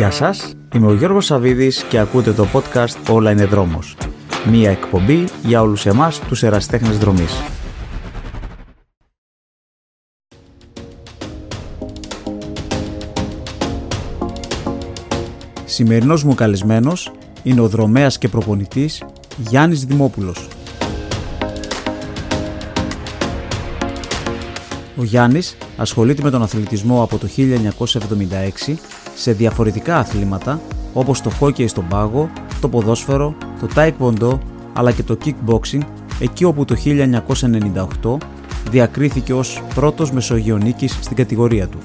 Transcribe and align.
Γεια 0.00 0.10
σας, 0.10 0.52
είμαι 0.74 0.86
ο 0.86 0.94
Γιώργος 0.94 1.24
Σαβίδης 1.24 1.82
και 1.82 1.98
ακούτε 1.98 2.32
το 2.32 2.46
podcast 2.52 3.10
«Όλα 3.10 3.30
είναι 3.30 3.44
δρόμος». 3.44 3.96
Μία 4.50 4.70
εκπομπή 4.70 5.24
για 5.42 5.60
όλους 5.60 5.86
εμάς 5.86 6.20
τους 6.20 6.42
εραστέχνες 6.42 6.98
δρομής. 6.98 7.42
Σημερινός 15.64 16.24
μου 16.24 16.34
καλεσμένος 16.34 17.12
είναι 17.42 17.60
ο 17.60 17.68
δρομέας 17.68 18.18
και 18.18 18.28
προπονητής 18.28 19.04
Γιάννης 19.36 19.84
Δημόπουλος. 19.84 20.48
Ο 24.96 25.04
Γιάννης 25.04 25.56
ασχολείται 25.76 26.22
με 26.22 26.30
τον 26.30 26.42
αθλητισμό 26.42 27.02
από 27.02 27.18
το 27.18 27.26
1976 27.26 28.78
σε 29.20 29.32
διαφορετικά 29.32 29.98
αθλήματα 29.98 30.60
όπως 30.92 31.20
το 31.20 31.30
χόκκι 31.30 31.66
στον 31.66 31.88
πάγο, 31.88 32.30
το 32.60 32.68
ποδόσφαιρο, 32.68 33.34
το 33.60 33.68
taekwondo 33.74 34.38
αλλά 34.72 34.92
και 34.92 35.02
το 35.02 35.18
kickboxing 35.24 35.80
εκεί 36.20 36.44
όπου 36.44 36.64
το 36.64 36.76
1998 38.02 38.16
διακρίθηκε 38.70 39.32
ως 39.32 39.62
πρώτος 39.74 40.12
μεσογειονίκης 40.12 40.98
στην 41.00 41.16
κατηγορία 41.16 41.68
του. 41.68 41.78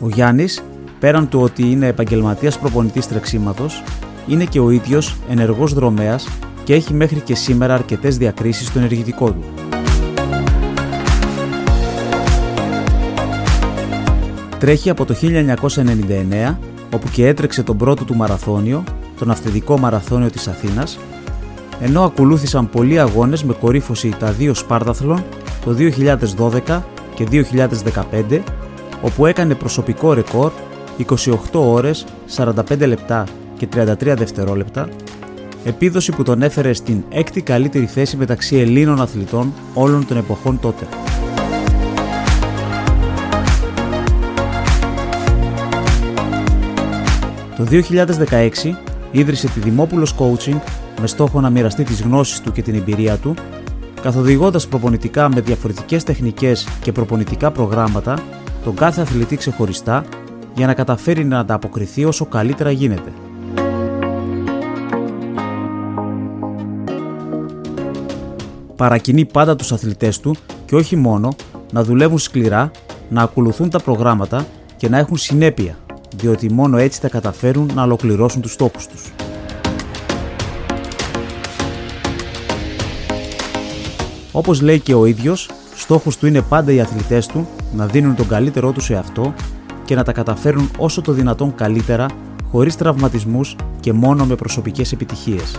Ο 0.00 0.08
Γιάννης, 0.08 0.62
πέραν 0.98 1.28
του 1.28 1.40
ότι 1.40 1.70
είναι 1.70 1.86
επαγγελματίας 1.86 2.58
προπονητής 2.58 3.08
τρεξίματος, 3.08 3.82
είναι 4.26 4.44
και 4.44 4.60
ο 4.60 4.70
ίδιος 4.70 5.16
ενεργός 5.28 5.74
δρομέας 5.74 6.28
και 6.64 6.74
έχει 6.74 6.94
μέχρι 6.94 7.20
και 7.20 7.34
σήμερα 7.34 7.74
αρκετές 7.74 8.18
διακρίσεις 8.18 8.66
στο 8.66 8.78
ενεργητικό 8.78 9.30
του. 9.30 9.44
Τρέχει 14.58 14.90
από 14.90 15.04
το 15.04 15.14
1999, 15.14 16.58
όπου 16.94 17.08
και 17.12 17.26
έτρεξε 17.26 17.62
τον 17.62 17.76
πρώτο 17.76 18.04
του 18.04 18.14
μαραθώνιο, 18.14 18.84
τον 19.18 19.30
αυθεντικό 19.30 19.78
μαραθώνιο 19.78 20.30
της 20.30 20.48
Αθήνας, 20.48 20.98
ενώ 21.80 22.02
ακολούθησαν 22.02 22.70
πολλοί 22.70 22.98
αγώνες 22.98 23.44
με 23.44 23.52
κορύφωση 23.52 24.14
τα 24.18 24.30
δύο 24.30 24.54
Σπάρταθλων 24.54 25.24
το 25.64 25.76
2012 26.66 26.82
και 27.14 27.26
2015, 27.30 28.42
όπου 29.02 29.26
έκανε 29.26 29.54
προσωπικό 29.54 30.12
ρεκόρ 30.12 30.52
28 30.98 31.34
ώρες, 31.52 32.04
45 32.36 32.86
λεπτά 32.86 33.24
και 33.56 33.68
33 33.74 34.16
δευτερόλεπτα, 34.16 34.88
επίδοση 35.64 36.12
που 36.12 36.22
τον 36.22 36.42
έφερε 36.42 36.72
στην 36.72 37.04
έκτη 37.08 37.40
καλύτερη 37.40 37.86
θέση 37.86 38.16
μεταξύ 38.16 38.56
Ελλήνων 38.56 39.00
αθλητών 39.00 39.52
όλων 39.74 40.06
των 40.06 40.16
εποχών 40.16 40.60
τότε. 40.60 40.86
Το 47.56 47.66
2016 47.70 48.50
ίδρυσε 49.10 49.48
τη 49.48 49.60
Δημόπουλος 49.60 50.14
Coaching 50.18 50.60
με 51.00 51.06
στόχο 51.06 51.40
να 51.40 51.50
μοιραστεί 51.50 51.84
τις 51.84 52.02
γνώσεις 52.02 52.40
του 52.40 52.52
και 52.52 52.62
την 52.62 52.74
εμπειρία 52.74 53.16
του, 53.16 53.34
καθοδηγώντας 54.02 54.66
προπονητικά 54.66 55.28
με 55.28 55.40
διαφορετικές 55.40 56.04
τεχνικές 56.04 56.68
και 56.80 56.92
προπονητικά 56.92 57.50
προγράμματα 57.50 58.18
τον 58.64 58.74
κάθε 58.74 59.00
αθλητή 59.00 59.36
ξεχωριστά 59.36 60.04
για 60.54 60.66
να 60.66 60.74
καταφέρει 60.74 61.24
να 61.24 61.38
ανταποκριθεί 61.38 62.04
όσο 62.04 62.26
καλύτερα 62.26 62.70
γίνεται. 62.70 63.12
Παρακινεί 68.76 69.24
πάντα 69.24 69.56
τους 69.56 69.72
αθλητές 69.72 70.20
του 70.20 70.36
και 70.66 70.74
όχι 70.74 70.96
μόνο 70.96 71.34
να 71.72 71.84
δουλεύουν 71.84 72.18
σκληρά, 72.18 72.70
να 73.08 73.22
ακολουθούν 73.22 73.70
τα 73.70 73.78
προγράμματα 73.78 74.46
και 74.76 74.88
να 74.88 74.98
έχουν 74.98 75.16
συνέπεια 75.16 75.76
διότι 76.16 76.52
μόνο 76.52 76.76
έτσι 76.78 77.00
θα 77.00 77.08
καταφέρουν 77.08 77.70
να 77.74 77.82
ολοκληρώσουν 77.82 78.42
τους 78.42 78.52
στόχους 78.52 78.86
τους. 78.86 79.12
Όπως 84.32 84.60
λέει 84.60 84.80
και 84.80 84.94
ο 84.94 85.06
ίδιος, 85.06 85.50
στόχος 85.74 86.16
του 86.16 86.26
είναι 86.26 86.42
πάντα 86.42 86.72
οι 86.72 86.80
αθλητές 86.80 87.26
του 87.26 87.48
να 87.76 87.86
δίνουν 87.86 88.14
τον 88.14 88.28
καλύτερό 88.28 88.72
τους 88.72 88.84
σε 88.84 88.94
αυτό 88.94 89.34
και 89.84 89.94
να 89.94 90.02
τα 90.02 90.12
καταφέρουν 90.12 90.70
όσο 90.78 91.02
το 91.02 91.12
δυνατόν 91.12 91.54
καλύτερα, 91.54 92.06
χωρίς 92.50 92.76
τραυματισμούς 92.76 93.56
και 93.80 93.92
μόνο 93.92 94.24
με 94.24 94.34
προσωπικές 94.34 94.92
επιτυχίες. 94.92 95.58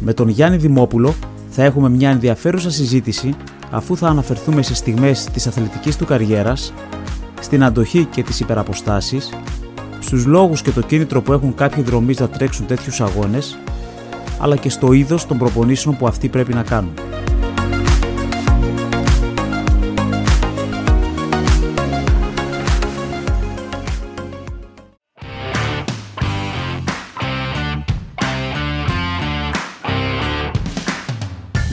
Με 0.00 0.12
τον 0.12 0.28
Γιάννη 0.28 0.56
Δημόπουλο 0.56 1.14
θα 1.50 1.64
έχουμε 1.64 1.88
μια 1.88 2.10
ενδιαφέρουσα 2.10 2.70
συζήτηση 2.70 3.34
αφού 3.74 3.96
θα 3.96 4.08
αναφερθούμε 4.08 4.62
σε 4.62 4.74
στιγμές 4.74 5.24
της 5.24 5.46
αθλητικής 5.46 5.96
του 5.96 6.04
καριέρας, 6.04 6.72
στην 7.40 7.64
αντοχή 7.64 8.04
και 8.04 8.22
τις 8.22 8.40
υπεραποστάσεις, 8.40 9.32
στους 9.98 10.24
λόγους 10.24 10.62
και 10.62 10.70
το 10.70 10.80
κίνητρο 10.80 11.22
που 11.22 11.32
έχουν 11.32 11.54
κάποιοι 11.54 11.82
δρομείς 11.82 12.18
να 12.20 12.28
τρέξουν 12.28 12.66
τέτοιους 12.66 13.00
αγώνες, 13.00 13.58
αλλά 14.38 14.56
και 14.56 14.68
στο 14.68 14.92
είδος 14.92 15.26
των 15.26 15.38
προπονήσεων 15.38 15.96
που 15.96 16.06
αυτοί 16.06 16.28
πρέπει 16.28 16.54
να 16.54 16.62
κάνουν. 16.62 16.92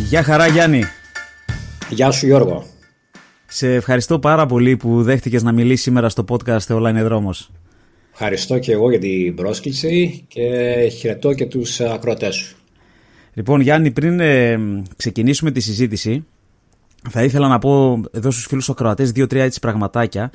Γεια 0.09 0.23
χαρά 0.23 0.47
Γιάννη! 0.47 0.85
Γεια 1.91 2.11
σου 2.11 2.25
Γιώργο. 2.25 2.65
Σε 3.47 3.73
ευχαριστώ 3.73 4.19
πάρα 4.19 4.45
πολύ 4.45 4.77
που 4.77 5.03
δέχτηκες 5.03 5.43
να 5.43 5.51
μιλήσεις 5.51 5.81
σήμερα 5.81 6.09
στο 6.09 6.25
podcast 6.27 6.67
«Όλα 6.69 6.89
είναι 6.89 7.03
δρόμος». 7.03 7.51
Ευχαριστώ 8.11 8.59
και 8.59 8.71
εγώ 8.71 8.89
για 8.89 8.99
την 8.99 9.35
πρόσκληση 9.35 10.25
και 10.27 10.43
χαιρετώ 10.97 11.33
και 11.33 11.45
τους 11.45 11.81
ακροατές 11.81 12.35
σου. 12.35 12.55
Λοιπόν 13.33 13.61
Γιάννη, 13.61 13.91
πριν 13.91 14.19
ε, 14.19 14.59
ξεκινήσουμε 14.97 15.51
τη 15.51 15.59
συζήτηση, 15.59 16.25
θα 17.09 17.23
ήθελα 17.23 17.47
να 17.47 17.59
πω 17.59 18.01
εδώ 18.11 18.31
στους 18.31 18.45
φίλους 18.45 18.69
ακροατές 18.69 19.11
δύο-τρία 19.11 19.43
έτσι 19.43 19.59
πραγματάκια, 19.59 20.31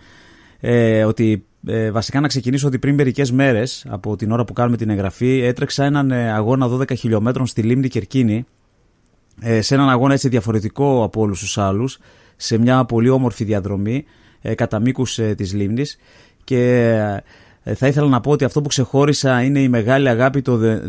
ε, 0.61 1.05
ότι 1.05 1.45
ε, 1.67 1.91
βασικά 1.91 2.21
να 2.21 2.29
ξεκινήσω 2.29 2.67
ότι 2.67 2.79
πριν 2.79 2.95
μερικές 2.95 3.33
μέρες 3.33 3.87
από 3.89 4.17
την 4.17 4.33
ώρα 4.33 4.45
που 4.45 4.53
κάνουμε 4.53 4.77
την 4.77 4.91
εγγραφή 4.91 5.41
έτρεξα 5.41 5.85
έναν 5.85 6.11
ε, 6.11 6.33
αγώνα 6.33 6.69
12 6.69 6.97
χιλιόμετρων 6.97 7.47
στη 7.47 7.63
Λίμνη 7.63 7.89
Κερκίνη 7.89 8.35
ε, 8.37 8.56
σε 9.61 9.75
έναν 9.75 9.89
αγώνα 9.89 10.13
έτσι 10.13 10.29
διαφορετικό 10.29 11.03
από 11.03 11.21
όλους 11.21 11.41
τους 11.41 11.59
άλλους, 11.59 11.99
σε 12.37 12.59
μια 12.59 12.85
πολύ 12.85 13.09
όμορφη 13.09 13.45
διαδρομή 13.45 14.05
ε, 14.41 14.55
κατά 14.55 14.81
μήκους 14.81 15.19
ε, 15.19 15.35
της 15.35 15.53
λίμνης. 15.53 15.99
Και 16.45 17.23
θα 17.75 17.87
ήθελα 17.87 18.09
να 18.09 18.21
πω 18.21 18.31
ότι 18.31 18.45
αυτό 18.45 18.61
που 18.61 18.69
ξεχώρισα 18.69 19.43
είναι 19.43 19.61
η 19.61 19.69
μεγάλη 19.69 20.09
αγάπη 20.09 20.43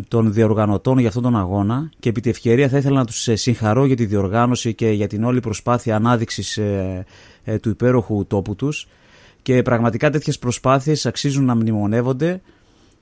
των 0.08 0.34
διοργανωτών 0.34 0.98
για 0.98 1.08
αυτόν 1.08 1.24
τον 1.24 1.38
αγώνα 1.38 1.90
και 2.00 2.10
επί 2.10 2.22
τη 2.22 2.30
ευκαιρία 2.30 2.70
θα 2.70 2.78
ήθελα 2.78 2.98
να 2.98 3.06
τους 3.06 3.28
συγχαρώ 3.34 3.86
για 3.86 3.96
τη 3.96 4.06
διοργάνωση 4.06 4.74
και 4.74 4.90
για 4.90 5.08
την 5.08 5.24
όλη 5.24 5.40
προσπάθεια 5.40 5.96
ανάδειξης 5.96 6.60
του 7.62 7.70
υπέροχου 7.70 8.26
τόπου 8.28 8.56
τους. 8.56 8.88
Και 9.42 9.62
πραγματικά 9.62 10.10
τέτοιες 10.10 10.40
προσπάθειες 10.40 11.06
αξίζουν 11.06 11.46
να 11.46 11.56
μνημονεύονται 11.56 12.42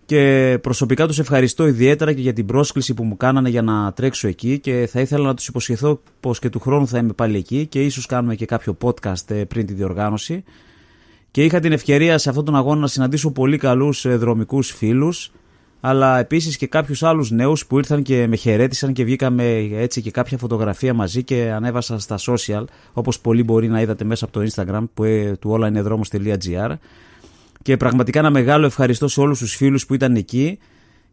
και 0.05 0.57
προσωπικά 0.61 1.07
τους 1.07 1.19
ευχαριστώ 1.19 1.67
ιδιαίτερα 1.67 2.13
και 2.13 2.21
για 2.21 2.33
την 2.33 2.45
πρόσκληση 2.45 2.93
που 2.93 3.03
μου 3.03 3.17
κάνανε 3.17 3.49
για 3.49 3.61
να 3.61 3.93
τρέξω 3.93 4.27
εκεί 4.27 4.59
και 4.59 4.88
θα 4.91 4.99
ήθελα 4.99 5.25
να 5.25 5.33
τους 5.33 5.47
υποσχεθώ 5.47 6.01
πως 6.19 6.39
και 6.39 6.49
του 6.49 6.59
χρόνου 6.59 6.88
θα 6.88 6.97
είμαι 6.97 7.13
πάλι 7.13 7.38
εκεί 7.38 7.66
και 7.66 7.83
ίσως 7.83 8.05
κάνουμε 8.05 8.35
και 8.35 8.45
κάποιο 8.45 8.77
podcast 8.81 9.29
ε, 9.31 9.43
πριν 9.43 9.66
τη 9.66 9.73
διοργάνωση. 9.73 10.43
Και 11.31 11.43
είχα 11.43 11.59
την 11.59 11.71
ευκαιρία 11.71 12.17
σε 12.17 12.29
αυτόν 12.29 12.45
τον 12.45 12.55
αγώνα 12.55 12.79
να 12.79 12.88
συναντήσω 12.88 13.31
πολύ 13.31 13.57
καλούς 13.57 14.05
ε, 14.05 14.16
δρομικούς 14.16 14.71
φίλους 14.71 15.31
αλλά 15.88 16.19
επίσης 16.19 16.57
και 16.57 16.67
κάποιους 16.67 17.03
άλλους 17.03 17.31
νέους 17.31 17.66
που 17.66 17.77
ήρθαν 17.77 18.01
και 18.01 18.27
με 18.27 18.35
χαιρέτησαν 18.35 18.93
και 18.93 19.03
βγήκαμε 19.03 19.69
έτσι 19.72 20.02
και 20.02 20.11
κάποια 20.11 20.37
φωτογραφία 20.37 20.93
μαζί 20.93 21.23
και 21.23 21.52
ανέβασα 21.55 21.99
στα 21.99 22.17
social 22.19 22.63
όπως 22.93 23.19
πολλοί 23.19 23.43
μπορεί 23.43 23.67
να 23.67 23.81
είδατε 23.81 24.03
μέσα 24.03 24.25
από 24.25 24.40
το 24.40 24.47
Instagram 24.52 24.84
που, 24.93 25.03
ε, 25.03 25.35
του 25.40 25.49
όλα 25.49 25.67
είναι 25.67 25.81
δρόμος.gr 25.81 26.75
και 27.66 27.78
πραγματικά 27.78 28.20
ένα 28.20 28.29
μεγάλο 28.29 28.66
ευχαριστώ 28.66 29.08
σε 29.08 29.20
όλους 29.20 29.40
τους 29.40 29.56
φίλους 29.56 29.85
που 29.85 29.94
ήταν 29.94 30.16
εκεί 30.16 30.58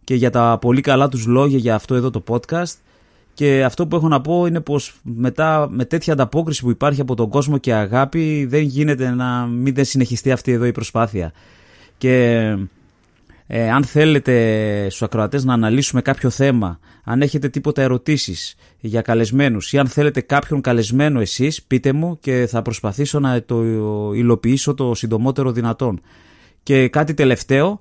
και 0.04 0.14
για 0.14 0.30
τα 0.30 0.58
πολύ 0.60 0.80
καλά 0.80 1.08
τους 1.08 1.26
λόγια 1.26 1.58
για 1.58 1.74
αυτό 1.74 1.94
εδώ 1.94 2.10
το 2.10 2.22
podcast. 2.28 2.74
Και 3.34 3.64
αυτό 3.64 3.86
που 3.86 3.96
έχω 3.96 4.08
να 4.08 4.20
πω 4.20 4.46
είναι 4.46 4.60
πως 4.60 4.94
μετά 5.02 5.68
με 5.70 5.84
τέτοια 5.84 6.12
ανταπόκριση 6.12 6.62
που 6.62 6.70
υπάρχει 6.70 7.00
από 7.00 7.14
τον 7.14 7.28
κόσμο 7.28 7.58
και 7.58 7.74
αγάπη 7.74 8.44
δεν 8.44 8.62
γίνεται 8.62 9.10
να 9.10 9.46
μην 9.46 9.74
δεν 9.74 9.84
συνεχιστεί 9.84 10.32
αυτή 10.32 10.52
εδώ 10.52 10.64
η 10.64 10.72
προσπάθεια. 10.72 11.32
Και 11.98 12.38
ε, 13.46 13.70
αν 13.70 13.84
θέλετε 13.84 14.86
στους 14.88 15.02
ακροατές 15.02 15.44
να 15.44 15.52
αναλύσουμε 15.52 16.02
κάποιο 16.02 16.30
θέμα, 16.30 16.78
αν 17.04 17.22
έχετε 17.22 17.48
τίποτα 17.48 17.82
ερωτήσεις 17.82 18.54
για 18.80 19.02
καλεσμένους 19.02 19.72
ή 19.72 19.78
αν 19.78 19.86
θέλετε 19.86 20.20
κάποιον 20.20 20.60
καλεσμένο 20.60 21.20
εσείς 21.20 21.62
πείτε 21.62 21.92
μου 21.92 22.18
και 22.20 22.46
θα 22.50 22.62
προσπαθήσω 22.62 23.20
να 23.20 23.42
το 23.42 23.62
υλοποιήσω 24.14 24.74
το 24.74 24.94
συντομότερο 24.94 25.52
δυνατόν. 25.52 26.00
Και 26.62 26.88
κάτι 26.88 27.14
τελευταίο, 27.14 27.80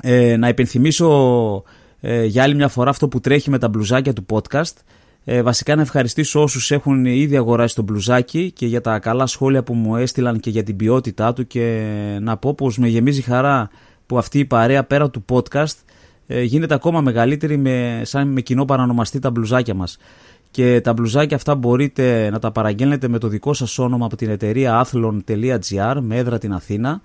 ε, 0.00 0.36
να 0.36 0.48
υπενθυμίσω 0.48 1.62
ε, 2.00 2.24
για 2.24 2.42
άλλη 2.42 2.54
μια 2.54 2.68
φορά 2.68 2.90
αυτό 2.90 3.08
που 3.08 3.20
τρέχει 3.20 3.50
με 3.50 3.58
τα 3.58 3.68
μπλουζάκια 3.68 4.12
του 4.12 4.26
podcast. 4.30 4.74
Ε, 5.28 5.42
βασικά 5.42 5.74
να 5.74 5.82
ευχαριστήσω 5.82 6.42
όσους 6.42 6.70
έχουν 6.70 7.04
ήδη 7.04 7.36
αγοράσει 7.36 7.74
το 7.74 7.82
μπλουζάκι 7.82 8.50
και 8.50 8.66
για 8.66 8.80
τα 8.80 8.98
καλά 8.98 9.26
σχόλια 9.26 9.62
που 9.62 9.74
μου 9.74 9.96
έστειλαν 9.96 10.40
και 10.40 10.50
για 10.50 10.62
την 10.62 10.76
ποιότητά 10.76 11.32
του 11.32 11.46
και 11.46 11.86
να 12.20 12.36
πω 12.36 12.54
πως 12.54 12.78
με 12.78 12.88
γεμίζει 12.88 13.22
χαρά 13.22 13.70
που 14.06 14.18
αυτή 14.18 14.38
η 14.38 14.44
παρέα 14.44 14.84
πέρα 14.84 15.10
του 15.10 15.24
podcast 15.28 15.74
ε, 16.26 16.42
γίνεται 16.42 16.74
ακόμα 16.74 17.00
μεγαλύτερη 17.00 17.56
με, 17.56 18.00
σαν 18.04 18.28
με 18.28 18.40
κοινό 18.40 18.64
παρανομαστή 18.64 19.18
τα 19.18 19.30
μπλουζάκια 19.30 19.74
μας. 19.74 19.98
Και 20.50 20.80
τα 20.80 20.92
μπλουζάκια 20.92 21.36
αυτά 21.36 21.54
μπορείτε 21.54 22.30
να 22.30 22.38
τα 22.38 22.52
παραγγέλνετε 22.52 23.08
με 23.08 23.18
το 23.18 23.28
δικό 23.28 23.54
σας 23.54 23.78
όνομα 23.78 24.06
από 24.06 24.16
την 24.16 24.30
εταιρεία 24.30 24.86
athlon.gr 24.86 25.98
με 26.00 26.16
έδρα 26.16 26.38
την 26.38 26.52
Αθήνα 26.52 27.00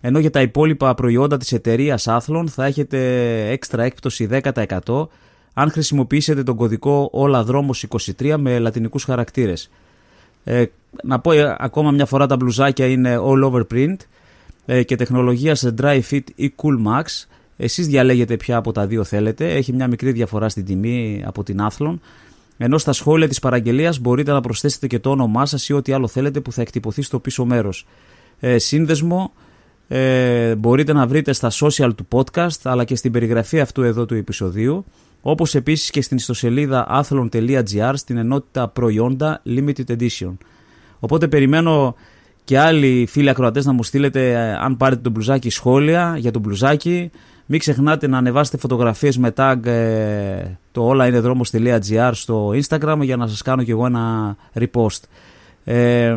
ενώ 0.00 0.18
για 0.18 0.30
τα 0.30 0.40
υπόλοιπα 0.40 0.94
προϊόντα 0.94 1.36
της 1.36 1.52
εταιρείας 1.52 2.06
Athlon 2.08 2.44
θα 2.46 2.64
έχετε 2.64 2.98
έξτρα 3.50 3.82
έκπτωση 3.82 4.28
10% 4.30 5.06
αν 5.58 5.70
χρησιμοποιήσετε 5.70 6.42
τον 6.42 6.56
κωδικό 6.56 7.10
OLADROMOS23 7.12 8.36
με 8.38 8.58
λατινικούς 8.58 9.04
χαρακτήρες. 9.04 9.70
Ε, 10.44 10.64
να 11.02 11.20
πω 11.20 11.32
ε, 11.32 11.56
ακόμα 11.58 11.90
μια 11.90 12.06
φορά 12.06 12.26
τα 12.26 12.36
μπλουζάκια 12.36 12.86
είναι 12.86 13.18
all 13.20 13.52
over 13.52 13.62
print 13.72 13.96
ε, 14.66 14.82
και 14.82 14.96
τεχνολογία 14.96 15.54
σε 15.54 15.74
dry 15.80 16.00
fit 16.10 16.22
ή 16.34 16.54
cool 16.56 16.86
max. 16.86 17.04
Εσείς 17.56 17.86
διαλέγετε 17.86 18.36
ποια 18.36 18.56
από 18.56 18.72
τα 18.72 18.86
δύο 18.86 19.04
θέλετε. 19.04 19.54
Έχει 19.54 19.72
μια 19.72 19.88
μικρή 19.88 20.12
διαφορά 20.12 20.48
στην 20.48 20.64
τιμή 20.64 21.22
από 21.26 21.42
την 21.42 21.58
Athlon. 21.70 21.94
Ενώ 22.58 22.78
στα 22.78 22.92
σχόλια 22.92 23.28
της 23.28 23.38
παραγγελίας 23.38 23.98
μπορείτε 23.98 24.32
να 24.32 24.40
προσθέσετε 24.40 24.86
και 24.86 24.98
το 24.98 25.10
όνομά 25.10 25.46
σας 25.46 25.68
ή 25.68 25.72
ό,τι 25.72 25.92
άλλο 25.92 26.06
θέλετε 26.06 26.40
που 26.40 26.52
θα 26.52 26.60
εκτυπωθεί 26.60 27.02
στο 27.02 27.18
πίσω 27.18 27.44
μέρος. 27.44 27.86
Ε, 28.40 28.58
σύνδεσμο 28.58 29.32
ε, 29.88 30.54
μπορείτε 30.54 30.92
να 30.92 31.06
βρείτε 31.06 31.32
στα 31.32 31.50
social 31.60 31.90
του 31.96 32.06
podcast 32.12 32.60
αλλά 32.62 32.84
και 32.84 32.96
στην 32.96 33.12
περιγραφή 33.12 33.60
αυτού 33.60 33.82
εδώ 33.82 34.06
του 34.06 34.14
επεισοδίου 34.14 34.84
όπως 35.22 35.54
επίσης 35.54 35.90
και 35.90 36.02
στην 36.02 36.16
ιστοσελίδα 36.16 37.02
athlon.gr 37.02 37.92
στην 37.94 38.16
ενότητα 38.16 38.68
προϊόντα 38.68 39.42
Limited 39.46 39.96
Edition. 39.98 40.36
Οπότε 41.00 41.28
περιμένω 41.28 41.94
και 42.44 42.58
άλλοι 42.58 43.06
φίλοι 43.08 43.28
ακροατές 43.30 43.64
να 43.64 43.72
μου 43.72 43.82
στείλετε 43.82 44.30
ε, 44.30 44.52
αν 44.52 44.76
πάρετε 44.76 45.00
το 45.00 45.10
μπλουζάκι 45.10 45.50
σχόλια 45.50 46.16
για 46.18 46.30
το 46.30 46.38
μπλουζάκι. 46.38 47.10
Μην 47.46 47.58
ξεχνάτε 47.58 48.06
να 48.06 48.18
ανεβάσετε 48.18 48.56
φωτογραφίες 48.56 49.18
με 49.18 49.32
tag 49.36 49.66
ε, 49.66 50.42
το 50.72 50.86
όλα 50.86 51.06
είναι 51.06 51.20
δρόμος.gr 51.20 52.10
στο 52.12 52.48
Instagram 52.48 52.98
για 53.00 53.16
να 53.16 53.26
σας 53.26 53.42
κάνω 53.42 53.62
κι 53.62 53.70
εγώ 53.70 53.86
ένα 53.86 54.36
repost. 54.54 55.00
Ε, 55.64 56.16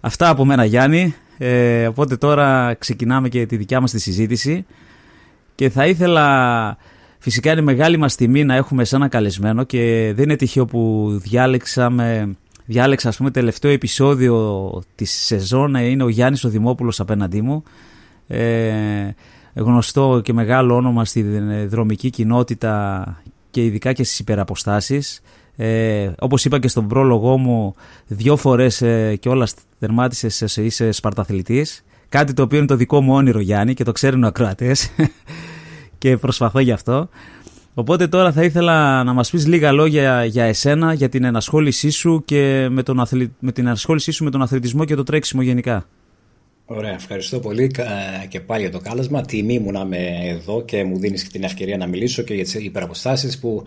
αυτά 0.00 0.28
από 0.28 0.44
μένα 0.44 0.64
Γιάννη. 0.64 1.14
Ε, 1.44 1.86
οπότε 1.86 2.16
τώρα 2.16 2.74
ξεκινάμε 2.78 3.28
και 3.28 3.46
τη 3.46 3.56
δικιά 3.56 3.80
μας 3.80 3.90
τη 3.90 4.00
συζήτηση. 4.00 4.66
Και 5.54 5.70
θα 5.70 5.86
ήθελα 5.86 6.76
φυσικά 7.18 7.52
είναι 7.52 7.60
μεγάλη 7.60 7.96
μας 7.96 8.14
τιμή 8.14 8.44
να 8.44 8.54
έχουμε 8.54 8.84
σαν 8.84 9.08
καλεσμένο 9.08 9.64
και 9.64 10.12
δεν 10.14 10.24
είναι 10.24 10.36
τυχαίο 10.36 10.64
που 10.64 11.08
διάλεξαμε 11.22 12.36
διάλεξα 12.64 13.08
ας 13.08 13.16
πούμε 13.16 13.30
τελευταίο 13.30 13.70
επεισόδιο 13.70 14.82
της 14.94 15.10
σεζόν. 15.10 15.74
Είναι 15.74 16.02
ο 16.02 16.08
Γιάννης 16.08 16.44
ο 16.44 16.48
Δημόπουλος 16.48 17.00
απέναντί 17.00 17.40
μου. 17.40 17.62
Ε, 18.26 19.14
γνωστό 19.54 20.20
και 20.24 20.32
μεγάλο 20.32 20.74
όνομα 20.74 21.04
στη 21.04 21.22
δρομική 21.66 22.10
κοινότητα 22.10 23.04
και 23.50 23.64
ειδικά 23.64 23.92
και 23.92 24.04
στις 24.04 24.18
υπεραποστάσεις 24.18 25.20
ε, 25.56 26.10
όπως 26.18 26.44
είπα 26.44 26.58
και 26.58 26.68
στον 26.68 26.88
πρόλογό 26.88 27.38
μου 27.38 27.74
δύο 28.06 28.36
φορές 28.36 28.82
ε, 28.82 29.16
και 29.20 29.28
όλα 29.28 29.48
τερμάτισες 29.78 30.56
είσαι 30.56 30.92
σπαρταθλητής 30.92 31.84
κάτι 32.08 32.32
το 32.32 32.42
οποίο 32.42 32.58
είναι 32.58 32.66
το 32.66 32.76
δικό 32.76 33.00
μου 33.00 33.14
όνειρο 33.14 33.40
Γιάννη 33.40 33.74
και 33.74 33.84
το 33.84 33.92
ξέρουν 33.92 34.22
οι 34.22 34.26
ακροατές 34.26 34.90
και 35.98 36.16
προσπαθώ 36.16 36.58
γι' 36.58 36.72
αυτό 36.72 37.08
Οπότε 37.74 38.08
τώρα 38.08 38.32
θα 38.32 38.44
ήθελα 38.44 39.04
να 39.04 39.12
μας 39.12 39.30
πεις 39.30 39.46
λίγα 39.46 39.72
λόγια 39.72 40.24
για 40.24 40.44
εσένα, 40.44 40.92
για 40.92 41.08
την 41.08 41.24
ενασχόλησή 41.24 41.90
σου 41.90 42.22
και 42.24 42.68
με, 42.70 42.82
τον 42.82 43.06
με 43.38 43.52
την 43.52 43.66
ενασχόλησή 43.66 44.10
σου 44.10 44.24
με 44.24 44.30
τον 44.30 44.42
αθλητισμό 44.42 44.84
και 44.84 44.94
το 44.94 45.02
τρέξιμο 45.02 45.42
γενικά. 45.42 45.86
Ωραία, 46.64 46.94
ευχαριστώ 46.94 47.38
πολύ 47.38 47.70
και 48.28 48.40
πάλι 48.40 48.62
για 48.62 48.70
το 48.70 48.80
κάλεσμα. 48.80 49.20
Τιμή 49.20 49.58
μου 49.58 49.70
να 49.70 49.80
είμαι 49.80 50.18
εδώ 50.22 50.62
και 50.64 50.84
μου 50.84 50.98
δίνεις 50.98 51.28
την 51.28 51.42
ευκαιρία 51.42 51.76
να 51.76 51.86
μιλήσω 51.86 52.22
και 52.22 52.34
για 52.34 52.44
τις 52.44 52.54
υπεραποστάσεις 52.54 53.38
που 53.38 53.64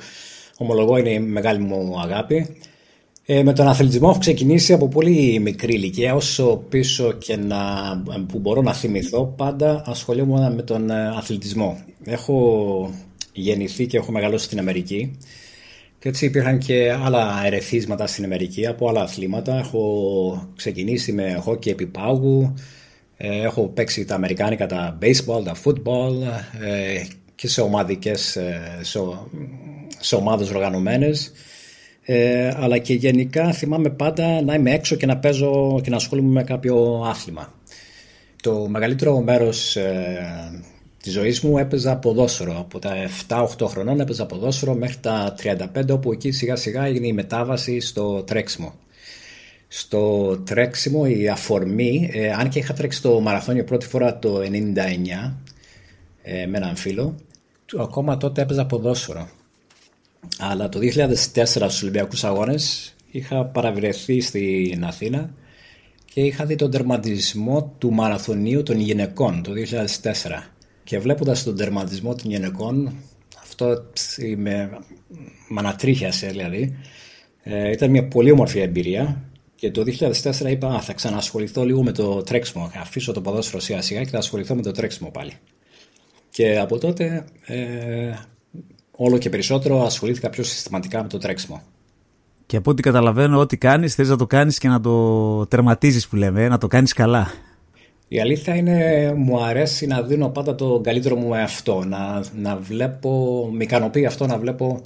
ομολογώ 0.57 0.97
είναι 0.97 1.09
η 1.09 1.19
μεγάλη 1.19 1.59
μου 1.59 1.99
αγάπη. 1.99 2.57
Ε, 3.27 3.43
με 3.43 3.53
τον 3.53 3.67
αθλητισμό 3.67 4.07
έχω 4.09 4.19
ξεκινήσει 4.19 4.73
από 4.73 4.87
πολύ 4.87 5.39
μικρή 5.39 5.73
ηλικία, 5.73 6.15
όσο 6.15 6.63
πίσω 6.69 7.11
και 7.11 7.35
να, 7.35 7.57
που 8.27 8.39
μπορώ 8.39 8.61
να 8.61 8.73
θυμηθώ, 8.73 9.33
πάντα 9.37 9.83
ασχολούμαι 9.85 10.53
με 10.55 10.61
τον 10.61 10.89
ε, 10.89 11.07
αθλητισμό. 11.07 11.77
Έχω 12.03 12.93
γεννηθεί 13.33 13.87
και 13.87 13.97
έχω 13.97 14.11
μεγαλώσει 14.11 14.45
στην 14.45 14.59
Αμερική 14.59 15.17
και 15.99 16.09
έτσι 16.09 16.25
υπήρχαν 16.25 16.57
και 16.57 16.91
άλλα 17.03 17.41
ερεθίσματα 17.45 18.07
στην 18.07 18.23
Αμερική 18.23 18.67
από 18.67 18.89
άλλα 18.89 19.01
αθλήματα. 19.01 19.57
Έχω 19.57 20.51
ξεκινήσει 20.55 21.11
με 21.11 21.39
χόκκι 21.41 21.69
επιπάγου, 21.69 22.53
ε, 23.17 23.41
έχω 23.41 23.67
παίξει 23.67 24.05
τα 24.05 24.15
αμερικάνικα, 24.15 24.65
τα 24.65 24.97
baseball, 25.01 25.43
τα 25.43 25.55
football 25.63 26.13
ε, 26.63 27.03
και 27.35 27.47
σε 27.47 27.61
ομαδικές, 27.61 28.37
σε, 28.81 28.99
σε 30.05 30.15
ομάδες 30.15 30.49
οργανωμένες. 30.49 31.31
Ε, 32.01 32.53
αλλά 32.55 32.77
και 32.77 32.93
γενικά 32.93 33.51
θυμάμαι 33.51 33.89
πάντα 33.89 34.41
να 34.41 34.53
είμαι 34.53 34.71
έξω 34.71 34.95
και 34.95 35.05
να 35.05 35.17
παίζω 35.17 35.79
και 35.83 35.89
να 35.89 35.95
ασχολούμαι 35.95 36.31
με 36.31 36.43
κάποιο 36.43 37.03
άθλημα. 37.05 37.53
Το 38.41 38.67
μεγαλύτερο 38.69 39.21
μέρος 39.21 39.75
ε, 39.75 40.63
της 41.01 41.13
ζωής 41.13 41.41
μου 41.41 41.57
έπαιζα 41.57 41.95
ποδόσφαιρο. 41.95 42.59
Από 42.59 42.79
τα 42.79 42.93
7-8 43.27 43.65
χρονών 43.65 43.99
έπαιζα 43.99 44.25
ποδόσφαιρο 44.25 44.73
μέχρι 44.73 44.97
τα 44.97 45.35
35 45.43 45.89
όπου 45.89 46.11
εκεί 46.11 46.31
σιγά 46.31 46.55
σιγά 46.55 46.85
έγινε 46.85 47.07
η 47.07 47.13
μετάβαση 47.13 47.79
στο 47.79 48.23
τρέξιμο. 48.23 48.73
Στο 49.67 50.35
τρέξιμο 50.37 51.03
η 51.07 51.29
αφορμή, 51.29 52.09
ε, 52.13 52.31
αν 52.31 52.49
και 52.49 52.59
είχα 52.59 52.73
τρέξει 52.73 53.01
το 53.01 53.19
μαραθώνιο 53.19 53.63
πρώτη 53.63 53.85
φορά 53.85 54.19
το 54.19 54.39
99 54.39 55.33
ε, 56.21 56.45
με 56.45 56.57
έναν 56.57 56.75
φίλο, 56.75 57.15
ακόμα 57.79 58.17
τότε 58.17 58.41
έπαιζα 58.41 58.65
ποδόσφαιρο. 58.65 59.29
Αλλά 60.39 60.69
το 60.69 60.79
2004 60.79 61.15
στους 61.45 61.81
Ολυμπιακούς 61.81 62.23
Αγώνες 62.23 62.95
είχα 63.11 63.45
παραβρεθεί 63.45 64.21
στην 64.21 64.85
Αθήνα 64.85 65.33
και 66.13 66.21
είχα 66.21 66.45
δει 66.45 66.55
τον 66.55 66.71
τερματισμό 66.71 67.75
του 67.77 67.93
μαραθωνίου 67.93 68.63
των 68.63 68.79
γυναικών 68.79 69.43
το 69.43 69.51
2004. 70.01 70.11
Και 70.83 70.99
βλέποντας 70.99 71.43
τον 71.43 71.55
τερματισμό 71.55 72.15
των 72.15 72.31
γυναικών, 72.31 72.95
αυτό 73.41 73.65
με, 74.37 74.69
με 75.47 75.59
ανατρίχιασε 75.59 76.27
δηλαδή, 76.27 76.75
ε, 77.43 77.71
ήταν 77.71 77.89
μια 77.89 78.07
πολύ 78.07 78.31
όμορφη 78.31 78.59
εμπειρία 78.59 79.23
και 79.55 79.71
το 79.71 79.83
2004 80.21 80.49
είπα 80.49 80.81
θα 80.81 80.93
ξανασχοληθώ 80.93 81.65
λίγο 81.65 81.83
με 81.83 81.91
το 81.91 82.21
τρέξιμο, 82.21 82.69
θα 82.73 82.79
αφήσω 82.79 83.11
το 83.11 83.21
ποδόσφαιρο 83.21 83.61
σιγά 83.61 83.81
σιγά 83.81 84.03
και 84.03 84.09
θα 84.09 84.17
ασχοληθώ 84.17 84.55
με 84.55 84.61
το 84.61 84.71
τρέξιμο 84.71 85.09
πάλι. 85.09 85.31
Και 86.29 86.59
από 86.59 86.77
τότε 86.77 87.25
ε, 87.45 88.13
όλο 88.95 89.17
και 89.17 89.29
περισσότερο 89.29 89.83
ασχολήθηκα 89.83 90.29
πιο 90.29 90.43
συστηματικά 90.43 91.01
με 91.01 91.07
το 91.07 91.17
τρέξιμο. 91.17 91.61
Και 92.45 92.57
από 92.57 92.71
ό,τι 92.71 92.81
καταλαβαίνω, 92.81 93.39
ό,τι 93.39 93.57
κάνεις, 93.57 93.95
θες 93.95 94.09
να 94.09 94.17
το 94.17 94.27
κάνεις 94.27 94.57
και 94.57 94.67
να 94.67 94.81
το 94.81 95.45
τερματίζεις 95.45 96.07
που 96.07 96.15
λέμε, 96.15 96.47
να 96.47 96.57
το 96.57 96.67
κάνεις 96.67 96.93
καλά. 96.93 97.31
Η 98.07 98.19
αλήθεια 98.19 98.55
είναι, 98.55 99.13
μου 99.17 99.43
αρέσει 99.43 99.87
να 99.87 100.01
δίνω 100.01 100.29
πάντα 100.29 100.55
το 100.55 100.79
καλύτερο 100.83 101.15
μου 101.15 101.35
αυτό. 101.35 101.83
Να, 101.87 102.23
να 102.35 102.57
βλέπω, 102.57 103.49
με 103.51 103.63
ικανοποιεί 103.63 104.05
αυτό 104.05 104.25
να 104.25 104.37
βλέπω 104.37 104.81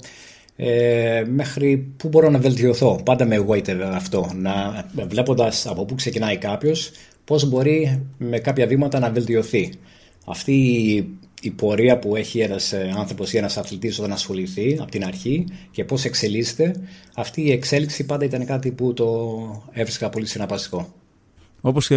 ε, 0.56 1.24
μέχρι 1.28 1.76
πού 1.76 2.08
μπορώ 2.08 2.30
να 2.30 2.38
βελτιωθώ. 2.38 3.00
Πάντα 3.04 3.26
με 3.26 3.34
εγωίτευε 3.34 3.84
αυτό. 3.84 4.30
Να, 4.34 4.84
βλέποντας 5.08 5.66
από 5.66 5.84
πού 5.84 5.94
ξεκινάει 5.94 6.36
κάποιος, 6.36 6.90
πώς 7.24 7.48
μπορεί 7.48 8.06
με 8.18 8.38
κάποια 8.38 8.66
βήματα 8.66 8.98
να 8.98 9.10
βελτιωθεί. 9.10 9.72
Αυτή 10.26 10.52
η 10.52 11.18
πορεία 11.48 11.98
που 11.98 12.16
έχει 12.16 12.38
ένας 12.40 12.72
ε, 12.72 12.92
άνθρωπος 12.96 13.32
ή 13.32 13.36
ένας 13.36 13.56
αθλητής 13.56 13.98
όταν 13.98 14.12
ασχοληθεί 14.12 14.76
από 14.80 14.90
την 14.90 15.04
αρχή 15.04 15.44
και 15.70 15.84
πώς 15.84 16.04
εξελίσσεται, 16.04 16.74
αυτή 17.14 17.42
η 17.42 17.52
εξέλιξη 17.52 18.06
πάντα 18.06 18.24
ήταν 18.24 18.46
κάτι 18.46 18.70
που 18.70 18.92
το 18.92 19.08
έβρισκα 19.72 20.10
πολύ 20.10 20.26
συναπαστικό. 20.26 20.94
Όπως, 21.60 21.90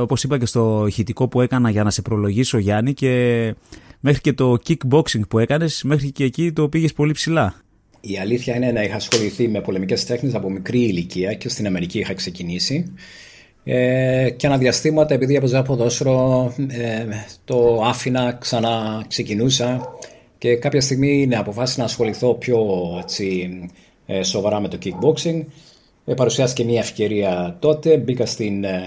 όπως 0.00 0.22
είπα 0.22 0.38
και 0.38 0.46
στο 0.46 0.84
ηχητικό 0.88 1.28
που 1.28 1.40
έκανα 1.40 1.70
για 1.70 1.82
να 1.82 1.90
σε 1.90 2.02
προλογίσω 2.02 2.58
Γιάννη 2.58 2.94
και 2.94 3.54
μέχρι 4.00 4.20
και 4.20 4.32
το 4.32 4.56
kickboxing 4.66 5.28
που 5.28 5.38
έκανες 5.38 5.82
μέχρι 5.82 6.12
και 6.12 6.24
εκεί 6.24 6.52
το 6.52 6.68
πήγες 6.68 6.92
πολύ 6.92 7.12
ψηλά. 7.12 7.54
Η 8.00 8.18
αλήθεια 8.18 8.56
είναι 8.56 8.72
να 8.72 8.82
είχα 8.82 8.94
ασχοληθεί 8.94 9.48
με 9.48 9.60
πολεμικές 9.60 10.04
τέχνες 10.04 10.34
από 10.34 10.50
μικρή 10.50 10.80
ηλικία 10.80 11.34
και 11.34 11.48
στην 11.48 11.66
Αμερική 11.66 11.98
είχα 11.98 12.14
ξεκινήσει 12.14 12.92
ε, 13.70 14.30
και 14.36 14.46
ένα 14.46 14.58
διαστήματα 14.58 15.14
επειδή 15.14 15.34
έπαιζα 15.34 15.62
ποδόσφαιρο 15.62 16.52
ε, 16.68 17.06
το 17.44 17.82
άφηνα, 17.84 18.36
ξανά 18.40 19.04
ξεκινούσα 19.08 19.94
και 20.38 20.56
κάποια 20.56 20.80
στιγμή 20.80 21.26
ναι, 21.26 21.36
αποφάσισα 21.36 21.78
να 21.78 21.84
ασχοληθώ 21.84 22.34
πιο 22.34 22.66
έτσι, 23.02 23.50
ε, 24.06 24.22
σοβαρά 24.22 24.60
με 24.60 24.68
το 24.68 24.78
kickboxing. 24.84 25.44
Ε, 26.04 26.14
παρουσιάστηκε 26.14 26.64
μια 26.64 26.80
ευκαιρία 26.80 27.56
τότε, 27.58 27.96
μπήκα 27.96 28.26
στην 28.26 28.64
ε, 28.64 28.80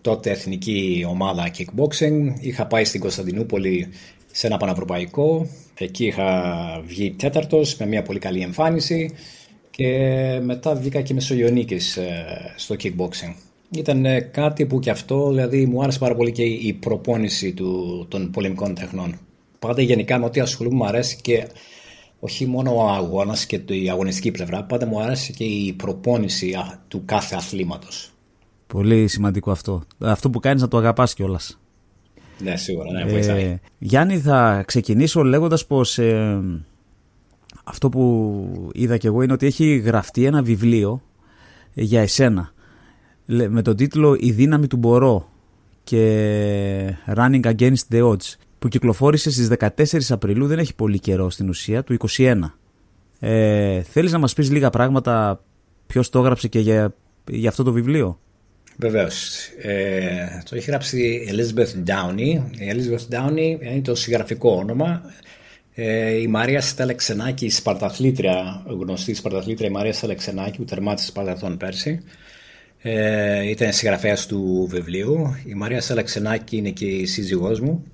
τότε 0.00 0.30
εθνική 0.30 1.06
ομάδα 1.08 1.50
kickboxing. 1.58 2.32
Είχα 2.40 2.66
πάει 2.66 2.84
στην 2.84 3.00
Κωνσταντινούπολη 3.00 3.88
σε 4.32 4.46
ένα 4.46 4.56
πανευρωπαϊκό. 4.56 5.46
Εκεί 5.78 6.06
είχα 6.06 6.82
βγει 6.86 7.10
τέταρτος 7.10 7.76
με 7.76 7.86
μια 7.86 8.02
πολύ 8.02 8.18
καλή 8.18 8.40
εμφάνιση. 8.40 9.10
και 9.70 9.88
μετά 10.42 10.74
βγήκα 10.74 11.00
και 11.00 11.14
μεσογειονίκης 11.14 11.98
στο 12.56 12.76
kickboxing. 12.82 13.49
Ήταν 13.76 14.06
κάτι 14.30 14.66
που 14.66 14.78
και 14.78 14.90
αυτό, 14.90 15.28
δηλαδή 15.28 15.66
μου 15.66 15.82
άρεσε 15.82 15.98
πάρα 15.98 16.14
πολύ 16.14 16.32
και 16.32 16.42
η 16.42 16.72
προπόνηση 16.72 17.52
του, 17.52 18.06
των 18.08 18.30
πολεμικών 18.30 18.74
τεχνών. 18.74 19.18
Πάντα 19.58 19.82
γενικά 19.82 20.18
με 20.18 20.24
ό,τι 20.24 20.40
ασχολούμαι 20.40 20.76
μου 20.76 20.84
αρέσει 20.84 21.18
και 21.20 21.46
όχι 22.20 22.46
μόνο 22.46 22.76
ο 22.76 22.88
αγώνας 22.88 23.46
και 23.46 23.60
η 23.66 23.90
αγωνιστική 23.90 24.30
πλευρά, 24.30 24.64
πάντα 24.64 24.86
μου 24.86 25.00
αρέσει 25.00 25.32
και 25.32 25.44
η 25.44 25.72
προπόνηση 25.72 26.54
του 26.88 27.02
κάθε 27.04 27.34
αθλήματος. 27.34 28.12
Πολύ 28.66 29.08
σημαντικό 29.08 29.50
αυτό. 29.50 29.82
Αυτό 29.98 30.30
που 30.30 30.40
κάνεις 30.40 30.62
να 30.62 30.68
το 30.68 30.76
αγαπάς 30.76 31.14
κιόλας. 31.14 31.60
Ναι, 32.38 32.56
σίγουρα, 32.56 32.92
ναι, 32.92 33.04
βοηθάει. 33.04 33.42
Ε, 33.42 33.60
Γιάννη, 33.78 34.18
θα 34.18 34.62
ξεκινήσω 34.66 35.22
λέγοντας 35.22 35.66
πως 35.66 35.98
ε, 35.98 36.40
αυτό 37.64 37.88
που 37.88 38.70
είδα 38.74 38.96
κι 38.96 39.06
εγώ 39.06 39.22
είναι 39.22 39.32
ότι 39.32 39.46
έχει 39.46 39.76
γραφτεί 39.76 40.24
ένα 40.24 40.42
βιβλίο 40.42 41.02
για 41.74 42.00
εσένα 42.00 42.52
με 43.48 43.62
τον 43.62 43.76
τίτλο 43.76 44.16
«Η 44.20 44.30
δύναμη 44.30 44.66
του 44.66 44.76
μπορώ» 44.76 45.28
και 45.84 46.94
«Running 47.16 47.44
Against 47.44 47.92
the 47.92 48.10
Odds» 48.10 48.34
που 48.58 48.68
κυκλοφόρησε 48.68 49.30
στις 49.30 49.48
14 49.58 49.98
Απριλίου, 50.08 50.46
δεν 50.46 50.58
έχει 50.58 50.74
πολύ 50.74 50.98
καιρό 50.98 51.30
στην 51.30 51.48
ουσία, 51.48 51.84
του 51.84 51.96
21. 52.16 52.34
Ε, 53.20 53.82
θέλεις 53.82 54.12
να 54.12 54.18
μας 54.18 54.32
πεις 54.32 54.50
λίγα 54.50 54.70
πράγματα 54.70 55.44
ποιος 55.86 56.10
το 56.10 56.18
έγραψε 56.18 56.48
και 56.48 56.58
για, 56.58 56.94
για 57.30 57.48
αυτό 57.48 57.62
το 57.62 57.72
βιβλίο; 57.72 58.18
Βεβαίως. 58.80 59.46
Ε, 59.62 60.42
το 60.48 60.56
έχει 60.56 60.70
γράψει 60.70 61.00
η 61.00 61.30
Elizabeth 61.32 61.90
Downey. 61.90 62.42
Η 62.50 62.72
Elizabeth 62.72 63.14
Downey 63.16 63.58
είναι 63.60 63.80
το 63.82 63.94
συγγραφικό 63.94 64.52
όνομα. 64.52 65.02
Ε, 65.74 66.10
η 66.10 66.26
Μαρία 66.26 66.60
Σταλεξενάκη, 66.60 67.46
η 67.46 67.50
Σπαρταθλήτρια, 67.50 68.62
γνωστή 68.66 69.14
Σπαρταθλήτρια 69.14 69.68
η 69.68 69.72
Μαρία 69.72 69.92
Σταλεξενάκη 69.92 70.56
που 70.56 70.64
τερμάτισε 70.64 71.06
Σπαρταθών 71.06 71.56
πέρσι. 71.56 72.02
Ε, 72.82 73.48
ήταν 73.48 73.72
συγγραφέας 73.72 74.26
του 74.26 74.66
βιβλίου. 74.70 75.36
Η 75.46 75.54
Μαρία 75.54 75.80
Σταλεξενάκη 75.80 76.56
είναι 76.56 76.70
και 76.70 76.86
η 76.86 77.06
σύζυγός 77.06 77.60
μου. 77.60 77.84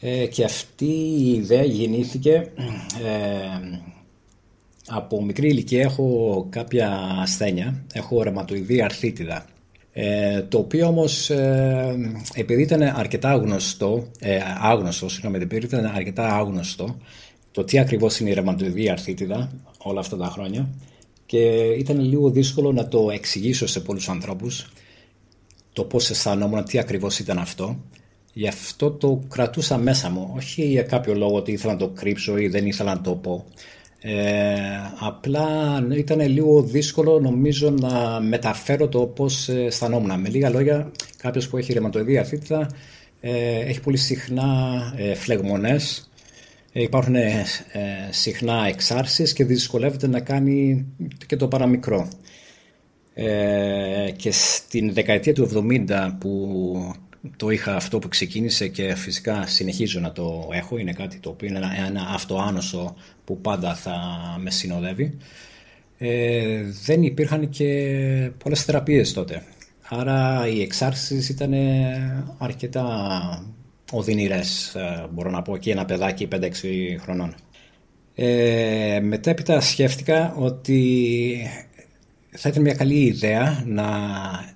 Ε, 0.00 0.26
και 0.26 0.44
αυτή 0.44 0.92
η 1.18 1.32
ιδέα 1.32 1.64
γεννήθηκε 1.64 2.32
ε, 2.32 3.80
από 4.86 5.24
μικρή 5.24 5.48
ηλικία 5.48 5.80
έχω 5.80 6.46
κάποια 6.50 7.00
ασθένεια, 7.20 7.84
έχω 7.92 8.22
ρεματοειδή 8.22 8.82
αρθίτιδα 8.82 9.46
ε, 10.00 10.42
το 10.42 10.58
οποίο 10.58 10.86
όμως 10.86 11.30
ε, 11.30 11.96
επειδή 12.34 12.62
ήταν 12.62 12.82
αρκετά 12.82 13.34
γνωστό, 13.34 14.06
ε, 14.20 14.38
άγνωστο, 14.60 15.08
συγγνώμη, 15.08 15.38
επειδή 15.42 15.66
ήταν 15.66 15.86
αρκετά 15.86 16.34
άγνωστο 16.34 16.96
το 17.50 17.64
τι 17.64 17.78
ακριβώς 17.78 18.20
είναι 18.20 18.30
η 18.30 18.32
ρεματοειδή 18.32 18.90
αρθίτιδα 18.90 19.50
όλα 19.78 20.00
αυτά 20.00 20.16
τα 20.16 20.26
χρόνια 20.26 20.68
και 21.28 21.38
ήταν 21.78 22.00
λίγο 22.00 22.30
δύσκολο 22.30 22.72
να 22.72 22.88
το 22.88 23.10
εξηγήσω 23.10 23.66
σε 23.66 23.80
πολλούς 23.80 24.08
ανθρώπους 24.08 24.66
το 25.72 25.84
πώς 25.84 26.10
αισθανόμουν, 26.10 26.64
τι 26.64 26.78
ακριβώς 26.78 27.18
ήταν 27.18 27.38
αυτό 27.38 27.76
Γι' 28.38 28.48
αυτό 28.48 28.90
το 28.90 29.22
κρατούσα 29.28 29.78
μέσα 29.78 30.10
μου. 30.10 30.32
Όχι 30.36 30.64
για 30.64 30.82
κάποιο 30.82 31.14
λόγο 31.14 31.36
ότι 31.36 31.52
ήθελα 31.52 31.72
να 31.72 31.78
το 31.78 31.88
κρύψω 31.88 32.38
ή 32.38 32.48
δεν 32.48 32.66
ήθελα 32.66 32.94
να 32.94 33.00
το 33.00 33.14
πω. 33.14 33.44
Ε, 34.00 34.54
απλά 35.00 35.46
ήταν 35.96 36.20
λίγο 36.20 36.62
δύσκολο 36.62 37.20
νομίζω 37.20 37.70
να 37.70 38.20
μεταφέρω 38.20 38.88
το 38.88 39.00
πώς 39.00 39.48
αισθανόμουν. 39.48 40.20
Με 40.20 40.28
λίγα 40.28 40.50
λόγια, 40.50 40.90
κάποιος 41.16 41.48
που 41.48 41.56
έχει 41.56 41.72
ρεματοειδή 41.72 42.18
αρθίτιδα 42.18 42.70
ε, 43.20 43.58
έχει 43.58 43.80
πολύ 43.80 43.96
συχνά 43.96 44.44
ε, 44.96 45.14
φλεγμονές, 45.14 45.98
ε, 45.98 46.07
υπάρχουν 46.72 47.14
ε, 47.14 47.44
συχνά 48.10 48.66
εξάρσεις 48.66 49.32
και 49.32 49.44
δυσκολεύεται 49.44 50.06
να 50.06 50.20
κάνει 50.20 50.86
και 51.26 51.36
το 51.36 51.48
παραμικρό. 51.48 52.08
Ε, 53.14 54.10
και 54.16 54.30
στην 54.32 54.92
δεκαετία 54.92 55.34
του 55.34 55.66
70 55.88 56.16
που 56.18 56.94
το 57.36 57.50
είχα 57.50 57.74
αυτό 57.74 57.98
που 57.98 58.08
ξεκίνησε 58.08 58.68
και 58.68 58.94
φυσικά 58.94 59.46
συνεχίζω 59.46 60.00
να 60.00 60.12
το 60.12 60.48
έχω. 60.52 60.78
Είναι 60.78 60.92
κάτι 60.92 61.18
το 61.18 61.30
οποίο 61.30 61.48
είναι 61.48 61.58
ένα, 61.58 61.86
ένα 61.86 62.08
αυτοάνωσο 62.08 62.96
που 63.24 63.40
πάντα 63.40 63.74
θα 63.74 63.96
με 64.40 64.50
συνοδεύει. 64.50 65.16
Ε, 65.98 66.62
δεν 66.84 67.02
υπήρχαν 67.02 67.48
και 67.48 68.30
πολλές 68.42 68.64
θεραπείες 68.64 69.12
τότε. 69.12 69.42
Άρα 69.88 70.48
οι 70.48 70.62
εξάρσεις 70.62 71.28
ήταν 71.28 71.54
αρκετά 72.38 72.84
οδυνηρές, 73.92 74.74
ε, 74.74 75.06
μπορώ 75.10 75.30
να 75.30 75.42
πω, 75.42 75.56
και 75.56 75.70
ένα 75.70 75.84
παιδάκι 75.84 76.26
5-6 76.26 76.98
χρονών. 77.00 77.34
Ε, 78.14 79.00
μετέπειτα 79.02 79.60
σκέφτηκα 79.60 80.34
ότι 80.38 80.82
θα 82.40 82.48
ήταν 82.48 82.62
μια 82.62 82.74
καλή 82.74 82.94
ιδέα 82.94 83.62
να, 83.66 83.84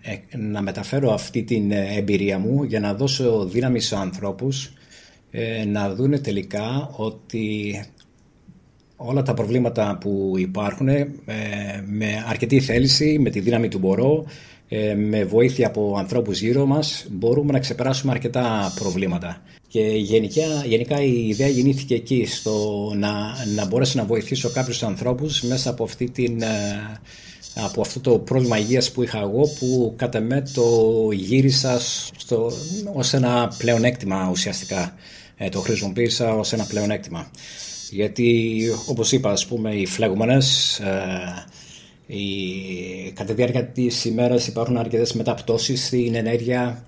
ε, 0.03 0.37
να 0.37 0.62
μεταφέρω 0.62 1.12
αυτή 1.12 1.43
την 1.43 1.71
ε, 1.71 1.97
εμπειρία 1.97 2.39
μου 2.39 2.62
για 2.62 2.81
να 2.81 2.95
δώσω 2.95 3.45
δύναμη 3.45 3.81
σε 3.81 3.97
ανθρώπους 3.97 4.73
ε, 5.31 5.65
να 5.65 5.95
δούνε 5.95 6.19
τελικά 6.19 6.91
ότι 6.97 7.75
όλα 8.97 9.23
τα 9.23 9.35
προβλήματα 9.35 9.99
που 10.01 10.33
υπάρχουν 10.37 10.87
με 11.87 12.25
αρκετή 12.29 12.61
θέληση, 12.61 13.19
με 13.19 13.31
τη 13.31 13.41
δύναμη 13.41 13.69
του 13.69 13.79
μπορώ, 13.79 14.25
με 14.97 15.25
βοήθεια 15.25 15.67
από 15.67 15.95
ανθρώπους 15.99 16.41
γύρω 16.41 16.67
μας 16.67 17.07
μπορούμε 17.11 17.52
να 17.52 17.59
ξεπεράσουμε 17.59 18.12
αρκετά 18.12 18.73
προβλήματα. 18.75 19.43
Και 19.69 19.81
γενικά, 19.81 20.43
γενικά 20.67 21.02
η 21.02 21.29
ιδέα 21.29 21.49
γεννήθηκε 21.49 21.95
εκεί 21.95 22.26
στο 22.26 22.91
να, 22.97 23.11
να 23.55 23.67
μπορέσω 23.67 23.99
να 23.99 24.05
βοηθήσω 24.05 24.50
κάποιους 24.50 24.83
ανθρώπους 24.83 25.43
μέσα 25.43 25.71
από 25.71 25.85
αυτή 25.85 26.11
την 26.11 26.43
από 27.55 27.81
αυτό 27.81 28.00
το 28.00 28.19
πρόβλημα 28.19 28.59
υγείας 28.59 28.93
που 28.93 29.02
είχα 29.02 29.19
εγώ 29.19 29.49
που 29.59 29.95
κατά 29.97 30.21
με 30.21 30.43
το 30.55 31.09
γύρισα 31.12 31.81
στο, 32.17 32.52
ως 32.93 33.12
ένα 33.12 33.52
πλεονέκτημα 33.59 34.29
ουσιαστικά. 34.31 34.95
Ε, 35.37 35.49
το 35.49 35.61
χρησιμοποίησα 35.61 36.35
ως 36.35 36.52
ένα 36.52 36.64
πλεονέκτημα. 36.64 37.31
Γιατί 37.91 38.61
όπως 38.87 39.12
είπα 39.12 39.31
ας 39.31 39.47
πούμε 39.47 39.75
οι 39.75 39.87
φλεγμονές 39.87 40.79
ε, 40.79 40.88
η, 40.88 41.62
κατά 43.14 43.28
τη 43.28 43.35
διάρκεια 43.35 43.64
της 43.64 44.04
ημέρας 44.04 44.47
υπάρχουν 44.47 44.76
αρκετές 44.76 45.12
μεταπτώσεις 45.12 45.87
στην 45.87 46.14
ενέργεια 46.14 46.85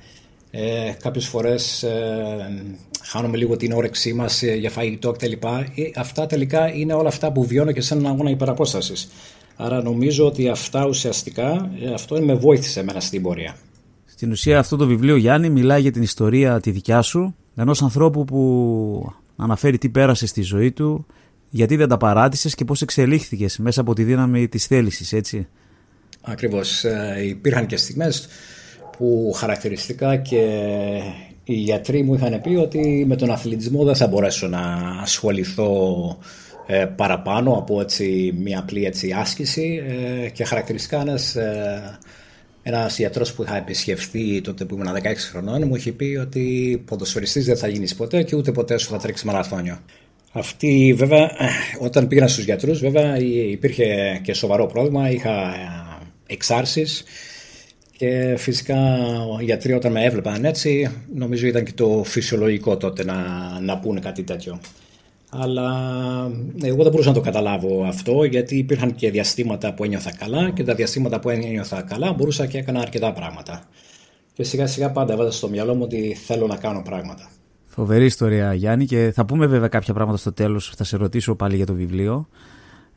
ε, 0.51 0.93
κάποιες 1.03 1.27
φορές 1.27 1.83
ε, 1.83 2.75
χάνουμε 3.05 3.37
λίγο 3.37 3.57
την 3.57 3.73
όρεξή 3.73 4.13
μας 4.13 4.43
ε, 4.43 4.55
για 4.55 4.71
φαγητό 4.71 5.13
κτλ. 5.13 5.33
Ε, 5.33 5.91
αυτά 5.97 6.27
τελικά 6.27 6.75
είναι 6.75 6.93
όλα 6.93 7.09
αυτά 7.09 7.33
που 7.33 7.45
βιώνω 7.45 7.73
και 7.73 7.81
σε 7.81 7.95
έναν 7.95 8.13
αγώνα 8.13 8.31
υπεραπόστασης. 8.31 9.09
Άρα 9.57 9.83
νομίζω 9.83 10.27
ότι 10.27 10.49
αυτά 10.49 10.87
ουσιαστικά, 10.87 11.71
ε, 11.81 11.93
αυτό 11.93 12.21
με 12.21 12.35
βοήθησε 12.35 12.81
εμένα 12.81 13.01
στην 13.01 13.23
πορεία. 13.23 13.57
Στην 14.05 14.31
ουσία 14.31 14.59
αυτό 14.59 14.77
το 14.77 14.87
βιβλίο 14.87 15.17
Γιάννη 15.17 15.51
μιλάει 15.51 15.81
για 15.81 15.93
την 15.93 16.03
ιστορία 16.03 16.61
τη 16.61 16.71
δικιά 16.71 17.03
σου, 17.03 17.35
ενός 17.57 17.83
ανθρώπου 17.83 18.25
που 18.25 19.13
αναφέρει 19.37 19.79
τι 19.79 19.89
πέρασε 19.89 20.27
στη 20.27 20.43
ζωή 20.43 20.73
του, 20.73 21.07
γιατί 21.55 21.77
δεν 21.77 21.89
τα 21.89 21.97
παράτησες 21.97 22.55
και 22.55 22.65
πώς 22.65 22.83
εξελίχθηκες 22.83 23.59
μέσα 23.59 23.81
από 23.81 23.95
τη 23.95 24.03
δύναμη 24.03 24.49
της 24.49 24.67
θέλησης, 24.67 25.13
έτσι; 25.13 25.49
Ακριβώς. 26.23 26.85
Ε, 26.85 27.23
υπήρχαν 27.27 27.67
και 27.67 27.77
στιγμές 27.77 28.29
που 28.99 29.33
χαρακτηριστικά 29.37 30.17
και 30.17 30.43
οι 31.45 31.55
γιατροί 31.55 32.03
μου 32.03 32.15
είχαν 32.15 32.41
πει 32.41 32.55
ότι 32.55 33.05
με 33.07 33.17
τον 33.17 33.31
αθλητισμό 33.31 33.85
δεν 33.85 33.95
θα 33.95 34.07
μπορέσω 34.07 34.49
να 34.49 34.61
ασχοληθώ 35.03 36.19
ε, 36.67 36.85
παραπάνω 36.97 37.53
από 37.53 37.81
έτσι, 37.81 38.35
μια 38.39 38.59
απλή 38.59 38.85
έτσι, 38.85 39.13
άσκηση 39.13 39.83
ε, 40.25 40.29
και 40.29 40.45
χαρακτηριστικά 40.45 41.01
ένας, 41.01 41.37
ε, 41.37 41.99
ένας 42.63 42.99
ιατρός 42.99 43.35
που 43.35 43.43
είχα 43.43 43.57
επισκεφθεί 43.57 44.41
τότε 44.41 44.65
που 44.65 44.75
ήμουν 44.75 44.95
16 44.95 45.01
χρονών 45.31 45.67
μου 45.67 45.77
είχε 45.77 45.93
πει 45.93 46.19
ότι 46.21 46.83
ποδοσφαιριστής 46.87 47.45
δεν 47.45 47.57
θα 47.57 47.69
γίνεις 47.69 47.95
ποτέ 47.95 48.23
και 48.23 48.37
ούτε 48.37 48.53
ποτέ 48.53 48.79
σου 48.79 48.89
θα 48.89 48.99
τρέξεις 48.99 49.25
μαραθώνιο. 49.25 49.79
Αυτή 50.37 50.95
βέβαια 50.97 51.31
όταν 51.79 52.09
πήγαινα 52.09 52.29
στους 52.29 52.45
γιατρούς 52.45 52.81
βέβαια 52.81 53.19
υπήρχε 53.51 54.21
και 54.23 54.35
σοβαρό 54.35 54.67
πρόβλημα, 54.67 55.11
είχα 55.11 55.55
εξάρσεις 56.27 57.05
και 57.97 58.35
φυσικά 58.39 58.77
οι 59.41 59.45
γιατροί 59.45 59.73
όταν 59.73 59.93
με 59.93 60.05
έβλεπαν 60.05 60.45
έτσι 60.45 60.91
νομίζω 61.15 61.47
ήταν 61.47 61.65
και 61.65 61.73
το 61.73 62.03
φυσιολογικό 62.05 62.77
τότε 62.77 63.05
να, 63.05 63.17
να 63.61 63.79
πούνε 63.79 64.01
κάτι 64.01 64.23
τέτοιο. 64.23 64.61
Αλλά 65.31 65.71
εγώ 66.63 66.83
δεν 66.83 66.91
μπορούσα 66.91 67.09
να 67.09 67.15
το 67.15 67.21
καταλάβω 67.21 67.85
αυτό 67.85 68.25
γιατί 68.25 68.57
υπήρχαν 68.57 68.95
και 68.95 69.11
διαστήματα 69.11 69.75
που 69.75 69.85
ένιωθα 69.85 70.13
καλά 70.17 70.51
και 70.51 70.65
τα 70.65 70.75
διαστήματα 70.75 71.21
που 71.21 71.29
ένιωθα 71.29 71.83
καλά 71.83 72.13
μπορούσα 72.13 72.47
και 72.47 72.59
έκανα 72.59 72.81
αρκετά 72.81 73.13
πράγματα. 73.13 73.69
Και 74.33 74.43
σιγά 74.43 74.67
σιγά 74.67 74.91
πάντα 74.91 75.13
έβαζα 75.13 75.31
στο 75.31 75.49
μυαλό 75.49 75.75
μου 75.75 75.83
ότι 75.83 76.17
θέλω 76.25 76.47
να 76.47 76.57
κάνω 76.57 76.83
πράγματα. 76.83 77.31
Φοβερή 77.75 78.05
ιστορία 78.05 78.55
Γιάννη 78.55 78.87
και 78.87 79.13
θα 79.15 79.25
πούμε 79.25 79.47
βέβαια 79.47 79.69
κάποια 79.69 79.95
πράγματα 79.95 80.19
στο 80.19 80.33
τέλος. 80.33 80.73
Θα 80.77 80.85
σε 80.85 80.97
ρωτήσω 80.97 81.35
πάλι 81.35 81.57
για 81.57 81.67
το 81.67 81.75
βιβλίο. 81.75 82.29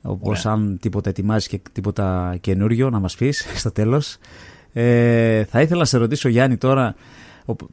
Όπως 0.02 0.46
αν 0.46 0.78
τίποτα 0.82 1.10
ετοιμάζεις 1.10 1.48
και 1.48 1.60
τίποτα 1.72 2.38
καινούριο 2.42 2.90
να 2.90 3.00
μας 3.00 3.16
πεις 3.16 3.46
στο 3.62 3.72
τέλος. 3.72 4.18
Ε, 4.74 5.44
θα 5.44 5.62
ήθελα 5.62 5.80
να 5.80 5.86
σε 5.86 5.98
ρωτήσω 5.98 6.30
Γιάννη 6.30 6.58
τώρα, 6.58 6.96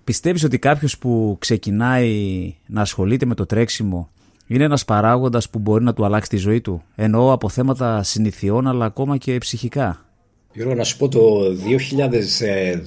πιστεύεις 0.04 0.44
ότι 0.44 0.58
κάποιος 0.58 0.98
που 0.98 1.36
ξεκινάει 1.38 2.54
να 2.66 2.80
ασχολείται 2.80 3.26
με 3.26 3.34
το 3.34 3.46
τρέξιμο 3.46 4.10
είναι 4.46 4.64
ένας 4.64 4.84
παράγοντας 4.84 5.50
που 5.50 5.58
μπορεί 5.58 5.84
να 5.84 5.94
του 5.94 6.04
αλλάξει 6.04 6.30
τη 6.30 6.36
ζωή 6.36 6.60
του; 6.60 6.82
Εννοώ 6.94 7.32
από 7.32 7.48
θέματα 7.48 8.02
συνηθιών 8.02 8.66
αλλά 8.66 8.84
ακόμα 8.84 9.16
και 9.16 9.38
ψυχικά. 9.38 10.04
Γιώργο, 10.52 10.74
να 10.74 10.84
σου 10.84 10.96
πω 10.96 11.08
το 11.08 11.20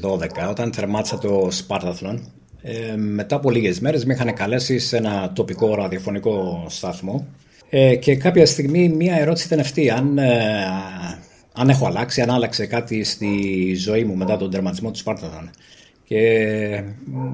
2012 0.01 0.49
όταν 0.49 0.71
τερμάτισα 0.71 1.17
το 1.17 1.47
Σπάρταθλον 1.51 2.21
ε, 2.69 2.95
μετά 2.95 3.35
από 3.35 3.51
λίγες 3.51 3.79
μέρες 3.79 4.05
με 4.05 4.13
είχαν 4.13 4.33
καλέσει 4.33 4.79
σε 4.79 4.97
ένα 4.97 5.31
τοπικό 5.35 5.75
ραδιοφωνικό 5.75 6.65
σταθμό 6.69 7.27
ε, 7.69 7.95
και 7.95 8.15
κάποια 8.15 8.45
στιγμή 8.45 8.89
μία 8.89 9.15
ερώτηση 9.15 9.47
ήταν 9.47 9.59
αυτή 9.59 9.89
αν, 9.89 10.17
ε, 10.17 10.65
αν 11.53 11.69
έχω 11.69 11.85
αλλάξει, 11.85 12.21
αν 12.21 12.29
άλλαξε 12.29 12.65
κάτι 12.65 13.03
στη 13.03 13.73
ζωή 13.75 14.03
μου 14.03 14.15
μετά 14.15 14.37
τον 14.37 14.51
τερματισμό 14.51 14.91
του 14.91 14.97
Σπάρταθλον. 14.97 15.49
Και 16.03 16.83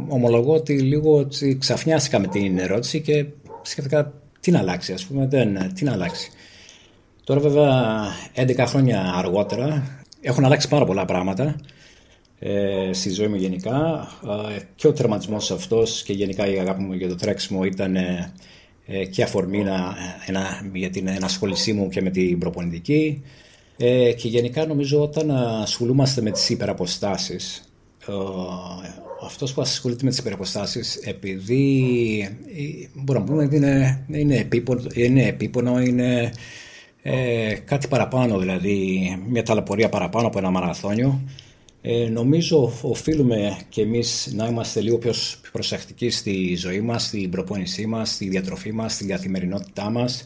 ομολογώ 0.08 0.54
ότι 0.54 0.80
λίγο 0.80 1.28
ξαφνιάστηκα 1.60 2.20
με 2.20 2.28
την 2.28 2.58
ερώτηση 2.58 3.02
και 3.02 3.26
σκέφτηκα 3.62 4.14
τι 4.40 4.52
να 4.52 4.60
αλλάξει, 4.60 4.94
ας 4.94 5.06
πούμε, 5.06 5.28
δεν, 5.28 5.74
τι 5.76 5.84
να 5.84 5.92
αλλάξει. 5.92 6.32
Τώρα 7.24 7.40
βέβαια 7.40 8.04
11 8.36 8.64
χρόνια 8.68 9.14
αργότερα 9.16 10.00
έχουν 10.22 10.46
αλλάξει 10.46 10.68
πάρα 10.68 10.86
πολλά 10.86 11.06
πράγματα 11.06 11.56
ε, 12.46 12.94
στη 12.94 13.10
ζωή 13.10 13.28
μου 13.28 13.36
γενικά 13.36 14.08
ε, 14.56 14.60
και 14.76 14.88
ο 14.88 14.94
τερματισμός 14.94 15.52
αυτός 15.52 16.04
και 16.04 16.14
γενικά 16.14 16.48
η 16.48 16.60
αγάπη 16.60 16.82
μου 16.82 16.94
για 16.94 17.08
το 17.08 17.16
τρέξιμο 17.16 17.64
ήταν 17.64 17.96
ε, 17.96 19.06
και 19.10 19.24
αφορμή 19.24 19.64
να, 19.64 19.96
ένα, 20.26 20.70
για 20.74 20.90
την 20.90 21.08
ενασχόλησή 21.08 21.74
μου 21.74 21.90
και 21.90 22.02
με 22.02 22.10
την 22.10 22.40
προπονητική 22.40 23.24
ε, 23.78 24.12
και 24.12 24.28
γενικά 24.28 24.66
νομίζω 24.66 25.02
όταν 25.02 25.32
ασχολούμαστε 25.62 26.22
με 26.22 26.32
τις 26.32 26.50
υπεραποστάσεις 26.50 27.64
αυτός 29.26 29.54
που 29.54 29.62
ασχολείται 29.62 30.04
με 30.04 30.10
τις 30.10 30.20
υπεραποστάσεις 30.20 30.96
επειδή 30.96 32.30
μπορούμε 32.94 33.26
να 33.26 33.32
πούμε 33.32 33.44
ότι 33.44 33.56
είναι, 33.56 34.06
είναι, 34.12 34.36
επίπονο, 34.36 34.82
είναι 34.94 35.28
επίπονο, 35.28 35.82
είναι 35.82 36.32
ε, 37.02 37.54
κάτι 37.66 37.88
παραπάνω 37.88 38.38
δηλαδή, 38.38 39.00
μια 39.28 39.44
ταλαιπωρία 39.44 39.90
παραπάνω 39.90 40.28
από 40.28 40.38
ένα 40.38 40.50
μαραθώνιο. 40.50 41.22
Ε, 41.86 42.10
νομίζω 42.10 42.74
οφείλουμε 42.82 43.58
και 43.70 43.82
εμείς 43.82 44.32
να 44.36 44.48
είμαστε 44.48 44.82
λίγο 44.82 44.98
πιο 44.98 45.14
προσεκτικοί 45.52 46.10
στη 46.10 46.56
ζωή 46.56 46.82
μας, 46.82 47.04
στην 47.04 47.30
προπόνησή 47.30 47.86
μας, 47.86 48.10
στη 48.10 48.30
διατροφή 48.30 48.72
μας, 48.72 48.94
στη 48.94 49.06
καθημερινότητά 49.06 49.90
μας. 49.90 50.24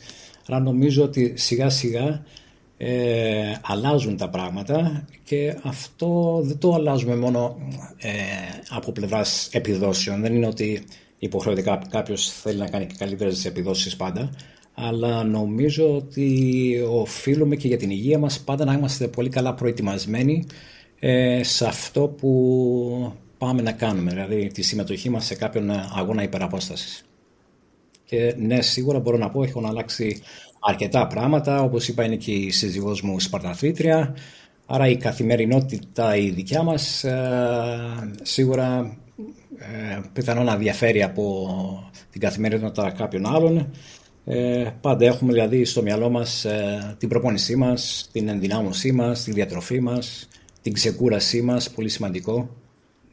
Αλλά 0.48 0.60
νομίζω 0.60 1.04
ότι 1.04 1.34
σιγά 1.38 1.70
σιγά 1.70 2.24
ε, 2.78 3.54
αλλάζουν 3.62 4.18
τα 4.18 4.30
πράγματα 4.30 5.08
και 5.24 5.58
αυτό 5.64 6.40
δεν 6.44 6.58
το 6.58 6.74
αλλάζουμε 6.74 7.16
μόνο 7.16 7.58
ε, 7.98 8.12
από 8.70 8.92
πλευράς 8.92 9.50
επιδόσεων. 9.52 10.22
Δεν 10.22 10.36
είναι 10.36 10.48
ότι 10.48 10.84
υποχρεωτικά 11.20 11.82
κάποιος 11.90 12.32
θέλει 12.32 12.58
να 12.58 12.70
κάνει 12.70 12.86
καλύτερες 12.98 13.46
επιδόσεις 13.46 13.96
πάντα 13.96 14.30
αλλά 14.74 15.24
νομίζω 15.24 15.96
ότι 15.96 16.84
οφείλουμε 16.90 17.56
και 17.56 17.68
για 17.68 17.78
την 17.78 17.90
υγεία 17.90 18.20
μας 18.20 18.40
πάντα 18.40 18.66
να 18.66 18.74
είμαστε 18.74 19.08
πολύ 19.08 19.30
καλά 19.30 19.54
προετοιμασμένοι 19.54 20.46
ε, 21.00 21.44
σε 21.44 21.66
αυτό 21.68 22.08
που 22.08 23.14
πάμε 23.38 23.62
να 23.62 23.72
κάνουμε, 23.72 24.12
δηλαδή 24.12 24.48
τη 24.48 24.62
συμμετοχή 24.62 25.10
μας 25.10 25.26
σε 25.26 25.36
κάποιον 25.36 25.72
αγώνα 25.96 26.24
υπεραπόστασης. 26.24 27.06
Και 28.06 28.36
ναι, 28.38 28.62
σίγουρα 28.62 29.00
μπορώ 29.00 29.18
να 29.18 29.30
πω 29.30 29.44
έχουν 29.44 29.66
αλλάξει 29.66 30.22
αρκετά 30.60 31.08
πράγματα, 31.08 31.62
όπως 31.62 31.88
είπα 31.88 32.04
είναι 32.04 32.16
και 32.16 32.32
η 32.32 32.52
σύζυγός 32.52 33.02
μου 33.02 33.20
Σπαρταθήτρια, 33.20 34.16
άρα 34.66 34.88
η 34.88 34.98
καθημερινότητα 34.98 36.16
η 36.16 36.30
δικιά 36.30 36.64
μας 36.64 37.04
ε, 37.04 38.14
σίγουρα 38.22 38.98
ε, 39.58 40.00
πιθανόν 40.14 40.46
να 40.46 40.56
διαφέρει 40.56 41.04
από 41.04 41.50
την 42.12 42.22
καθημερινότητα 42.22 42.92
κάποιων 42.92 43.26
άλλων 43.26 43.72
ε, 44.30 44.70
πάντα 44.82 45.06
έχουμε 45.06 45.32
δηλαδή 45.34 45.66
στο 45.66 45.82
μυαλό 45.82 46.10
μας 46.10 46.46
ε, 46.46 46.96
την 46.98 47.10
προπόνησή 47.10 47.56
μας, 47.56 48.10
την 48.12 48.28
ενδυνάμωσή 48.28 48.92
μας, 48.92 49.24
τη 49.24 49.32
διατροφή 49.32 49.80
μας, 49.80 50.28
την 50.68 50.76
ξεκούρασή 50.76 51.42
μας, 51.42 51.72
πολύ 51.72 51.90
σημαντικό. 51.90 52.50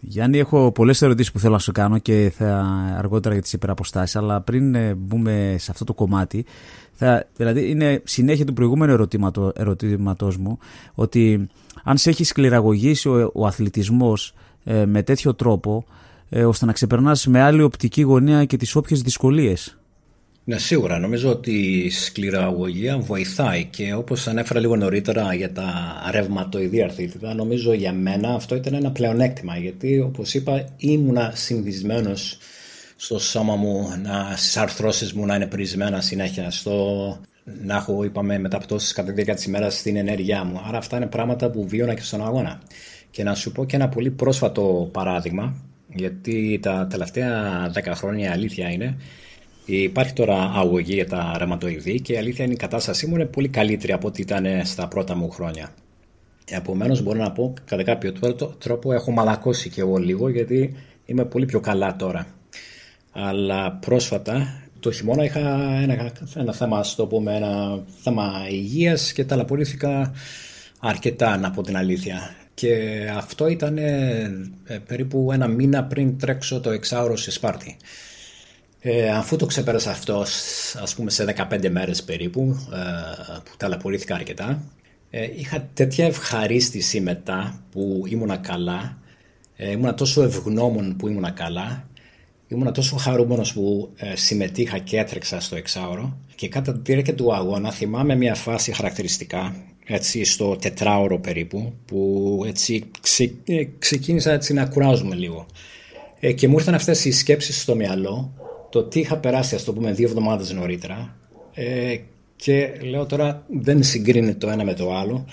Γιάννη, 0.00 0.38
έχω 0.38 0.72
πολλές 0.72 1.02
ερωτήσεις 1.02 1.32
που 1.32 1.38
θέλω 1.38 1.52
να 1.52 1.58
σου 1.58 1.72
κάνω 1.72 1.98
και 1.98 2.32
θα 2.36 2.58
αργότερα 2.98 3.34
για 3.34 3.42
τις 3.42 3.52
υπεραποστάσεις, 3.52 4.16
αλλά 4.16 4.40
πριν 4.40 4.74
ε, 4.74 4.94
μπούμε 4.94 5.56
σε 5.58 5.70
αυτό 5.70 5.84
το 5.84 5.94
κομμάτι, 5.94 6.44
θα, 6.92 7.28
δηλαδή 7.36 7.70
είναι 7.70 8.00
συνέχεια 8.04 8.44
του 8.44 8.52
προηγούμενου 8.52 8.92
ερωτήματο, 8.92 9.52
ερωτήματός 9.56 10.36
μου, 10.36 10.58
ότι 10.94 11.48
αν 11.84 11.96
σε 11.96 12.10
έχει 12.10 12.24
σκληραγωγήσει 12.24 13.08
ο, 13.08 13.30
ο 13.34 13.46
αθλητισμός 13.46 14.34
ε, 14.64 14.86
με 14.86 15.02
τέτοιο 15.02 15.34
τρόπο, 15.34 15.84
ε, 16.28 16.44
ώστε 16.44 16.66
να 16.66 16.72
ξεπερνάς 16.72 17.26
με 17.26 17.40
άλλη 17.40 17.62
οπτική 17.62 18.02
γωνία 18.02 18.44
και 18.44 18.56
τις 18.56 18.76
όποιες 18.76 19.02
δυσκολίες. 19.02 19.78
Ναι, 20.46 20.58
σίγουρα. 20.58 20.98
Νομίζω 20.98 21.30
ότι 21.30 21.52
η 21.84 21.90
σκληραγωγία 21.90 22.98
βοηθάει 22.98 23.64
και 23.64 23.94
όπως 23.94 24.28
ανέφερα 24.28 24.60
λίγο 24.60 24.76
νωρίτερα 24.76 25.34
για 25.34 25.52
τα 25.52 25.94
ρευματοειδή 26.10 26.82
αρθρίτιδα, 26.82 27.34
νομίζω 27.34 27.72
για 27.72 27.92
μένα 27.92 28.34
αυτό 28.34 28.54
ήταν 28.54 28.74
ένα 28.74 28.90
πλεονέκτημα 28.90 29.56
γιατί 29.56 30.00
όπως 30.00 30.34
είπα 30.34 30.64
ήμουνα 30.76 31.32
συνδυσμένος 31.34 32.38
στο 32.96 33.18
σώμα 33.18 33.56
μου, 33.56 33.88
να, 34.02 34.36
στις 34.36 34.56
αρθρώσεις 34.56 35.12
μου 35.12 35.26
να 35.26 35.34
είναι 35.34 35.46
πρισμένα 35.46 36.00
συνέχεια, 36.00 36.50
στο, 36.50 37.20
να 37.44 37.76
έχω, 37.76 38.04
είπαμε, 38.04 38.38
μεταπτώσεις 38.38 38.92
κατά 38.92 39.08
τη 39.08 39.12
διάρκεια 39.12 39.34
της 39.34 39.44
ημέρας 39.44 39.78
στην 39.78 39.96
ενέργειά 39.96 40.44
μου. 40.44 40.60
Άρα 40.66 40.78
αυτά 40.78 40.96
είναι 40.96 41.06
πράγματα 41.06 41.50
που 41.50 41.68
βίωνα 41.68 41.94
και 41.94 42.02
στον 42.02 42.26
αγώνα. 42.26 42.60
Και 43.10 43.22
να 43.22 43.34
σου 43.34 43.52
πω 43.52 43.64
και 43.64 43.76
ένα 43.76 43.88
πολύ 43.88 44.10
πρόσφατο 44.10 44.88
παράδειγμα, 44.92 45.54
γιατί 45.94 46.58
τα 46.62 46.86
τελευταία 46.90 47.70
10 47.74 47.92
χρόνια 47.94 48.32
αλήθεια 48.32 48.70
είναι, 48.70 48.96
Υπάρχει 49.66 50.12
τώρα 50.12 50.52
αγωγή 50.54 50.94
για 50.94 51.06
τα 51.06 51.34
ρεματοειδή 51.38 52.00
και 52.00 52.12
η 52.12 52.16
αλήθεια 52.16 52.44
είναι 52.44 52.54
η 52.54 52.56
κατάστασή 52.56 53.06
μου 53.06 53.14
είναι 53.14 53.24
πολύ 53.24 53.48
καλύτερη 53.48 53.92
από 53.92 54.06
ό,τι 54.06 54.22
ήταν 54.22 54.46
στα 54.64 54.88
πρώτα 54.88 55.16
μου 55.16 55.30
χρόνια. 55.30 55.74
Επομένως, 56.50 57.02
μπορώ 57.02 57.18
να 57.18 57.32
πω 57.32 57.54
κατά 57.64 57.82
κάποιο 57.82 58.12
τρόπο 58.58 58.92
έχω 58.92 59.10
μαλακώσει 59.10 59.70
και 59.70 59.80
εγώ 59.80 59.96
λίγο 59.96 60.28
γιατί 60.28 60.74
είμαι 61.04 61.24
πολύ 61.24 61.46
πιο 61.46 61.60
καλά 61.60 61.96
τώρα. 61.96 62.26
Αλλά 63.12 63.72
πρόσφατα 63.72 64.62
το 64.80 64.92
χειμώνα 64.92 65.24
είχα 65.24 65.40
ένα, 65.82 66.12
ένα 66.34 66.52
θέμα, 66.52 66.84
το 66.96 67.06
πούμε, 67.06 67.36
ένα 67.36 67.82
θέμα 68.02 68.46
υγείας 68.50 69.12
και 69.12 69.24
ταλαιπωρήθηκα 69.24 70.12
αρκετά 70.80 71.36
να 71.36 71.50
πω 71.50 71.62
την 71.62 71.76
αλήθεια. 71.76 72.34
Και 72.54 72.76
αυτό 73.16 73.46
ήταν 73.46 73.78
ε, 73.78 74.78
περίπου 74.86 75.32
ένα 75.32 75.46
μήνα 75.46 75.84
πριν 75.84 76.18
τρέξω 76.18 76.60
το 76.60 76.70
εξάωρο 76.70 77.16
σε 77.16 77.30
Σπάρτη. 77.30 77.76
Ε, 78.86 79.10
αφού 79.10 79.36
το 79.36 79.46
ξεπέρασα 79.46 79.90
αυτός, 79.90 80.30
ας 80.74 80.94
πούμε 80.94 81.10
σε 81.10 81.24
15 81.24 81.68
μέρες 81.70 82.02
περίπου, 82.02 82.56
ε, 82.72 83.38
που 83.44 83.56
ταλαιπωρήθηκα 83.56 84.14
αρκετά, 84.14 84.62
ε, 85.10 85.28
είχα 85.36 85.68
τέτοια 85.74 86.06
ευχαρίστηση 86.06 87.00
μετά 87.00 87.62
που 87.70 88.04
ήμουνα 88.08 88.36
καλά, 88.36 88.98
ε, 89.56 89.70
ήμουνα 89.70 89.94
τόσο 89.94 90.22
ευγνώμων 90.22 90.96
που 90.96 91.08
ήμουνα 91.08 91.30
καλά, 91.30 91.88
ήμουνα 92.48 92.72
τόσο 92.72 92.96
χαρούμενος 92.96 93.52
που 93.52 93.92
ε, 93.96 94.16
συμμετείχα 94.16 94.78
και 94.78 94.98
έτρεξα 94.98 95.40
στο 95.40 95.56
εξάωρο 95.56 96.18
και 96.34 96.48
κατά 96.48 96.72
τη 96.72 96.92
διάρκεια 96.92 97.14
του 97.14 97.34
αγώνα 97.34 97.72
θυμάμαι 97.72 98.14
μια 98.14 98.34
φάση 98.34 98.72
χαρακτηριστικά, 98.72 99.56
έτσι 99.86 100.24
στο 100.24 100.56
τετράωρο 100.56 101.18
περίπου, 101.18 101.72
που 101.84 102.42
έτσι 102.46 102.90
ε, 103.44 103.64
ξεκίνησα 103.78 104.32
έτσι 104.32 104.52
να 104.52 104.66
κουράζουμε 104.66 105.14
λίγο. 105.14 105.46
και 106.34 106.48
μου 106.48 106.58
ήρθαν 106.58 106.74
αυτές 106.74 107.04
οι 107.04 107.10
σκέψεις 107.12 107.60
στο 107.60 107.74
μυαλό 107.74 108.32
το 108.74 108.82
τι 108.82 109.00
είχα 109.00 109.16
περάσει, 109.16 109.54
ας 109.54 109.64
το 109.64 109.72
πούμε, 109.72 109.92
δύο 109.92 110.08
εβδομάδες 110.08 110.52
νωρίτερα 110.52 111.16
ε, 111.54 111.96
και 112.36 112.70
λέω 112.90 113.06
τώρα 113.06 113.46
δεν 113.60 113.82
συγκρίνεται 113.82 114.34
το 114.34 114.48
ένα 114.48 114.64
με 114.64 114.74
το 114.74 114.94
άλλο 114.94 115.24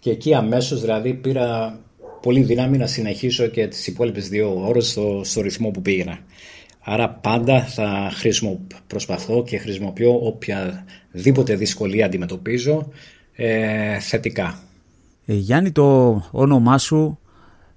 και 0.00 0.10
εκεί 0.10 0.34
αμέσως 0.34 0.80
δηλαδή 0.80 1.14
πήρα 1.14 1.78
πολύ 2.22 2.42
δύναμη 2.42 2.76
να 2.76 2.86
συνεχίσω 2.86 3.46
και 3.46 3.66
τις 3.66 3.86
υπόλοιπες 3.86 4.28
δύο 4.28 4.66
ώρες 4.66 4.88
στο, 4.88 5.20
στο 5.24 5.40
ρυθμό 5.40 5.70
που 5.70 5.82
πήγαινα. 5.82 6.18
Άρα 6.80 7.10
πάντα 7.10 7.64
θα 7.64 8.10
χρησιμο, 8.14 8.60
προσπαθώ 8.86 9.42
και 9.42 9.58
χρησιμοποιώ 9.58 10.20
οποιαδήποτε 10.22 11.54
δυσκολία 11.54 12.06
αντιμετωπίζω 12.06 12.88
ε, 13.32 13.98
θετικά. 13.98 14.58
Ε, 15.26 15.34
Γιάννη, 15.34 15.72
το 15.72 16.22
όνομά 16.30 16.78
σου 16.78 17.18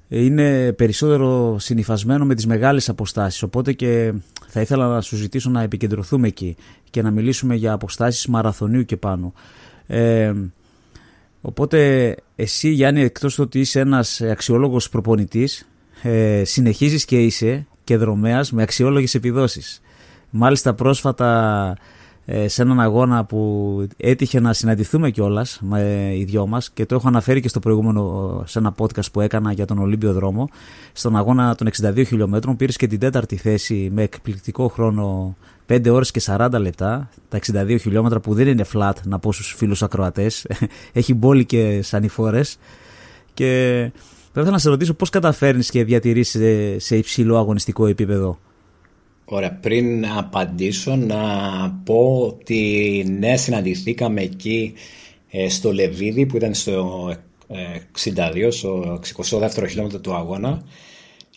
είναι 0.07 0.73
περισσότερο 0.73 1.59
συνειφασμένο 1.59 2.25
με 2.25 2.35
τις 2.35 2.45
μεγάλες 2.45 2.89
αποστάσεις, 2.89 3.43
οπότε 3.43 3.73
και 3.73 4.13
θα 4.55 4.63
ήθελα 4.63 4.87
να 4.87 5.01
σου 5.01 5.15
ζητήσω 5.15 5.49
να 5.49 5.61
επικεντρωθούμε 5.61 6.27
εκεί 6.27 6.55
και 6.89 7.01
να 7.01 7.11
μιλήσουμε 7.11 7.55
για 7.55 7.73
αποστάσεις 7.73 8.27
μαραθωνίου 8.27 8.85
και 8.85 8.97
πάνω. 8.97 9.33
Ε, 9.87 10.33
οπότε 11.41 12.15
εσύ 12.35 12.69
Γιάννη 12.69 13.01
εκτός 13.01 13.39
ότι 13.39 13.59
είσαι 13.59 13.79
ένας 13.79 14.21
αξιόλογος 14.21 14.89
προπονητής 14.89 15.67
ε, 16.01 16.43
συνεχίζεις 16.43 17.05
και 17.05 17.23
είσαι 17.23 17.67
και 17.83 17.97
δρομέας 17.97 18.51
με 18.51 18.61
αξιόλογες 18.61 19.15
επιδόσεις. 19.15 19.81
Μάλιστα 20.29 20.73
πρόσφατα 20.73 21.69
ε, 21.69 21.81
σε 22.45 22.61
έναν 22.61 22.79
αγώνα 22.79 23.25
που 23.25 23.87
έτυχε 23.97 24.39
να 24.39 24.53
συναντηθούμε 24.53 25.09
κιόλας 25.09 25.59
με 25.61 26.11
οι 26.15 26.23
δυο 26.23 26.47
μας 26.47 26.71
και 26.71 26.85
το 26.85 26.95
έχω 26.95 27.07
αναφέρει 27.07 27.41
και 27.41 27.47
στο 27.47 27.59
προηγούμενο 27.59 28.43
σε 28.45 28.59
ένα 28.59 28.75
podcast 28.77 29.11
που 29.11 29.21
έκανα 29.21 29.51
για 29.51 29.65
τον 29.65 29.77
Ολύμπιο 29.77 30.13
Δρόμο. 30.13 30.49
Στον 30.93 31.15
αγώνα 31.15 31.55
των 31.55 31.69
62 31.81 32.03
χιλιόμετρων 32.07 32.55
πήρες 32.55 32.75
και 32.75 32.87
την 32.87 32.99
τέταρτη 32.99 33.35
θέση 33.35 33.89
με 33.93 34.03
εκπληκτικό 34.03 34.67
χρόνο 34.67 35.35
5 35.67 35.89
ώρες 35.91 36.11
και 36.11 36.21
40 36.25 36.49
λεπτά, 36.59 37.09
τα 37.29 37.39
62 37.53 37.77
χιλιόμετρα 37.79 38.19
που 38.19 38.33
δεν 38.33 38.47
είναι 38.47 38.65
flat 38.73 38.93
να 39.03 39.19
πω 39.19 39.33
στους 39.33 39.53
φίλους 39.57 39.83
ακροατές, 39.83 40.45
έχει 40.93 41.13
μπόλικες 41.13 41.75
και 41.75 41.81
σανιφόρες 41.83 42.57
και 43.33 43.91
θα 44.33 44.41
ήθελα 44.41 44.51
να 44.51 44.57
σε 44.57 44.69
ρωτήσω 44.69 44.93
πώς 44.93 45.09
καταφέρνεις 45.09 45.69
και 45.69 45.83
διατηρείς 45.83 46.37
σε 46.77 46.97
υψηλό 46.97 47.37
αγωνιστικό 47.37 47.87
επίπεδο. 47.87 48.39
Ωραία, 49.25 49.53
πριν 49.61 50.05
απαντήσω 50.05 50.95
να 50.95 51.17
πω 51.83 52.23
ότι 52.27 53.05
ναι 53.19 53.37
συναντηθήκαμε 53.37 54.21
εκεί 54.21 54.73
ε, 55.29 55.49
στο 55.49 55.73
Λεβίδι 55.73 56.25
που 56.25 56.37
ήταν 56.37 56.53
στο 56.53 57.13
62, 58.15 58.47
στο 58.49 58.99
62ο 59.17 59.67
χιλιόμετρο 59.67 59.99
του 59.99 60.13
αγώνα. 60.13 60.63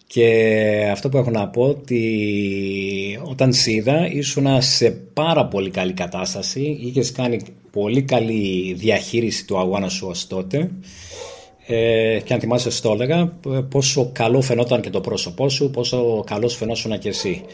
Και 0.06 0.88
αυτό 0.90 1.08
που 1.08 1.16
έχω 1.16 1.30
να 1.30 1.48
πω 1.48 1.62
ότι 1.62 3.20
όταν 3.22 3.52
σε 3.52 3.72
είδα 3.72 4.12
ήσουν 4.12 4.46
σε 4.62 4.90
πάρα 4.90 5.46
πολύ 5.46 5.70
καλή 5.70 5.92
κατάσταση, 5.92 6.78
είχες 6.80 7.12
κάνει 7.12 7.40
πολύ 7.70 8.02
καλή 8.02 8.74
διαχείριση 8.78 9.46
του 9.46 9.58
αγώνα 9.58 9.88
σου 9.88 10.06
ως 10.10 10.26
τότε. 10.26 10.70
Ε, 11.66 12.20
και 12.24 12.34
αν 12.34 12.40
θυμάσαι 12.40 12.70
στο 12.70 12.92
έλεγα 12.92 13.38
πόσο 13.68 14.10
καλό 14.12 14.40
φαινόταν 14.40 14.80
και 14.80 14.90
το 14.90 15.00
πρόσωπό 15.00 15.48
σου, 15.48 15.70
πόσο 15.70 16.24
καλός 16.26 16.56
φαινόσουν 16.56 16.98
και 16.98 17.08
εσύ 17.08 17.44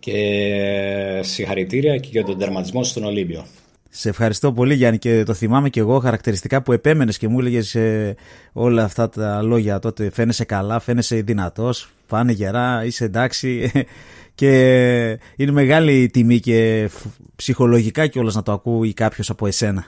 και 0.00 1.20
συγχαρητήρια 1.22 1.96
και 1.96 2.08
για 2.10 2.24
τον 2.24 2.38
τερματισμό 2.38 2.84
στον 2.84 3.04
Ολύμπιο. 3.04 3.44
Σε 3.92 4.08
ευχαριστώ 4.08 4.52
πολύ 4.52 4.74
Γιάννη 4.74 4.98
και 4.98 5.22
το 5.22 5.34
θυμάμαι 5.34 5.68
και 5.68 5.80
εγώ 5.80 5.98
χαρακτηριστικά 5.98 6.62
που 6.62 6.72
επέμενες 6.72 7.18
και 7.18 7.28
μου 7.28 7.40
έλεγες 7.40 7.74
ε, 7.74 8.16
όλα 8.52 8.84
αυτά 8.84 9.08
τα 9.08 9.42
λόγια 9.42 9.78
τότε 9.78 10.10
φαίνεσαι 10.10 10.44
καλά, 10.44 10.80
φαίνεσαι 10.80 11.16
δυνατός, 11.16 11.90
πάνε 12.06 12.32
γερά, 12.32 12.84
είσαι 12.84 13.04
εντάξει 13.04 13.70
και 14.40 15.18
είναι 15.36 15.50
μεγάλη 15.52 16.08
τιμή 16.08 16.40
και 16.40 16.90
ψυχολογικά 17.36 18.06
κιόλας 18.06 18.34
να 18.34 18.42
το 18.42 18.52
ακούει 18.52 18.92
κάποιος 18.92 19.30
από 19.30 19.46
εσένα. 19.46 19.86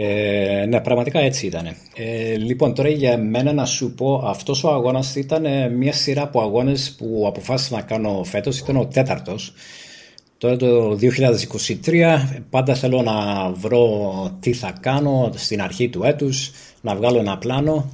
Ε, 0.00 0.66
ναι, 0.68 0.80
πραγματικά 0.80 1.18
έτσι 1.20 1.46
ήταν. 1.46 1.66
Ε, 1.96 2.36
λοιπόν, 2.36 2.74
τώρα 2.74 2.88
για 2.88 3.18
μένα 3.18 3.52
να 3.52 3.64
σου 3.64 3.94
πω, 3.94 4.22
αυτός 4.24 4.64
ο 4.64 4.68
αγώνας 4.68 5.14
ήταν 5.14 5.44
ε, 5.44 5.68
μια 5.68 5.92
σειρά 5.92 6.22
από 6.22 6.40
αγώνες 6.40 6.94
που 6.98 7.24
αποφάσισα 7.26 7.74
να 7.74 7.82
κάνω 7.82 8.24
φέτος, 8.24 8.58
ήταν 8.58 8.76
ο 8.76 8.86
τέταρτος. 8.86 9.52
Τώρα 10.38 10.56
το 10.56 10.98
2023 11.84 12.18
πάντα 12.50 12.74
θέλω 12.74 13.02
να 13.02 13.48
βρω 13.50 14.36
τι 14.40 14.52
θα 14.52 14.72
κάνω 14.80 15.30
στην 15.34 15.62
αρχή 15.62 15.88
του 15.88 16.04
έτους, 16.04 16.50
να 16.80 16.94
βγάλω 16.94 17.18
ένα 17.18 17.38
πλάνο. 17.38 17.90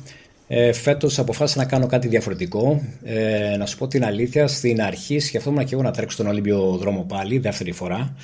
Ε, 0.49 0.73
φέτος 0.73 1.19
αποφάσισα 1.19 1.59
να 1.59 1.67
κάνω 1.67 1.87
κάτι 1.87 2.09
διαφορετικό. 2.09 2.83
Ε, 3.05 3.57
να 3.57 3.67
σου 3.67 3.79
πω 3.79 3.87
την 3.87 4.05
αλήθεια, 4.05 4.47
στην 4.47 4.83
αρχή 4.83 5.19
σκεφτόμουν 5.19 5.65
και 5.65 5.75
εγώ 5.75 5.83
να 5.83 5.91
τρέξω 5.91 6.17
τον 6.17 6.27
Ολύμπιο 6.27 6.77
δρόμο 6.81 7.05
πάλι, 7.09 7.39
δεύτερη 7.39 7.73
φορά. 7.73 8.15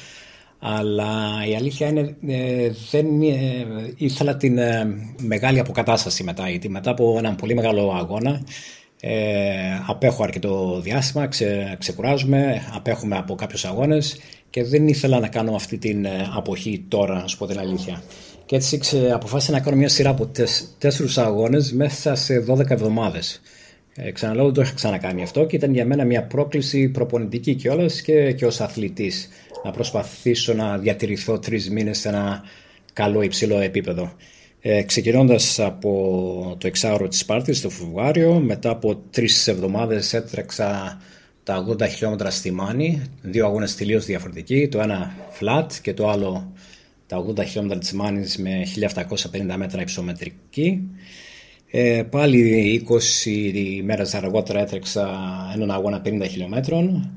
Αλλά 0.63 1.11
η 1.49 1.55
αλήθεια 1.57 1.89
είναι 1.89 2.17
ε, 2.29 2.71
δεν 2.91 3.23
ε, 3.23 3.67
ήθελα 3.97 4.37
την 4.37 4.59
ε, 4.59 4.97
μεγάλη 5.21 5.59
αποκατάσταση 5.59 6.25
μετά, 6.25 6.49
γιατί 6.49 6.69
μετά 6.69 6.91
από 6.91 7.15
έναν 7.19 7.37
πολύ 7.37 7.55
μεγάλο 7.55 7.93
αγώνα 7.93 8.43
ε, 9.01 9.13
απέχω 9.87 10.23
αρκετό 10.23 10.81
διάστημα, 10.81 11.27
ξε, 11.27 11.77
ξεκουράζουμε, 11.79 12.63
απέχουμε 12.75 13.17
από 13.17 13.35
κάποιους 13.35 13.65
αγώνες 13.65 14.21
και 14.51 14.65
δεν 14.65 14.89
ήθελα 14.89 15.21
να 15.21 15.29
κάνω 15.29 15.55
αυτή 15.55 15.79
την 15.79 16.05
ε, 16.05 16.31
αποχή 16.37 16.85
τώρα, 16.89 17.21
να 17.21 17.27
σου 17.27 17.39
πω 17.39 17.47
την 17.47 17.59
αλήθεια. 17.59 18.03
Και 18.47 18.57
έτσι 18.57 18.79
ξε, 18.79 19.13
αποφάσισα 19.13 19.53
να 19.53 19.61
κάνω 19.61 19.77
μια 19.77 19.89
σειρά 19.89 20.11
από 20.11 20.27
τες, 20.27 20.75
τέσσερους 20.79 21.19
αγώνες 21.19 21.73
μέσα 21.73 22.15
σε 22.15 22.45
12 22.49 22.71
εβδομάδες. 22.71 23.41
Ε, 23.95 24.11
ξαναλέω, 24.11 24.45
δεν 24.45 24.55
το 24.55 24.61
είχα 24.61 24.73
ξανακάνει 24.75 25.23
αυτό 25.23 25.45
και 25.45 25.57
ήταν 25.57 25.73
για 25.73 25.87
μένα 25.87 26.05
μια 26.05 26.23
πρόκληση 26.23 26.89
προπονητική 26.89 27.55
κιόλας 27.55 28.01
και, 28.01 28.33
και 28.33 28.47
ως 28.47 28.61
αθλητής 28.61 29.29
να 29.65 29.71
προσπαθήσω 29.71 30.53
να 30.53 30.79
διατηρηθώ 30.79 31.39
τρεις 31.39 31.71
μήνες 31.71 31.99
σε 31.99 32.09
ένα 32.09 32.43
καλό 32.93 33.23
υψηλό 33.23 33.59
επίπεδο. 33.59 34.13
Ε, 34.61 34.83
ξεκινώντας 34.83 35.59
από 35.61 36.57
το 36.59 36.67
εξάωρο 36.67 37.09
της 37.09 37.19
Σπάρτης 37.19 37.61
το 37.61 37.71
Φεβρουάριο, 37.71 38.41
μετά 38.41 38.71
από 38.71 38.97
τρεις 39.11 39.49
εβδομάδες 39.49 40.13
έτρεξα 40.13 41.01
τα 41.43 41.67
80 41.69 41.89
χιλιόμετρα 41.89 42.31
στη 42.31 42.51
Μάνη, 42.51 43.03
δύο 43.23 43.47
αγώνες 43.47 43.77
τελείως 43.77 44.05
διαφορετικοί, 44.05 44.69
το 44.69 44.81
ένα 44.81 45.15
flat 45.41 45.67
και 45.83 45.95
το 45.95 46.09
άλλο 46.09 46.53
τα 47.07 47.25
80 47.29 47.45
χιλιόμετρα 47.45 47.79
της 47.79 47.93
Μάνης 47.93 48.39
με 48.39 48.63
1750 48.67 49.57
μέτρα 49.57 49.81
υψομετρική. 49.81 50.91
Ε, 51.71 52.03
πάλι 52.11 52.87
20 52.89 53.83
μέρες 53.85 54.15
αργότερα 54.15 54.61
έτρεξα 54.61 55.09
έναν 55.55 55.71
αγώνα 55.71 56.03
50 56.05 56.27
χιλιόμετρων 56.29 57.11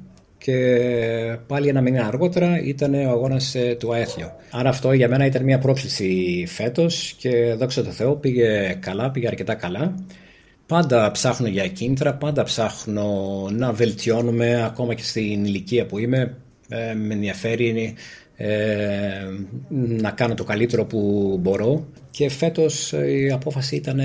και 0.44 1.38
πάλι 1.48 1.68
ένα 1.68 1.82
μήνα 1.82 2.08
αργότερα 2.08 2.62
ήταν 2.64 2.94
ο 2.94 3.10
αγώνας 3.10 3.56
ε, 3.56 3.76
του 3.80 3.94
Αέθιο. 3.94 4.36
Άρα 4.52 4.70
αυτό 4.70 4.94
για 4.94 5.10
μένα 5.10 5.26
ήταν 5.26 5.44
μια 5.44 5.58
πρόκληση 5.58 6.44
φέτος 6.48 7.16
και 7.18 7.54
δόξα 7.58 7.84
τω 7.84 7.90
Θεώ 7.92 8.16
πήγε 8.16 8.78
καλά, 8.80 9.12
πήγε 9.12 9.28
αρκετά 9.28 9.54
καλά. 9.54 9.96
Πάντα 10.66 11.12
ψάχνω 11.12 11.48
για 11.48 11.68
κίνητρα, 11.68 12.14
πάντα 12.14 12.44
ψάχνω 12.44 13.48
να 13.52 13.72
βελτιώνουμε 13.72 14.64
ακόμα 14.66 14.94
και 14.94 15.04
στην 15.04 15.46
ηλικία 15.46 15.86
που 15.86 15.98
είμαι. 15.98 16.38
Ε, 16.70 16.94
με 16.94 17.14
ενδιαφέρει 17.14 17.94
ε, 18.36 18.48
να 20.00 20.12
κάνω 20.12 20.34
το 20.34 20.44
καλύτερο 20.44 20.86
που 20.86 21.38
μπορώ 21.42 21.88
και 22.12 22.30
φέτος 22.30 22.92
η 22.92 23.32
απόφαση 23.34 23.76
ήταν 23.76 24.00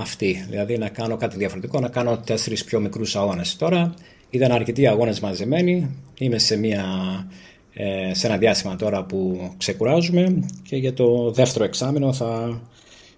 αυτή, 0.00 0.44
δηλαδή 0.48 0.78
να 0.78 0.88
κάνω 0.88 1.16
κάτι 1.16 1.36
διαφορετικό, 1.36 1.80
να 1.80 1.88
κάνω 1.88 2.18
τέσσερις 2.18 2.64
πιο 2.64 2.80
μικρούς 2.80 3.16
αγώνες. 3.16 3.56
Τώρα 3.56 3.94
ήταν 4.30 4.52
αρκετοί 4.52 4.86
αγώνες 4.86 5.20
μαζεμένοι. 5.20 5.90
Είμαι 6.18 6.38
σε, 6.38 6.56
μια, 6.56 6.84
ε, 7.72 8.14
σε 8.14 8.26
ένα 8.26 8.36
διάστημα 8.36 8.76
τώρα 8.76 9.04
που 9.04 9.50
ξεκουράζουμε 9.56 10.44
και 10.62 10.76
για 10.76 10.92
το 10.92 11.30
δεύτερο 11.30 11.64
εξάμεινο 11.64 12.12
θα, 12.12 12.60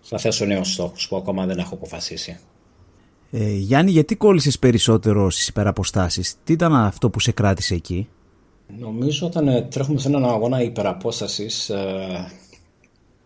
θα 0.00 0.18
θέσω 0.18 0.44
νέους 0.44 0.72
στόχους 0.72 1.08
που 1.08 1.16
ακόμα 1.16 1.46
δεν 1.46 1.58
έχω 1.58 1.74
αποφασίσει. 1.74 2.38
Ε, 3.30 3.52
Γιάννη, 3.52 3.90
γιατί 3.90 4.16
κόλλησες 4.16 4.58
περισσότερο 4.58 5.30
στις 5.30 5.48
υπεραποστάσεις, 5.48 6.34
τι 6.44 6.52
ήταν 6.52 6.74
αυτό 6.74 7.10
που 7.10 7.20
σε 7.20 7.32
κράτησε 7.32 7.74
εκεί; 7.74 8.08
Νομίζω 8.78 9.26
όταν 9.26 9.48
ε, 9.48 9.62
τρέχουμε 9.62 9.98
σε 9.98 10.08
έναν 10.08 10.24
αγώνα 10.24 10.62
υπεραπόστασης 10.62 11.68
ε, 11.68 12.30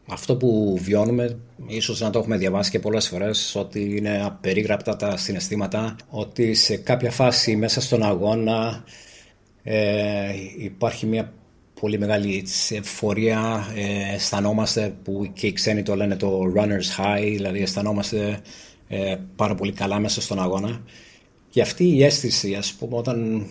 αυτό 0.08 0.36
που 0.36 0.78
βιώνουμε, 0.82 1.38
ίσως 1.66 2.00
να 2.00 2.10
το 2.10 2.18
έχουμε 2.18 2.36
διαβάσει 2.36 2.70
και 2.70 2.78
πολλές 2.78 3.08
φορές, 3.08 3.54
ότι 3.54 3.96
είναι 3.96 4.22
απερίγραπτα 4.24 4.96
τα 4.96 5.16
συναισθήματα, 5.16 5.96
ότι 6.08 6.54
σε 6.54 6.76
κάποια 6.76 7.10
φάση 7.10 7.56
μέσα 7.56 7.80
στον 7.80 8.02
αγώνα 8.02 8.84
ε, 9.62 10.32
υπάρχει 10.58 11.06
μια 11.06 11.32
πολύ 11.80 11.98
μεγάλη 11.98 12.46
εφορία, 12.70 13.66
ε, 13.74 14.14
αισθανόμαστε 14.14 14.94
που 15.02 15.30
και 15.32 15.46
οι 15.46 15.52
ξένοι 15.52 15.82
το 15.82 15.96
λένε 15.96 16.16
το 16.16 16.52
runner's 16.56 17.00
high, 17.00 17.32
δηλαδή 17.34 17.62
αισθανόμαστε 17.62 18.40
ε, 18.88 19.16
πάρα 19.36 19.54
πολύ 19.54 19.72
καλά 19.72 19.98
μέσα 19.98 20.20
στον 20.20 20.40
αγώνα. 20.40 20.82
Και 21.50 21.60
αυτή 21.60 21.84
η 21.84 22.04
αίσθηση, 22.04 22.54
ας 22.54 22.72
πούμε, 22.72 22.96
όταν 22.96 23.46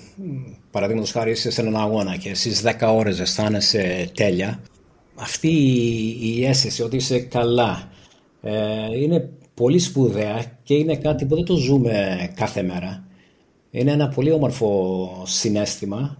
παραδείγματος 0.72 1.12
χάρη 1.12 1.32
είσαι 1.32 1.52
σε 1.52 1.62
έναν 1.62 1.76
αγώνα 1.76 2.18
και 2.18 2.36
στις 2.36 2.64
10 2.66 2.94
ώρες 2.96 3.20
αισθάνεσαι 3.20 4.12
τέλεια, 4.16 4.60
αυτή 5.24 5.50
η 6.22 6.46
αίσθηση 6.46 6.84
ότι 6.84 6.96
είσαι 6.96 7.20
καλά 7.20 7.90
ε, 8.42 9.00
είναι 9.02 9.30
πολύ 9.54 9.80
σπουδαία 9.80 10.46
και 10.64 10.74
είναι 10.74 10.96
κάτι 10.96 11.26
που 11.26 11.36
δεν 11.36 11.46
το 11.46 11.56
ζούμε 11.56 12.18
κάθε 12.36 12.62
μέρα. 12.62 13.04
Είναι 13.72 13.92
ένα 13.92 14.08
πολύ 14.08 14.32
όμορφο 14.32 15.22
συνέστημα 15.26 16.18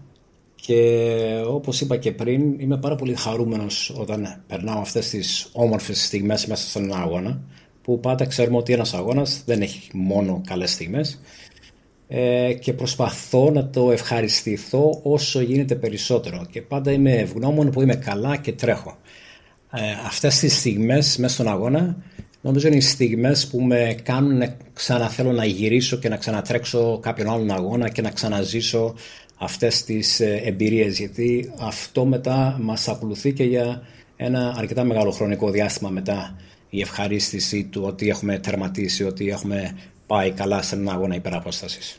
και 0.54 1.42
όπως 1.46 1.80
είπα 1.80 1.96
και 1.96 2.12
πριν 2.12 2.60
είμαι 2.60 2.76
πάρα 2.78 2.94
πολύ 2.94 3.14
χαρούμενος 3.14 3.94
όταν 3.98 4.42
περνάω 4.46 4.80
αυτές 4.80 5.08
τις 5.08 5.48
όμορφες 5.52 6.04
στιγμές 6.04 6.46
μέσα 6.46 6.68
στον 6.68 6.94
αγώνα 6.94 7.40
που 7.82 8.00
πάντα 8.00 8.26
ξέρουμε 8.26 8.56
ότι 8.56 8.72
ένας 8.72 8.94
αγώνας 8.94 9.42
δεν 9.46 9.62
έχει 9.62 9.90
μόνο 9.92 10.42
καλές 10.46 10.70
στιγμές 10.70 11.12
ε, 11.12 11.18
και 12.60 12.72
προσπαθώ 12.72 13.50
να 13.50 13.68
το 13.68 13.90
ευχαριστηθώ 13.90 15.00
όσο 15.02 15.40
γίνεται 15.40 15.74
περισσότερο 15.74 16.46
και 16.50 16.62
πάντα 16.62 16.92
είμαι 16.92 17.12
ευγνώμων 17.12 17.70
που 17.70 17.82
είμαι 17.82 17.94
καλά 17.94 18.36
και 18.36 18.52
τρέχω. 18.52 18.96
Ε, 19.72 19.80
αυτές 20.06 20.38
τις 20.38 20.56
στιγμές 20.58 21.16
μέσα 21.16 21.34
στον 21.34 21.48
αγώνα 21.48 21.96
νομίζω 22.40 22.66
είναι 22.66 22.76
οι 22.76 22.80
στιγμές 22.80 23.46
που 23.46 23.60
με 23.60 23.96
κάνουν 24.02 24.36
να 24.36 24.56
ξαναθέλω 24.72 25.32
να 25.32 25.44
γυρίσω 25.44 25.96
και 25.96 26.08
να 26.08 26.16
ξανατρέξω 26.16 26.98
κάποιον 27.02 27.28
άλλον 27.28 27.50
αγώνα 27.50 27.88
και 27.88 28.02
να 28.02 28.10
ξαναζήσω 28.10 28.94
αυτές 29.36 29.84
τις 29.84 30.20
ε, 30.20 30.40
εμπειρίες 30.44 30.98
γιατί 30.98 31.52
αυτό 31.58 32.04
μετά 32.04 32.58
μας 32.60 32.88
ακολουθεί 32.88 33.32
και 33.32 33.44
για 33.44 33.82
ένα 34.16 34.54
αρκετά 34.56 34.84
μεγάλο 34.84 35.10
χρονικό 35.10 35.50
διάστημα 35.50 35.90
μετά 35.90 36.36
η 36.70 36.80
ευχαρίστηση 36.80 37.64
του 37.64 37.82
ότι 37.84 38.08
έχουμε 38.08 38.38
τερματίσει, 38.38 39.04
ότι 39.04 39.28
έχουμε 39.28 39.76
πάει 40.06 40.30
καλά 40.30 40.62
σε 40.62 40.74
έναν 40.74 40.94
αγώνα 40.94 41.14
υπεραπόστασης. 41.14 41.98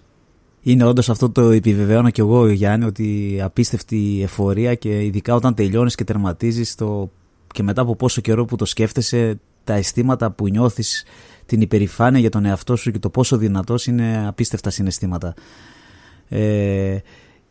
Είναι 0.67 0.83
όντως 0.83 1.09
αυτό 1.09 1.29
το 1.29 1.49
επιβεβαιώνω 1.49 2.09
και 2.09 2.21
εγώ, 2.21 2.49
Γιάννη, 2.49 2.85
ότι 2.85 3.39
απίστευτη 3.43 4.21
εφορία 4.23 4.75
και 4.75 5.03
ειδικά 5.03 5.35
όταν 5.35 5.53
τελειώνεις 5.53 5.95
και 5.95 6.03
τερματίζεις 6.03 6.75
το... 6.75 7.11
και 7.53 7.63
μετά 7.63 7.81
από 7.81 7.95
πόσο 7.95 8.21
καιρό 8.21 8.45
που 8.45 8.55
το 8.55 8.65
σκέφτεσαι, 8.65 9.39
τα 9.63 9.73
αισθήματα 9.73 10.31
που 10.31 10.47
νιώθεις, 10.47 11.05
την 11.45 11.61
υπερηφάνεια 11.61 12.19
για 12.19 12.29
τον 12.29 12.45
εαυτό 12.45 12.75
σου 12.75 12.91
και 12.91 12.99
το 12.99 13.09
πόσο 13.09 13.37
δυνατός 13.37 13.87
είναι 13.87 14.27
απίστευτα 14.27 14.69
συναισθήματα. 14.69 15.33
Ε, 16.29 16.97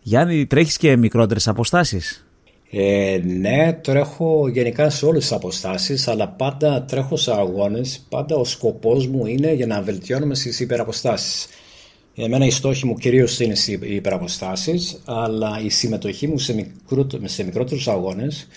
Γιάννη, 0.01 0.47
τρέχεις 0.47 0.77
και 0.77 0.97
μικρότερες 0.97 1.49
αποστάσεις; 1.49 2.27
Ε, 2.71 3.21
ναι, 3.25 3.73
τρέχω 3.73 4.49
γενικά 4.49 4.91
σε 4.91 5.07
όλες 5.07 5.23
τις 5.23 5.33
αποστάσεις, 5.33 6.09
αλλά 6.09 6.29
πάντα 6.29 6.85
τρέχω 6.85 7.17
σε 7.17 7.33
αγώνες. 7.33 8.07
Πάντα 8.09 8.37
ο 8.37 8.45
σκοπός 8.45 9.07
μου 9.07 9.27
είναι 9.27 9.53
για 9.53 9.67
να 9.67 9.83
βελτιώνουμε 9.83 10.35
στις 10.35 10.61
υπεραποστάσεις. 10.61 11.49
Εμένα 12.17 12.47
η 12.47 12.51
στόχη 12.51 12.87
μου 12.87 12.95
κυρίως 12.95 13.41
είναι 13.41 13.55
οι 13.81 13.95
υπεραποστάσεις, 13.95 15.03
αλλά 15.05 15.61
η 15.65 15.69
συμμετοχή 15.69 16.27
μου 16.27 16.39
σε, 16.39 16.55
μικρό, 16.55 17.07
σε 17.25 17.45
μικρότερους 17.45 17.89
αγώνες 17.89 18.49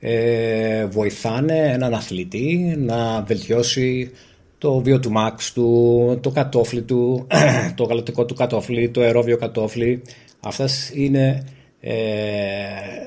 ε, 0.00 0.86
βοηθάνε 0.86 1.72
έναν 1.72 1.94
αθλητή 1.94 2.74
να 2.78 3.22
βελτιώσει 3.22 4.10
το 4.58 4.78
βίο 4.78 5.00
του 5.00 5.10
μάξ 5.10 5.52
του, 5.52 6.18
το 6.22 6.30
κατόφλι 6.30 6.82
του, 6.82 7.26
το 7.76 7.84
γαλατικό 7.84 8.24
του 8.24 8.34
κατόφλι, 8.34 8.88
το 8.88 9.00
αερόβιο 9.00 9.36
κατόφλι. 9.36 10.02
Αυτές 10.40 10.90
είναι 10.94 11.44
ε, 11.80 11.94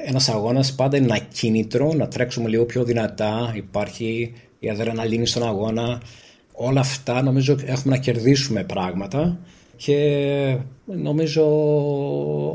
ένας 0.05 0.29
αγώνας 0.29 0.73
πάντα 0.75 0.97
είναι 0.97 1.05
ένα 1.05 1.19
κίνητρο 1.33 1.93
να 1.93 2.07
τρέξουμε 2.07 2.49
λίγο 2.49 2.65
πιο 2.65 2.83
δυνατά, 2.83 3.53
υπάρχει 3.55 4.33
η 4.59 4.69
αδρεναλίνη 4.69 5.27
στον 5.27 5.47
αγώνα. 5.47 6.01
Όλα 6.51 6.79
αυτά 6.79 7.21
νομίζω 7.21 7.57
έχουμε 7.65 7.95
να 7.95 8.01
κερδίσουμε 8.01 8.63
πράγματα 8.63 9.39
και 9.85 10.57
νομίζω 10.85 11.45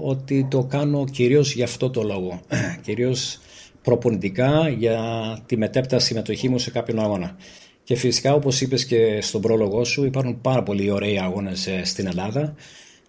ότι 0.03 0.47
το 0.51 0.65
κάνω 0.65 1.05
κυρίως 1.05 1.55
για 1.55 1.65
αυτό 1.65 1.91
το 1.91 2.03
λόγο. 2.03 2.41
κυρίως 2.85 3.39
προπονητικά 3.83 4.69
για 4.69 4.99
τη 5.47 5.57
μετέπειτα 5.57 5.99
συμμετοχή 5.99 6.49
μου 6.49 6.59
σε 6.59 6.71
κάποιον 6.71 6.99
αγώνα. 6.99 7.37
Και 7.85 7.97
φυσικά 7.97 8.35
όπως 8.35 8.61
είπες 8.61 8.85
και 8.85 9.21
στον 9.21 9.41
πρόλογό 9.41 9.85
σου 9.85 10.05
υπάρχουν 10.05 10.41
πάρα 10.41 10.63
πολύ 10.63 10.91
ωραίοι 10.91 11.19
αγώνες 11.19 11.67
ε, 11.67 11.85
στην 11.85 12.07
Ελλάδα. 12.07 12.55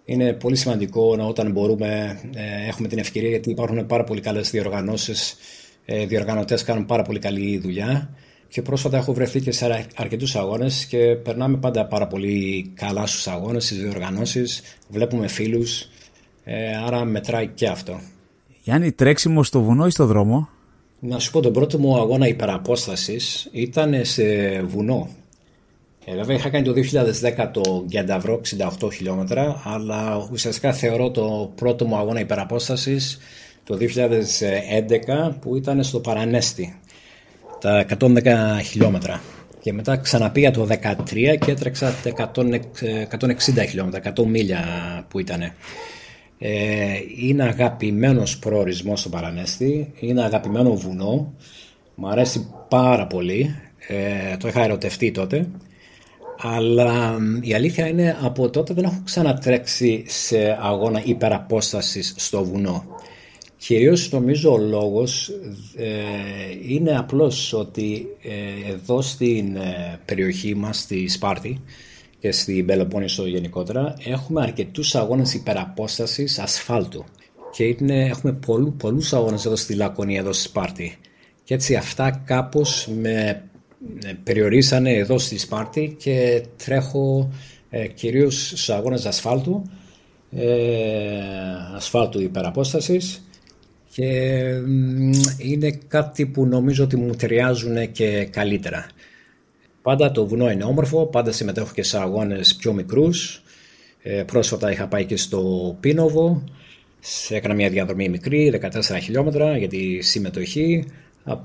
Είναι 0.05 0.33
πολύ 0.33 0.55
σημαντικό 0.55 1.15
να 1.15 1.25
όταν 1.25 1.51
μπορούμε 1.51 2.19
ε, 2.35 2.67
έχουμε 2.67 2.87
την 2.87 2.97
ευκαιρία 2.97 3.29
γιατί 3.29 3.49
υπάρχουν 3.49 3.85
πάρα 3.85 4.03
πολύ 4.03 4.21
καλές 4.21 4.49
διοργανώσεις. 4.49 5.35
Ε, 5.85 6.05
διοργανωτές 6.05 6.63
κάνουν 6.63 6.85
πάρα 6.85 7.01
πολύ 7.01 7.19
καλή 7.19 7.57
δουλειά 7.57 8.15
και 8.55 8.61
πρόσφατα 8.61 8.97
έχω 8.97 9.13
βρεθεί 9.13 9.41
και 9.41 9.51
σε 9.51 9.87
αρκετούς 9.95 10.35
αγώνες 10.35 10.85
και 10.85 10.97
περνάμε 10.97 11.57
πάντα 11.57 11.85
πάρα 11.85 12.07
πολύ 12.07 12.71
καλά 12.73 13.07
στους 13.07 13.27
αγώνες, 13.27 13.65
στις 13.65 13.77
διοργανώσεις, 13.77 14.61
βλέπουμε 14.89 15.27
φίλους, 15.27 15.89
άρα 16.85 17.05
μετράει 17.05 17.47
και 17.47 17.67
αυτό. 17.67 17.99
Γιάννη, 18.63 18.91
τρέξιμο 18.91 19.43
στο 19.43 19.61
βουνό 19.61 19.85
ή 19.85 19.89
στο 19.89 20.05
δρόμο; 20.05 20.49
Να 20.99 21.19
σου 21.19 21.31
πω, 21.31 21.39
τον 21.39 21.53
πρώτο 21.53 21.79
μου 21.79 21.97
αγώνα 21.97 22.27
υπεραπόστασης 22.27 23.49
ήταν 23.51 24.05
σε 24.05 24.23
βουνό. 24.61 25.09
Ε, 26.05 26.15
βέβαια 26.15 26.35
είχα 26.35 26.49
κάνει 26.49 26.65
το 26.65 26.73
2010 26.73 27.49
το 27.51 27.85
Γκενταβρό 27.87 28.41
68 28.81 28.93
χιλιόμετρα, 28.93 29.61
αλλά 29.63 30.27
ουσιαστικά 30.31 30.73
θεωρώ 30.73 31.11
το 31.11 31.51
πρώτο 31.55 31.85
μου 31.85 31.95
αγώνα 31.95 32.19
υπεραπόστασης 32.19 33.19
το 33.65 33.77
2011 33.77 35.35
που 35.39 35.55
ήταν 35.55 35.83
στο 35.83 35.99
Παρανέστη, 35.99 36.79
τα 37.65 37.85
110 37.99 38.63
χιλιόμετρα. 38.63 39.21
Και 39.61 39.73
μετά 39.73 39.97
ξαναπήγα 39.97 40.51
το 40.51 40.67
2013 40.69 41.37
και 41.39 41.51
έτρεξα 41.51 41.93
τα 42.03 42.29
160 42.39 43.67
χιλιόμετρα, 43.69 44.13
100 44.15 44.25
μίλια 44.25 44.63
που 45.09 45.19
ήταν. 45.19 45.41
Ε, 45.41 45.51
είναι 47.19 47.43
αγαπημένος 47.43 48.37
προορισμός 48.37 48.99
στο 48.99 49.09
Παρανέστη, 49.09 49.93
είναι 49.99 50.23
αγαπημένο 50.23 50.75
βουνό, 50.75 51.33
μου 51.95 52.09
αρέσει 52.09 52.47
πάρα 52.69 53.07
πολύ, 53.07 53.55
ε, 53.87 54.37
το 54.37 54.47
είχα 54.47 54.63
ερωτευτεί 54.63 55.11
τότε, 55.11 55.47
αλλά 56.41 57.17
η 57.41 57.53
αλήθεια 57.53 57.87
είναι 57.87 58.17
από 58.21 58.49
τότε 58.49 58.73
δεν 58.73 58.83
έχω 58.83 59.01
ξανατρέξει 59.05 60.03
σε 60.07 60.57
αγώνα 60.61 61.01
υπεραπόστασης 61.03 62.13
στο 62.17 62.43
βουνό. 62.43 62.85
Κυρίως 63.65 64.11
νομίζω 64.11 64.53
ο 64.53 64.57
λόγος 64.57 65.29
ε, 65.75 65.93
είναι 66.67 66.97
απλώς 66.97 67.53
ότι 67.53 68.07
εδώ 68.69 69.01
στην 69.01 69.57
περιοχή 70.05 70.55
μας, 70.55 70.77
στη 70.77 71.07
Σπάρτη, 71.07 71.61
και 72.19 72.31
στην 72.31 72.65
Πελοπόννησο 72.65 73.27
γενικότερα, 73.27 73.93
έχουμε 74.05 74.41
αρκετούς 74.41 74.95
αγώνες 74.95 75.33
υπεραπόστασης 75.33 76.39
ασφάλτου. 76.39 77.03
Και 77.51 77.63
είναι, 77.63 78.05
έχουμε 78.05 78.33
πολλού, 78.33 78.73
πολλούς 78.73 79.13
αγώνες 79.13 79.45
εδώ 79.45 79.55
στη 79.55 79.73
Λακωνία, 79.73 80.19
εδώ 80.19 80.33
στη 80.33 80.47
Σπάρτη. 80.47 80.97
Και 81.43 81.53
έτσι 81.53 81.75
αυτά 81.75 82.21
κάπως 82.25 82.87
με 83.01 83.43
περιορίσανε 84.23 84.93
εδώ 84.93 85.17
στη 85.17 85.37
Σπάρτη 85.37 85.95
και 85.99 86.45
τρέχω 86.65 87.31
ε, 87.69 87.87
κυρίως 87.87 88.47
στους 88.47 88.69
αγώνες 88.69 89.05
ασφάλτου, 89.05 89.69
ε, 90.31 90.45
ασφάλτου 91.75 92.21
υπεραπόστασης 92.21 93.24
και 93.95 94.43
είναι 95.37 95.79
κάτι 95.87 96.25
που 96.25 96.45
νομίζω 96.45 96.83
ότι 96.83 96.95
μου 96.95 97.15
ταιριάζουν 97.15 97.91
και 97.91 98.27
καλύτερα. 98.31 98.87
Πάντα 99.81 100.11
το 100.11 100.27
βουνό 100.27 100.51
είναι 100.51 100.63
όμορφο, 100.63 101.05
πάντα 101.05 101.31
συμμετέχω 101.31 101.73
και 101.73 101.83
σε 101.83 101.99
αγώνες 101.99 102.55
πιο 102.55 102.73
μικρούς. 102.73 103.43
Ε, 104.01 104.23
πρόσφατα 104.23 104.71
είχα 104.71 104.87
πάει 104.87 105.05
και 105.05 105.17
στο 105.17 105.75
Πίνοβο, 105.79 106.43
έκανα 107.29 107.53
μια 107.53 107.69
διαδρομή 107.69 108.09
μικρή, 108.09 108.59
14 108.61 108.99
χιλιόμετρα 109.01 109.57
για 109.57 109.67
τη 109.67 110.01
συμμετοχή. 110.01 110.85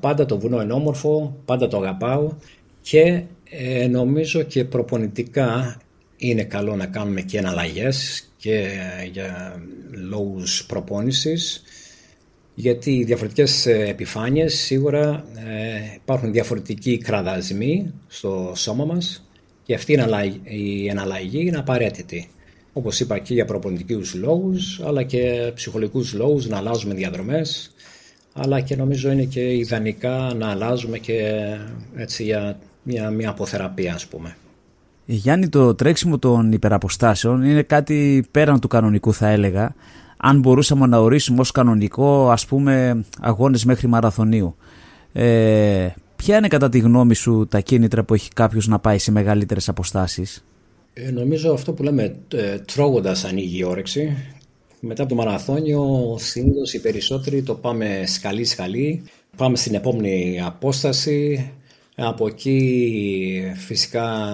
Πάντα 0.00 0.26
το 0.26 0.38
βουνό 0.38 0.62
είναι 0.62 0.72
όμορφο, 0.72 1.36
πάντα 1.44 1.68
το 1.68 1.76
αγαπάω 1.76 2.32
και 2.80 3.22
ε, 3.50 3.86
νομίζω 3.86 4.42
και 4.42 4.64
προπονητικά 4.64 5.80
είναι 6.16 6.44
καλό 6.44 6.76
να 6.76 6.86
κάνουμε 6.86 7.20
και 7.20 7.38
εναλλαγές 7.38 8.28
και 8.36 8.68
για 9.12 9.62
λόγους 9.90 10.64
προπόνησης 10.66 11.62
γιατί 12.60 12.90
οι 12.90 13.04
διαφορετικές 13.04 13.66
ε, 13.66 13.84
επιφάνειες 13.88 14.54
σίγουρα 14.54 15.24
ε, 15.34 15.94
υπάρχουν 15.94 16.32
διαφορετικοί 16.32 16.98
κραδασμοί 16.98 17.92
στο 18.08 18.52
σώμα 18.56 18.84
μας 18.84 19.28
και 19.62 19.74
αυτή 19.74 19.92
η 20.42 20.88
εναλλαγή 20.88 21.46
είναι 21.46 21.56
απαραίτητη. 21.56 22.28
Όπως 22.72 23.00
είπα 23.00 23.18
και 23.18 23.34
για 23.34 23.44
προπονητικούς 23.44 24.14
λόγους 24.14 24.80
αλλά 24.84 25.02
και 25.02 25.52
ψυχολογικούς 25.54 26.12
λόγους 26.12 26.48
να 26.48 26.56
αλλάζουμε 26.56 26.94
διαδρομές 26.94 27.72
αλλά 28.32 28.60
και 28.60 28.76
νομίζω 28.76 29.10
είναι 29.10 29.24
και 29.24 29.54
ιδανικά 29.56 30.32
να 30.36 30.50
αλλάζουμε 30.50 30.98
και 30.98 31.42
έτσι 31.96 32.24
για 32.24 32.58
μια, 32.82 33.10
μια 33.10 33.30
αποθεραπεία 33.30 33.94
ας 33.94 34.06
πούμε. 34.06 34.36
Γιάννη 35.04 35.48
το 35.48 35.74
τρέξιμο 35.74 36.18
των 36.18 36.52
υπεραποστάσεων 36.52 37.42
είναι 37.42 37.62
κάτι 37.62 38.24
πέραν 38.30 38.60
του 38.60 38.68
κανονικού 38.68 39.14
θα 39.14 39.28
έλεγα 39.28 39.74
αν 40.20 40.40
μπορούσαμε 40.40 40.86
να 40.86 40.98
ορίσουμε 40.98 41.40
ως 41.40 41.50
κανονικό 41.50 42.30
ας 42.30 42.46
πούμε 42.46 43.04
αγώνες 43.20 43.64
μέχρι 43.64 43.86
μαραθωνίου. 43.86 44.56
Ε, 45.12 45.88
ποια 46.16 46.36
είναι 46.36 46.48
κατά 46.48 46.68
τη 46.68 46.78
γνώμη 46.78 47.14
σου 47.14 47.46
τα 47.50 47.60
κίνητρα 47.60 48.04
που 48.04 48.14
έχει 48.14 48.28
κάποιος 48.34 48.66
να 48.66 48.78
πάει 48.78 48.98
σε 48.98 49.10
μεγαλύτερες 49.10 49.68
αποστάσεις; 49.68 50.44
Ε, 50.92 51.10
νομίζω 51.10 51.52
αυτό 51.52 51.72
που 51.72 51.82
λέμε 51.82 52.16
ε, 52.34 52.58
τρώγοντας 52.58 53.24
ανοίγει 53.24 53.58
η 53.58 53.64
όρεξη. 53.64 54.16
Μετά 54.80 55.02
από 55.02 55.10
το 55.14 55.16
μαραθώνιο 55.16 56.16
συνήθως 56.18 56.74
οι 56.74 56.80
περισσότεροι 56.80 57.42
το 57.42 57.54
πάμε 57.54 58.02
σκαλί 58.06 58.44
σκαλί. 58.44 59.02
Πάμε 59.36 59.56
στην 59.56 59.74
επόμενη 59.74 60.40
απόσταση. 60.44 61.50
Από 61.96 62.26
εκεί 62.26 63.52
φυσικά 63.56 64.28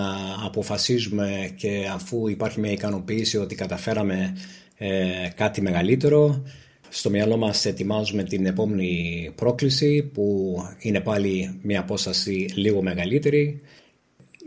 αποφασίζουμε 0.44 1.52
και 1.56 1.88
αφού 1.94 2.28
υπάρχει 2.28 2.60
μια 2.60 2.70
ικανοποίηση 2.70 3.36
ότι 3.36 3.54
καταφέραμε 3.54 4.36
ε, 4.76 5.28
κάτι 5.34 5.62
μεγαλύτερο. 5.62 6.42
Στο 6.88 7.10
μυαλό 7.10 7.36
μας 7.36 7.64
ετοιμάζουμε 7.64 8.22
την 8.22 8.46
επόμενη 8.46 9.32
πρόκληση 9.34 10.02
που 10.02 10.56
είναι 10.78 11.00
πάλι 11.00 11.58
μια 11.62 11.80
απόσταση 11.80 12.48
λίγο 12.54 12.82
μεγαλύτερη. 12.82 13.60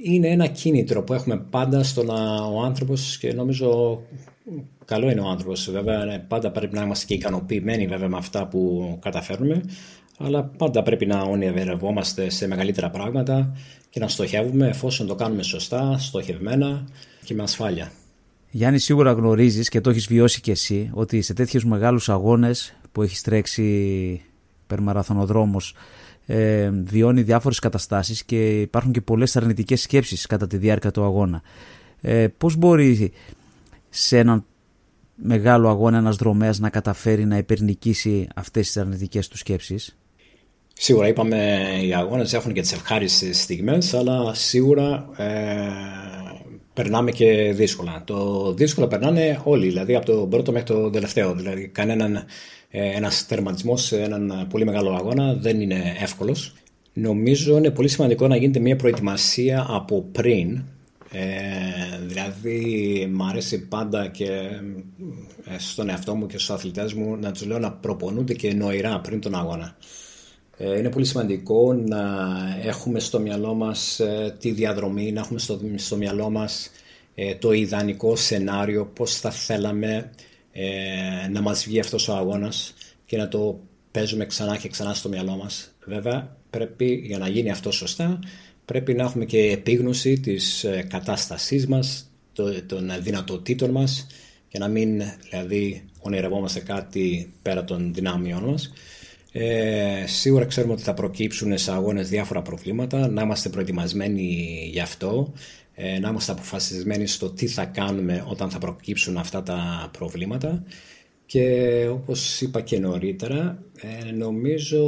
Είναι 0.04 0.28
ένα 0.28 0.48
κίνητρο 0.48 1.04
που 1.04 1.14
έχουμε 1.14 1.38
πάντα 1.50 1.84
στο 1.84 2.04
να 2.04 2.44
ο 2.44 2.62
άνθρωπος 2.62 3.18
και 3.18 3.34
νομίζω 3.34 4.02
καλό 4.86 5.10
είναι 5.10 5.22
ο 5.22 5.28
άνθρωπος 5.28 5.72
βέβαια 5.72 6.06
ναι, 6.06 6.20
πάντα 6.20 6.52
πρέπει 6.52 6.76
να 6.76 6.84
είμαστε 6.84 7.06
και 7.06 7.14
ικανοποιημένοι 7.14 7.88
βέβαια 7.88 8.08
με 8.08 8.18
αυτά 8.18 8.48
που 8.48 8.98
καταφέρνουμε 9.02 9.62
αλλά 10.20 10.44
πάντα 10.44 10.84
πρέπει 10.84 11.06
να 11.06 11.22
ονειρευόμαστε 11.22 12.30
σε 12.30 12.48
μεγαλύτερα 12.48 12.90
πράγματα 12.90 13.56
και 13.90 14.00
να 14.00 14.08
στοχεύουμε 14.08 14.68
εφόσον 14.68 15.08
το 15.08 15.16
κάνουμε 15.16 15.44
σωστά, 15.44 15.98
στοχευμένα 15.98 16.88
και 17.24 17.34
με 17.34 17.44
ασφάλεια. 17.44 17.92
Γιάννη, 18.52 18.80
σίγουρα 18.80 19.12
γνωρίζεις 19.12 19.70
και 19.70 19.82
το 19.82 19.90
έχεις 19.90 20.08
βιώσει 20.08 20.42
κι 20.42 20.52
εσύ 20.52 20.90
ότι 20.94 21.22
σε 21.22 21.34
τέτοιους 21.34 21.66
μεγάλους 21.66 22.10
αγώνες 22.10 22.74
που 22.92 23.02
έχει 23.02 23.22
τρέξει 23.22 24.22
περμαραθωνοδρόμος, 24.68 25.76
ε, 26.26 26.70
βιώνει 26.70 27.22
διάφορες 27.22 27.60
καταστάσεις 27.60 28.24
και 28.24 28.62
υπάρχουν 28.62 28.92
και 28.92 29.02
πολλές 29.02 29.36
αρνητικές 29.36 29.82
σκέψεις 29.82 30.26
κατά 30.26 30.48
τη 30.48 30.58
διάρκεια 30.58 30.92
του 30.92 31.04
αγώνα. 31.04 31.42
Ε, 32.02 32.28
Πώς 32.38 32.56
μπορεί 32.56 33.12
σε 33.90 34.18
έναν 34.18 34.46
μεγάλο 35.16 35.70
αγώνα 35.70 35.98
ένας 35.98 36.16
δρομέας 36.16 36.60
να 36.60 36.70
καταφέρει 36.70 37.26
να 37.26 37.38
υπερνικήσει 37.38 38.28
αυτές 38.36 38.66
τις 38.66 38.78
αρνητικές 38.78 39.28
του 39.28 39.38
σκέψεις; 39.38 39.98
Σίγουρα 40.82 41.08
είπαμε 41.08 41.68
οι 41.82 41.94
αγώνες 41.94 42.34
έχουν 42.34 42.54
και 42.54 42.62
τις 42.62 42.74
ευχάριστες 42.74 43.42
στιγμές 43.42 43.94
αλλά 43.94 44.34
σίγουρα 44.34 45.10
ε, 45.18 45.68
περνάμε 46.82 47.12
και 47.12 47.54
δύσκολα. 47.54 48.02
Το 48.06 48.54
δύσκολο 48.54 48.88
περνάνε 48.88 49.42
όλοι, 49.44 49.68
δηλαδή 49.68 49.96
από 49.96 50.06
το 50.06 50.28
πρώτο 50.30 50.52
μέχρι 50.52 50.68
το 50.68 50.90
τελευταίο. 50.90 51.34
Δηλαδή, 51.34 51.68
κανέναν 51.68 52.16
ε, 52.70 52.96
ένας 52.96 53.26
τερματισμός 53.26 53.84
σε 53.84 54.02
έναν 54.02 54.48
πολύ 54.50 54.66
μεγάλο 54.66 54.94
αγώνα 54.94 55.34
δεν 55.34 55.62
είναι 55.62 55.96
εύκολος. 56.02 56.54
Νομίζω 56.94 57.58
είναι 57.58 57.70
πολύ 57.70 57.88
σημαντικό 57.88 58.28
να 58.28 58.36
γίνεται 58.36 58.60
μια 58.60 58.76
προετοιμασία 58.76 59.66
από 59.70 60.06
πριν. 60.12 60.64
Ε, 61.12 61.26
δηλαδή, 62.08 63.10
μου 63.14 63.26
αρέσει 63.26 63.68
πάντα 63.68 64.08
και 64.08 64.30
ε, 65.46 65.58
στον 65.58 65.90
εαυτό 65.90 66.16
μου 66.16 66.26
και 66.26 66.38
στους 66.38 66.50
αθλητές 66.50 66.94
μου 66.94 67.16
να 67.16 67.32
τους 67.32 67.46
λέω 67.46 67.60
να 67.60 67.72
προπονούνται 67.72 68.34
και 68.34 68.54
νοηρά 68.54 69.00
πριν 69.00 69.22
τον 69.22 69.36
αγώνα. 69.36 69.76
Ε, 70.62 70.78
είναι 70.78 70.90
πολύ 70.90 71.06
σημαντικό 71.06 71.74
να 71.74 72.28
έχουμε 72.64 73.00
στο 73.00 73.20
μυαλό 73.20 73.54
μας 73.54 74.00
ε, 74.00 74.36
τη 74.40 74.52
διαδρομή, 74.52 75.12
να 75.12 75.20
έχουμε 75.20 75.40
στο, 75.40 75.60
στο 75.76 75.96
μυαλό 75.96 76.30
μας 76.30 76.70
ε, 77.16 77.36
το 77.36 77.52
ιδανικό 77.52 78.16
σενάριο, 78.16 78.86
πώς 78.86 79.16
θα 79.16 79.32
θέλαμε 79.32 80.12
να 81.32 81.42
μας 81.42 81.64
βγει 81.66 81.80
αυτός 81.80 82.08
ο 82.08 82.16
αγώνας 82.16 82.74
και 83.06 83.18
να 83.18 83.28
το 83.28 83.60
παίζουμε 83.92 84.26
ξανά 84.26 84.58
και 84.58 84.68
ξανά 84.68 84.94
στο 84.94 85.10
μυαλό 85.10 85.36
μας. 85.36 85.72
Βέβαια, 85.86 86.38
πρέπει 86.50 87.02
για 87.06 87.18
να 87.18 87.28
γίνει 87.30 87.50
αυτό 87.50 87.72
σωστά, 87.72 88.20
πρέπει 88.66 88.94
να 88.94 89.04
έχουμε 89.04 89.26
και 89.26 89.40
επίγνωση 89.40 90.20
της 90.20 90.66
κατάστασής 90.88 91.68
μας, 91.68 92.12
των 92.66 92.92
δυνατοτήτων 93.02 93.70
μας 93.70 94.08
και 94.48 94.60
να 94.60 94.68
μην 94.68 95.02
δηλαδή 95.30 95.86
ονειρευόμαστε 96.00 96.60
κάτι 96.60 97.34
πέρα 97.42 97.64
των 97.64 97.94
δυνάμειών 97.94 98.44
μας 98.44 98.72
ε, 99.32 100.04
σίγουρα 100.08 100.46
ξέρουμε 100.46 100.74
ότι 100.74 100.82
θα 100.82 100.94
προκύψουν 100.94 101.58
σε 101.58 101.72
αγώνες 101.72 102.10
διάφορα 102.10 102.42
προβλήματα, 102.42 103.08
να 103.08 103.22
είμαστε 103.22 103.50
προετοιμασμένοι 103.50 104.24
γι' 104.72 104.80
αυτό, 104.80 105.34
ε, 105.74 106.00
να 106.00 106.10
είμαστε 106.10 106.32
αποφασισμένοι 106.32 107.08
στο 107.08 107.30
τι 107.30 107.48
θα 107.48 107.66
κάνουμε 107.66 108.26
όταν 108.28 108.50
θα 108.50 108.58
προκύψουν 108.58 109.18
αυτά 109.18 109.44
τα 109.44 109.90
προβλήματα. 109.98 110.64
Και 111.26 111.88
όπως 111.92 112.42
είπα 112.42 112.62
και 112.62 112.80
νωρίτερα, 112.80 113.64
ε, 114.08 114.12
νομίζω 114.12 114.84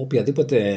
οποιαδήποτε 0.00 0.76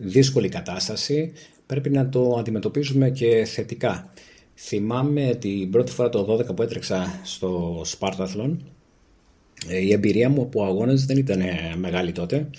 δύσκολη 0.00 0.48
κατάσταση 0.48 1.32
πρέπει 1.66 1.90
να 1.90 2.08
το 2.08 2.36
αντιμετωπίζουμε 2.38 3.10
και 3.10 3.44
θετικά. 3.44 4.12
Θυμάμαι 4.54 5.34
την 5.40 5.70
πρώτη 5.70 5.92
φορά 5.92 6.08
το 6.08 6.24
12 6.24 6.54
που 6.54 6.62
έτρεξα 6.62 7.20
στο 7.22 7.80
Σπάρταθλον 7.84 8.50
ε, 8.52 8.79
η 9.68 9.92
εμπειρία 9.92 10.28
μου 10.28 10.42
από 10.42 10.64
αγώνες 10.64 11.04
δεν 11.04 11.16
ήταν 11.16 11.42
μεγάλη 11.76 12.12
τότε. 12.12 12.50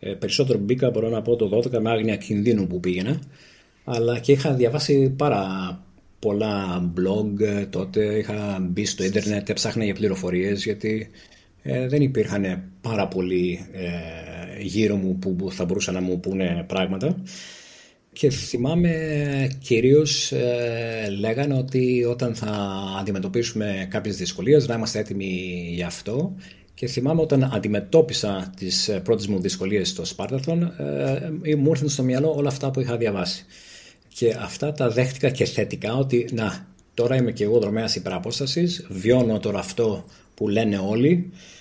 Ε, 0.00 0.12
περισσότερο 0.12 0.58
μπήκα, 0.58 0.90
μπορώ 0.90 1.08
να 1.08 1.22
πω, 1.22 1.36
το 1.36 1.56
12 1.56 1.78
με 1.80 1.90
άγνοια 1.90 2.16
κινδύνου 2.16 2.66
που 2.66 2.80
πήγαινα. 2.80 3.20
Αλλά 3.84 4.18
και 4.18 4.32
είχα 4.32 4.54
διαβάσει 4.54 5.10
πάρα 5.16 5.46
πολλά 6.18 6.84
blog 6.96 7.40
ε, 7.40 7.66
τότε. 7.66 8.18
Είχα 8.18 8.58
μπει 8.60 8.84
στο 8.84 9.04
ίντερνετ, 9.04 9.48
έψαχνα 9.48 9.84
για 9.84 9.94
πληροφορίες 9.94 10.64
γιατί 10.64 11.10
δεν 11.62 12.02
υπήρχαν 12.02 12.62
πάρα 12.80 13.08
πολλοί 13.08 13.58
γύρω 14.60 14.96
μου 14.96 15.18
που 15.18 15.48
θα 15.50 15.64
μπορούσαν 15.64 15.94
να 15.94 16.00
μου 16.00 16.20
πούνε 16.20 16.64
πράγματα. 16.68 17.22
Και 18.12 18.30
θυμάμαι 18.30 19.58
κυρίως 19.58 20.32
λέγανε 21.18 21.54
ότι 21.54 22.04
όταν 22.04 22.34
θα 22.34 22.50
αντιμετωπίσουμε 23.00 23.86
κάποιες 23.90 24.16
δυσκολίες 24.16 24.68
να 24.68 24.74
είμαστε 24.74 24.98
έτοιμοι 24.98 25.70
γι' 25.74 25.82
αυτό 25.82 26.34
και 26.78 26.86
θυμάμαι 26.86 27.20
όταν 27.20 27.50
αντιμετώπισα 27.54 28.52
τις 28.56 28.88
ε, 28.88 29.00
πρώτες 29.00 29.26
μου 29.26 29.40
δυσκολίες 29.40 29.88
στο 29.88 30.04
Σπάρταθλον 30.04 30.62
ε, 30.62 31.54
μου 31.54 31.68
ήρθαν 31.68 31.88
στο 31.88 32.02
μυαλό 32.02 32.32
όλα 32.36 32.48
αυτά 32.48 32.70
που 32.70 32.80
είχα 32.80 32.96
διαβάσει. 32.96 33.44
Και 34.14 34.36
αυτά 34.40 34.72
τα 34.72 34.90
δέχτηκα 34.90 35.30
και 35.30 35.44
θετικά 35.44 35.94
ότι 35.94 36.28
να, 36.32 36.66
τώρα 36.94 37.16
είμαι 37.16 37.32
και 37.32 37.44
εγώ 37.44 37.58
δρομέας 37.58 37.96
υπεραπόστασης, 37.96 38.86
βιώνω 38.88 39.38
τώρα 39.38 39.58
αυτό 39.58 40.04
που 40.34 40.48
λένε 40.48 40.78
όλοι, 40.78 41.30
ε, 41.32 41.57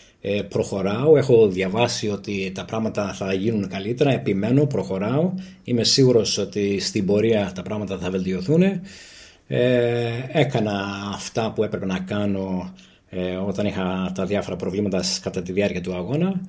προχωράω, 0.49 1.17
έχω 1.17 1.47
διαβάσει 1.47 2.09
ότι 2.09 2.51
τα 2.55 2.65
πράγματα 2.65 3.13
θα 3.13 3.33
γίνουν 3.33 3.67
καλύτερα, 3.67 4.11
επιμένω, 4.11 4.65
προχωράω, 4.65 5.33
είμαι 5.63 5.83
σίγουρος 5.83 6.37
ότι 6.37 6.79
στην 6.79 7.05
πορεία 7.05 7.51
τα 7.55 7.61
πράγματα 7.61 7.97
θα 7.97 8.09
βελτιωθούν. 8.09 8.61
Ε, 8.61 10.11
έκανα 10.31 10.85
αυτά 11.13 11.51
που 11.51 11.63
έπρεπε 11.63 11.85
να 11.85 11.99
κάνω 11.99 12.73
ε, 13.09 13.35
όταν 13.35 13.65
είχα 13.65 14.11
τα 14.15 14.25
διάφορα 14.25 14.55
προβλήματα 14.55 15.03
κατά 15.21 15.41
τη 15.41 15.51
διάρκεια 15.51 15.81
του 15.81 15.95
αγώνα. 15.95 16.41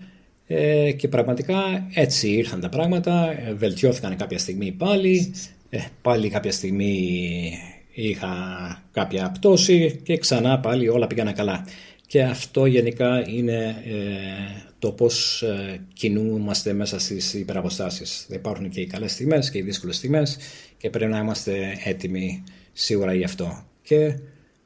Ε, 0.46 0.92
και 0.92 1.09
πραγματικά 1.09 1.88
έτσι 1.94 2.28
ήρθαν 2.28 2.61
τα 2.61 2.68
πράγματα, 2.68 3.31
ε, 3.46 3.54
βελτιώθηκαν 3.54 4.16
κάποια 4.16 4.38
στιγμή 4.38 4.72
πάλι, 4.72 5.35
ε, 5.70 5.78
πάλι 6.02 6.28
κάποια 6.28 6.52
στιγμή 6.52 7.52
είχα 7.92 8.28
κάποια 8.92 9.31
πτώση 9.31 10.00
και 10.02 10.16
ξανά 10.16 10.59
πάλι 10.59 10.88
όλα 10.88 11.07
πήγαν 11.07 11.35
καλά. 11.35 11.64
Και 12.08 12.22
αυτό 12.22 12.66
γενικά 12.66 13.28
είναι 13.28 13.74
το 14.78 14.92
πώς 14.92 15.44
κινούμαστε 15.92 16.72
μέσα 16.72 16.98
στις 16.98 17.34
υπεραποστάσεις. 17.34 18.26
Υπάρχουν 18.30 18.68
και 18.68 18.80
οι 18.80 18.86
καλές 18.86 19.12
στιγμές 19.12 19.50
και 19.50 19.58
οι 19.58 19.62
δύσκολες 19.62 19.96
στιγμές 19.96 20.38
και 20.76 20.90
πρέπει 20.90 21.10
να 21.10 21.18
είμαστε 21.18 21.78
έτοιμοι 21.84 22.44
σίγουρα 22.72 23.14
γι' 23.14 23.24
αυτό. 23.24 23.64
Και 23.82 24.18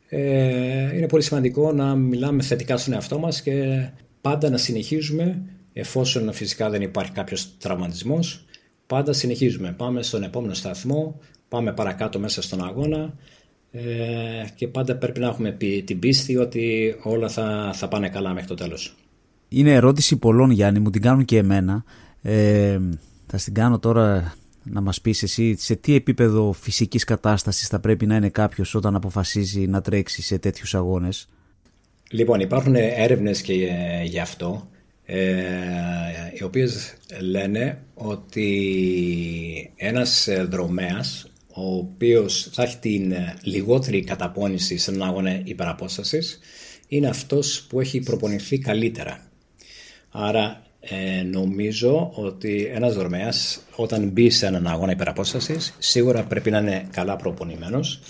ε, 0.08 0.96
είναι 0.96 1.06
πολύ 1.06 1.22
σημαντικό 1.22 1.72
να 1.72 1.94
μιλάμε 1.94 2.42
θετικά 2.42 2.76
στον 2.76 2.92
εαυτό 2.92 3.18
μας 3.18 3.42
και 3.42 3.88
πάντα 4.20 4.50
να 4.50 4.56
συνεχίζουμε 4.56 5.42
εφόσον 5.72 6.32
φυσικά 6.32 6.70
δεν 6.70 6.82
υπάρχει 6.82 7.12
κάποιος 7.12 7.56
τραυματισμός 7.58 8.44
πάντα 8.86 9.12
συνεχίζουμε, 9.12 9.72
πάμε 9.72 10.02
στον 10.02 10.22
επόμενο 10.22 10.54
σταθμό 10.54 11.18
πάμε 11.48 11.72
παρακάτω 11.72 12.18
μέσα 12.18 12.42
στον 12.42 12.64
αγώνα 12.64 13.14
ε, 13.72 13.82
και 14.54 14.68
πάντα 14.68 14.96
πρέπει 14.96 15.20
να 15.20 15.26
έχουμε 15.26 15.56
την 15.84 15.98
πίστη 15.98 16.36
ότι 16.36 16.94
όλα 17.02 17.28
θα, 17.28 17.70
θα 17.74 17.88
πάνε 17.88 18.08
καλά 18.08 18.32
μέχρι 18.32 18.48
το 18.48 18.54
τέλος. 18.54 18.96
Είναι 19.48 19.72
ερώτηση 19.72 20.16
πολλών 20.16 20.50
Γιάννη, 20.50 20.78
μου 20.78 20.90
την 20.90 21.02
κάνουν 21.02 21.24
και 21.24 21.38
εμένα. 21.38 21.84
Ε, 22.22 22.78
θα 23.26 23.36
την 23.36 23.54
κάνω 23.54 23.78
τώρα 23.78 24.34
να 24.62 24.80
μας 24.80 25.00
πεις 25.00 25.22
εσύ 25.22 25.56
σε 25.58 25.74
τι 25.74 25.94
επίπεδο 25.94 26.52
φυσικής 26.52 27.04
κατάστασης 27.04 27.68
θα 27.68 27.80
πρέπει 27.80 28.06
να 28.06 28.16
είναι 28.16 28.28
κάποιος 28.28 28.74
όταν 28.74 28.94
αποφασίζει 28.94 29.66
να 29.66 29.80
τρέξει 29.80 30.22
σε 30.22 30.38
τέτοιους 30.38 30.74
αγώνες; 30.74 31.28
Λοιπόν, 32.10 32.40
υπάρχουν 32.40 32.74
έρευνες 32.74 33.42
και 33.42 33.52
ε, 33.52 34.04
γι' 34.04 34.18
αυτό, 34.18 34.68
ε, 35.04 35.22
οι 36.38 36.42
οποίες 36.42 36.94
λένε 37.20 37.78
ότι 37.94 38.50
ένας 39.76 40.28
δρομέας, 40.48 41.31
ο 41.54 41.76
οποίος 41.76 42.48
θα 42.52 42.62
έχει 42.62 42.78
την 42.78 43.14
λιγότερη 43.42 44.04
καταπώνηση 44.04 44.76
σε 44.76 44.90
έναν 44.90 45.08
αγώνα 45.08 45.40
υπεραπόστασης, 45.44 46.38
είναι 46.88 47.08
αυτός 47.08 47.66
που 47.68 47.80
έχει 47.80 48.00
προπονηθεί 48.00 48.58
καλύτερα. 48.58 49.26
Άρα 50.10 50.62
ε, 50.80 51.22
νομίζω 51.22 52.12
ότι 52.14 52.70
ένας 52.74 52.94
δρομέας 52.94 53.62
όταν 53.76 54.08
μπει 54.08 54.30
σε 54.30 54.46
έναν 54.46 54.66
αγώνα 54.66 54.92
υπεραπόστασης 54.92 55.74
σίγουρα 55.78 56.22
πρέπει 56.22 56.50
να 56.50 56.58
είναι 56.58 56.86
καλά 56.90 57.16
προπονημένος. 57.16 58.00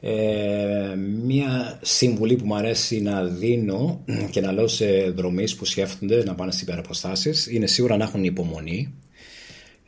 Ε, 0.00 0.94
μία 1.24 1.78
συμβουλή 1.82 2.36
που 2.36 2.46
μου 2.46 2.54
αρέσει 2.54 3.00
να 3.00 3.24
δίνω 3.24 4.04
και 4.30 4.40
να 4.40 4.52
λέω 4.52 4.66
σε 4.66 5.10
δρομείς 5.10 5.54
που 5.54 5.64
σκέφτονται 5.64 6.22
να 6.24 6.34
πάνε 6.34 6.50
στις 6.50 6.62
υπεραποστάσεις 6.62 7.46
είναι 7.46 7.66
σίγουρα 7.66 7.96
να 7.96 8.04
έχουν 8.04 8.24
υπομονή. 8.24 8.94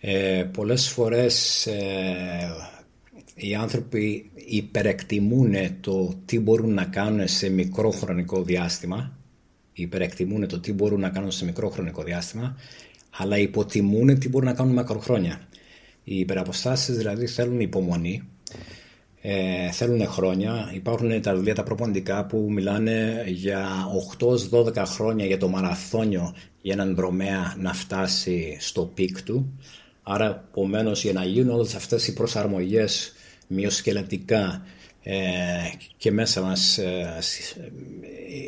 Ε, 0.01 0.45
πολλές 0.53 0.89
φορές 0.89 1.67
ε, 1.67 1.75
οι 3.35 3.55
άνθρωποι 3.55 4.31
υπερεκτιμούν 4.35 5.55
το 5.81 6.15
τι 6.25 6.41
μπορούν 6.41 6.75
να 6.75 6.85
κάνουν 6.85 7.29
σε 7.29 7.49
μικρό 7.49 7.91
χρονικό 7.91 8.43
διάστημα 8.43 9.19
υπερεκτιμούν 9.75 10.49
το 10.49 10.61
τι 10.61 10.73
μπορούν 10.73 11.01
να 11.01 11.09
κάνουν 11.09 11.31
σε 11.31 11.45
μικρό 11.45 11.69
χρονικό 11.69 12.03
διάστημα, 12.03 12.57
αλλά 13.11 13.39
υποτιμούν 13.39 14.19
τι 14.19 14.29
μπορούν 14.29 14.49
να 14.49 14.55
κάνουν 14.55 14.73
μακροχρόνια. 14.73 15.41
Οι 16.05 16.19
υπεραποστάσεις 16.19 16.97
δηλαδή 16.97 17.27
θέλουν 17.27 17.61
υπομονή, 17.61 18.23
ε, 19.21 19.71
θέλουν 19.71 20.07
χρόνια. 20.07 20.71
Υπάρχουν 20.75 21.21
τα 21.23 21.35
βιβλία 21.35 21.55
τα 21.55 21.63
προπονητικά 21.63 22.25
που 22.27 22.47
μιλάνε 22.51 23.25
για 23.27 23.69
8-12 24.19 24.85
χρόνια 24.87 25.27
για 25.27 25.39
το 25.39 25.49
μαραθώνιο 25.49 26.35
για 26.63 26.73
έναν 26.73 26.95
δρομέα 26.95 27.55
να 27.59 27.73
φτάσει 27.73 28.57
στο 28.61 28.91
peak 28.95 29.23
του. 29.23 29.59
Άρα, 30.03 30.45
επομένως, 30.51 31.03
για 31.03 31.13
να 31.13 31.25
γίνουν 31.25 31.55
όλες 31.55 31.75
αυτές 31.75 32.07
οι 32.07 32.13
προσαρμογές 32.13 33.13
μυοσκελετικά 33.47 34.63
ε, 35.03 35.17
και 35.97 36.13
μέσα 36.13 36.41
μας 36.41 36.79
ε, 36.79 37.19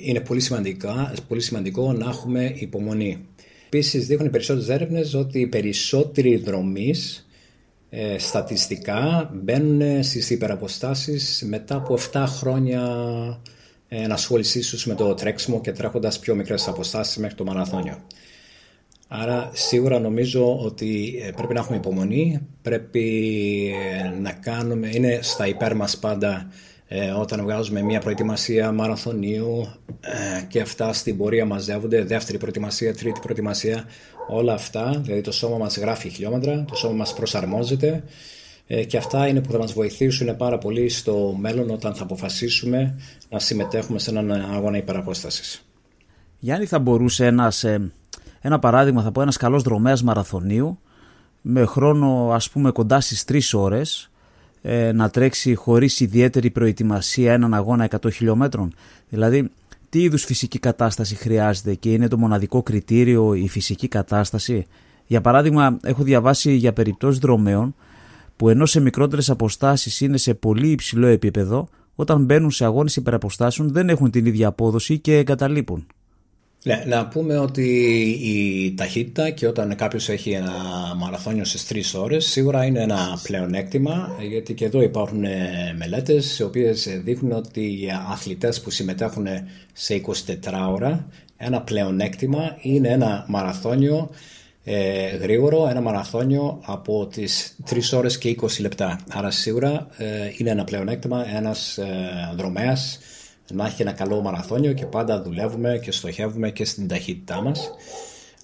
είναι 0.02 0.20
πολύ, 0.20 0.40
σημαντικά, 0.40 1.12
πολύ 1.28 1.40
σημαντικό 1.40 1.92
να 1.92 2.08
έχουμε 2.08 2.52
υπομονή. 2.54 3.26
Επίσης 3.66 4.06
δείχνουν 4.06 4.26
οι 4.26 4.30
περισσότερες 4.30 4.68
έρευνες 4.68 5.14
ότι 5.14 5.40
οι 5.40 5.46
περισσότεροι 5.46 6.36
δρομείς 6.36 7.28
ε, 7.90 8.18
στατιστικά 8.18 9.30
μπαίνουν 9.34 10.02
στις 10.02 10.30
υπεραποστάσεις 10.30 11.44
μετά 11.46 11.74
από 11.74 11.98
7 12.12 12.24
χρόνια 12.26 12.82
ενασχόλησής 13.88 14.68
τους 14.68 14.86
με 14.86 14.94
το 14.94 15.14
τρέξιμο 15.14 15.60
και 15.60 15.72
τρέχοντας 15.72 16.18
πιο 16.18 16.34
μικρές 16.34 16.68
αποστάσεις 16.68 17.16
μέχρι 17.16 17.36
το 17.36 17.44
μαραθώνιο. 17.44 18.02
Άρα 19.08 19.50
σίγουρα 19.52 19.98
νομίζω 19.98 20.58
ότι 20.58 21.14
πρέπει 21.36 21.54
να 21.54 21.60
έχουμε 21.60 21.76
υπομονή, 21.76 22.40
πρέπει 22.62 23.72
να 24.20 24.32
κάνουμε, 24.32 24.90
είναι 24.92 25.18
στα 25.22 25.46
υπέρ 25.46 25.74
μας 25.74 25.98
πάντα 25.98 26.48
ε, 26.88 27.10
όταν 27.10 27.42
βγάζουμε 27.42 27.82
μια 27.82 28.00
προετοιμασία 28.00 28.72
μαραθωνίου 28.72 29.66
ε, 30.00 30.42
και 30.48 30.60
αυτά 30.60 30.92
στην 30.92 31.16
πορεία 31.16 31.44
μαζεύονται, 31.44 32.04
δεύτερη 32.04 32.38
προετοιμασία, 32.38 32.94
τρίτη 32.94 33.20
προετοιμασία, 33.20 33.84
όλα 34.28 34.52
αυτά, 34.52 35.00
δηλαδή 35.02 35.20
το 35.20 35.32
σώμα 35.32 35.58
μας 35.58 35.76
γράφει 35.78 36.08
χιλιόμετρα, 36.08 36.64
το 36.68 36.74
σώμα 36.74 36.94
μας 36.94 37.14
προσαρμόζεται 37.14 38.02
ε, 38.66 38.84
και 38.84 38.96
αυτά 38.96 39.26
είναι 39.26 39.40
που 39.40 39.52
θα 39.52 39.58
μας 39.58 39.72
βοηθήσουν 39.72 40.36
πάρα 40.36 40.58
πολύ 40.58 40.88
στο 40.88 41.36
μέλλον 41.38 41.70
όταν 41.70 41.94
θα 41.94 42.02
αποφασίσουμε 42.02 43.00
να 43.28 43.38
συμμετέχουμε 43.38 43.98
σε 43.98 44.10
έναν 44.10 44.30
αγώνα 44.30 44.76
υπεραπόστασης. 44.76 45.66
Γιάννη 46.38 46.66
θα 46.66 46.78
μπορούσε 46.78 47.26
ένας, 47.26 47.64
ε, 47.64 47.92
ένα 48.40 48.58
παράδειγμα 48.58 49.02
θα 49.02 49.12
πω 49.12 49.20
ένας 49.22 49.36
καλός 49.36 49.62
δρομέας 49.62 50.02
μαραθωνίου 50.02 50.78
με 51.40 51.64
χρόνο 51.64 52.30
ας 52.32 52.50
πούμε 52.50 52.70
κοντά 52.70 53.00
στις 53.00 53.24
3 53.24 53.40
ώρες 53.60 54.10
ε, 54.62 54.92
να 54.92 55.10
τρέξει 55.10 55.54
χωρίς 55.54 56.00
ιδιαίτερη 56.00 56.50
προετοιμασία 56.50 57.32
έναν 57.32 57.54
αγώνα 57.54 57.88
100 58.00 58.12
χιλιόμετρων. 58.12 58.74
Δηλαδή 59.08 59.50
τι 59.88 60.02
είδους 60.02 60.24
φυσική 60.24 60.58
κατάσταση 60.58 61.14
χρειάζεται 61.14 61.74
και 61.74 61.92
είναι 61.92 62.08
το 62.08 62.18
μοναδικό 62.18 62.62
κριτήριο 62.62 63.34
η 63.34 63.48
φυσική 63.48 63.88
κατάσταση; 63.88 64.66
Για 65.06 65.20
παράδειγμα 65.20 65.78
έχω 65.82 66.02
διαβάσει 66.02 66.52
για 66.52 66.72
περιπτώσεις 66.72 67.18
δρομέων 67.20 67.74
που 68.36 68.48
ενώ 68.48 68.66
σε 68.66 68.80
μικρότερες 68.80 69.30
αποστάσεις 69.30 70.00
είναι 70.00 70.16
σε 70.16 70.34
πολύ 70.34 70.70
υψηλό 70.70 71.06
επίπεδο 71.06 71.68
όταν 71.94 72.24
μπαίνουν 72.24 72.50
σε 72.50 72.64
αγώνες 72.64 72.96
υπεραποστάσεων 72.96 73.72
δεν 73.72 73.88
έχουν 73.88 74.10
την 74.10 74.26
ίδια 74.26 74.48
απόδοση 74.48 74.98
και 74.98 75.16
εγκαταλείπουν. 75.16 75.86
Ναι, 76.66 76.82
να 76.86 77.06
πούμε 77.06 77.38
ότι 77.38 77.62
η 78.22 78.74
ταχύτητα 78.74 79.30
και 79.30 79.46
όταν 79.46 79.76
κάποιος 79.76 80.08
έχει 80.08 80.30
ένα 80.30 80.52
μαραθώνιο 80.96 81.44
στις 81.44 81.66
τρεις 81.66 81.94
ώρες 81.94 82.26
σίγουρα 82.26 82.64
είναι 82.64 82.80
ένα 82.80 83.20
πλεονέκτημα 83.22 84.16
γιατί 84.28 84.54
και 84.54 84.64
εδώ 84.64 84.82
υπάρχουν 84.82 85.24
ε, 85.24 85.74
μελέτες 85.78 86.38
οι 86.38 86.42
οποίες 86.42 87.00
δείχνουν 87.04 87.32
ότι 87.32 87.60
οι 87.60 87.88
αθλητές 88.10 88.60
που 88.60 88.70
συμμετέχουν 88.70 89.26
σε 89.72 90.00
24 90.06 90.12
ώρα 90.70 91.08
ένα 91.36 91.62
πλεονέκτημα 91.62 92.56
είναι 92.60 92.88
ένα 92.88 93.24
μαραθώνιο 93.28 94.10
ε, 94.64 95.16
γρήγορο, 95.16 95.66
ένα 95.68 95.80
μαραθώνιο 95.80 96.60
από 96.64 97.06
τις 97.06 97.56
3 97.70 97.78
ώρες 97.94 98.18
και 98.18 98.36
20 98.40 98.60
λεπτά. 98.60 98.98
Άρα 99.10 99.30
σίγουρα 99.30 99.86
ε, 99.96 100.06
είναι 100.36 100.50
ένα 100.50 100.64
πλεονέκτημα 100.64 101.26
ένας 101.36 101.78
ε, 101.78 101.84
δρομέας 102.36 102.98
να 103.52 103.66
έχει 103.66 103.82
ένα 103.82 103.92
καλό 103.92 104.20
μαραθώνιο 104.20 104.72
και 104.72 104.86
πάντα 104.86 105.22
δουλεύουμε 105.22 105.78
και 105.82 105.92
στοχεύουμε 105.92 106.50
και 106.50 106.64
στην 106.64 106.88
ταχύτητά 106.88 107.42
μας. 107.42 107.70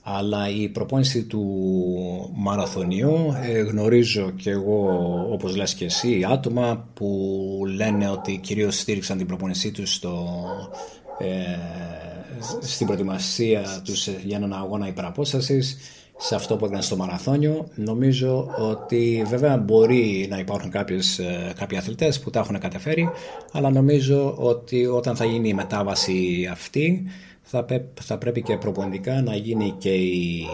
Αλλά 0.03 0.49
η 0.49 0.69
προπόνηση 0.69 1.25
του 1.25 1.43
μαραθωνίου 2.35 3.35
ε, 3.43 3.59
γνωρίζω 3.59 4.31
και 4.31 4.51
εγώ 4.51 5.01
όπως 5.33 5.57
λες 5.57 5.75
και 5.75 5.85
εσύ 5.85 6.27
άτομα 6.31 6.89
που 6.95 7.29
λένε 7.75 8.09
ότι 8.09 8.39
κυρίως 8.43 8.79
στήριξαν 8.79 9.19
την 9.19 9.27
προπόνησή 9.27 9.71
τους 9.71 9.95
στο, 9.95 10.39
ε, 11.19 11.57
στην 12.61 12.87
προετοιμασία 12.87 13.81
τους 13.85 14.07
για 14.07 14.37
έναν 14.37 14.53
αγώνα 14.53 14.89
υπεραπόστασης 14.89 15.77
σε 16.25 16.35
αυτό 16.35 16.57
που 16.57 16.65
έκανε 16.65 16.83
στο 16.83 16.97
μαραθώνιο. 16.97 17.67
Νομίζω 17.75 18.55
ότι 18.59 19.25
βέβαια 19.29 19.57
μπορεί 19.57 20.27
να 20.31 20.39
υπάρχουν 20.39 20.71
κάποιες, 20.71 21.19
ε, 21.19 21.53
κάποιοι 21.59 21.79
αθλητές 21.79 22.21
που 22.21 22.31
τα 22.31 22.41
έχουν 22.41 22.59
καταφέρει, 22.59 23.11
αλλά 23.53 23.71
νομίζω 23.71 24.35
ότι 24.39 24.87
όταν 24.87 25.17
θα 25.17 25.25
γίνει 25.25 25.49
η 25.49 25.55
μετάβαση 25.55 26.49
αυτή 26.51 27.05
θα, 27.43 27.67
θα 28.01 28.19
πρέπει 28.19 28.43
και 28.43 28.57
προπονητικά 28.57 29.23
να 29.23 29.35
γίνει 29.35 29.75
και 29.79 29.95
η, 29.95 30.47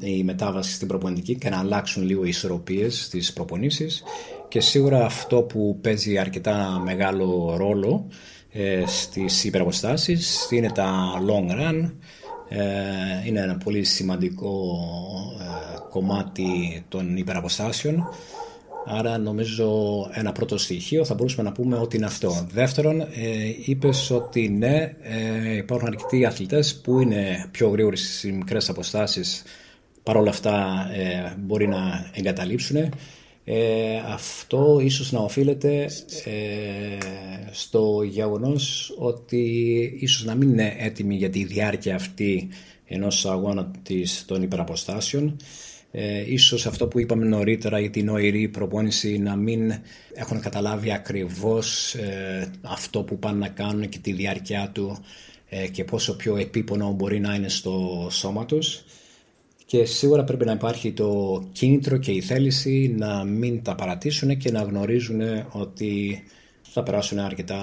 η, 0.00 0.22
μετάβαση 0.24 0.72
στην 0.72 0.88
προπονητική 0.88 1.34
και 1.34 1.48
να 1.48 1.58
αλλάξουν 1.58 2.02
λίγο 2.02 2.24
οι 2.24 2.28
ισορροπίες 2.28 3.04
στις 3.04 3.32
προπονήσεις 3.32 4.02
και 4.48 4.60
σίγουρα 4.60 5.04
αυτό 5.04 5.42
που 5.42 5.78
παίζει 5.80 6.18
αρκετά 6.18 6.80
μεγάλο 6.84 7.54
ρόλο 7.56 8.06
ε, 8.50 8.82
στις 8.86 9.44
υπεραποστάσεις 9.44 10.48
είναι 10.50 10.70
τα 10.70 11.12
long 11.26 11.50
run 11.50 11.74
ε, 11.82 11.90
είναι 13.26 13.40
ένα 13.40 13.56
πολύ 13.64 13.84
σημαντικό 13.84 14.78
ε, 15.40 15.78
κομμάτι 15.90 16.84
των 16.88 17.16
υπεραποστάσεων. 17.16 18.08
Άρα 18.86 19.18
νομίζω 19.18 19.70
ένα 20.12 20.32
πρώτο 20.32 20.58
στοιχείο 20.58 21.04
θα 21.04 21.14
μπορούσαμε 21.14 21.48
να 21.48 21.54
πούμε 21.54 21.76
ότι 21.76 21.96
είναι 21.96 22.06
αυτό. 22.06 22.46
Δεύτερον, 22.52 23.00
ε, 23.00 23.06
είπες 23.64 24.10
ότι 24.10 24.48
ναι, 24.48 24.94
ε, 25.02 25.56
υπάρχουν 25.56 25.88
αρκετοί 25.88 26.24
αθλητές 26.24 26.80
που 26.80 27.00
είναι 27.00 27.48
πιο 27.50 27.68
γρήγοροι 27.68 27.96
στις 27.96 28.32
μικρές 28.32 28.68
αποστάσεις. 28.68 29.42
Παρόλα 30.02 30.30
αυτά 30.30 30.86
ε, 30.92 31.34
μπορεί 31.38 31.68
να 31.68 32.10
εγκαταλείψουν 32.14 32.88
ε, 33.44 33.96
αυτό 34.06 34.80
ίσως 34.82 35.12
να 35.12 35.18
οφείλεται 35.18 35.82
ε, 36.24 36.98
στο 37.50 38.02
γεγονός 38.02 38.94
ότι 38.98 39.42
ίσως 40.00 40.24
να 40.24 40.34
μην 40.34 40.48
είναι 40.48 40.76
έτοιμοι 40.78 41.14
για 41.14 41.30
τη 41.30 41.44
διάρκεια 41.44 41.94
αυτή 41.94 42.48
ενός 42.86 43.26
αγώνα 43.26 43.70
της, 43.82 44.24
των 44.26 44.42
υπεραποστάσεων. 44.42 45.36
Ε, 45.90 46.32
ίσως 46.32 46.66
αυτό 46.66 46.86
που 46.86 47.00
είπαμε 47.00 47.24
νωρίτερα 47.24 47.80
για 47.80 47.90
την 47.90 48.04
νοηρή 48.04 48.48
προπόνηση 48.48 49.18
να 49.18 49.36
μην 49.36 49.72
έχουν 50.14 50.40
καταλάβει 50.40 50.92
ακριβώς 50.92 51.94
ε, 51.94 52.50
αυτό 52.62 53.02
που 53.02 53.18
πάνε 53.18 53.38
να 53.38 53.48
κάνουν 53.48 53.88
και 53.88 53.98
τη 53.98 54.12
διάρκεια 54.12 54.70
του 54.74 54.98
ε, 55.48 55.68
και 55.68 55.84
πόσο 55.84 56.16
πιο 56.16 56.36
επίπονο 56.36 56.92
μπορεί 56.92 57.20
να 57.20 57.34
είναι 57.34 57.48
στο 57.48 58.06
σώμα 58.10 58.46
τους 58.46 58.84
και 59.64 59.84
σίγουρα 59.84 60.24
πρέπει 60.24 60.44
να 60.44 60.52
υπάρχει 60.52 60.92
το 60.92 61.42
κίνητρο 61.52 61.96
και 61.96 62.10
η 62.10 62.20
θέληση 62.20 62.94
να 62.98 63.24
μην 63.24 63.62
τα 63.62 63.74
παρατήσουν 63.74 64.36
και 64.36 64.50
να 64.50 64.62
γνωρίζουν 64.62 65.20
ότι 65.50 66.22
θα 66.62 66.82
περάσουν 66.82 67.18
αρκετά 67.18 67.56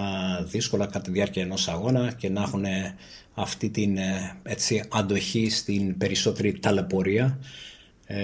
δύσκολα 0.48 0.86
κατά 0.86 1.02
τη 1.02 1.12
διάρκεια 1.12 1.42
ενός 1.42 1.68
αγώνα 1.68 2.12
και 2.12 2.30
να 2.30 2.42
έχουν 2.42 2.66
αυτή 3.34 3.70
την 3.70 3.98
έτσι, 4.44 4.84
αντοχή 4.92 5.50
στην 5.50 5.98
περισσότερη 5.98 6.60
ταλαιπωρία 6.60 7.40
ε, 8.06 8.18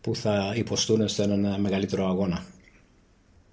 που 0.00 0.14
θα 0.14 0.52
υποστούν 0.56 1.08
σε 1.08 1.22
έναν 1.22 1.60
μεγαλύτερο 1.60 2.08
αγώνα. 2.08 2.42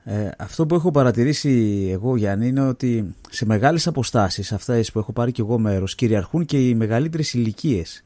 Ε, 0.04 0.30
αυτό 0.38 0.66
που 0.66 0.76
έχω 0.76 0.92
παρατηρήσει 0.92 1.88
εγώ 1.92 2.16
Γιάννη 2.16 2.48
είναι 2.48 2.68
ότι 2.68 3.16
σε 3.30 3.46
μεγάλες 3.46 3.88
αποστάσεις 3.88 4.52
αυτές 4.52 4.92
που 4.92 5.00
έχω 5.00 5.12
πάρει 5.12 5.32
και 5.32 5.42
εγώ 5.42 5.58
μέρος 5.58 5.96
κυριαρχούν 5.96 6.46
και 6.46 6.68
οι 6.70 6.76
μεγαλύτερες 6.76 7.34
ηλικίες 7.34 8.04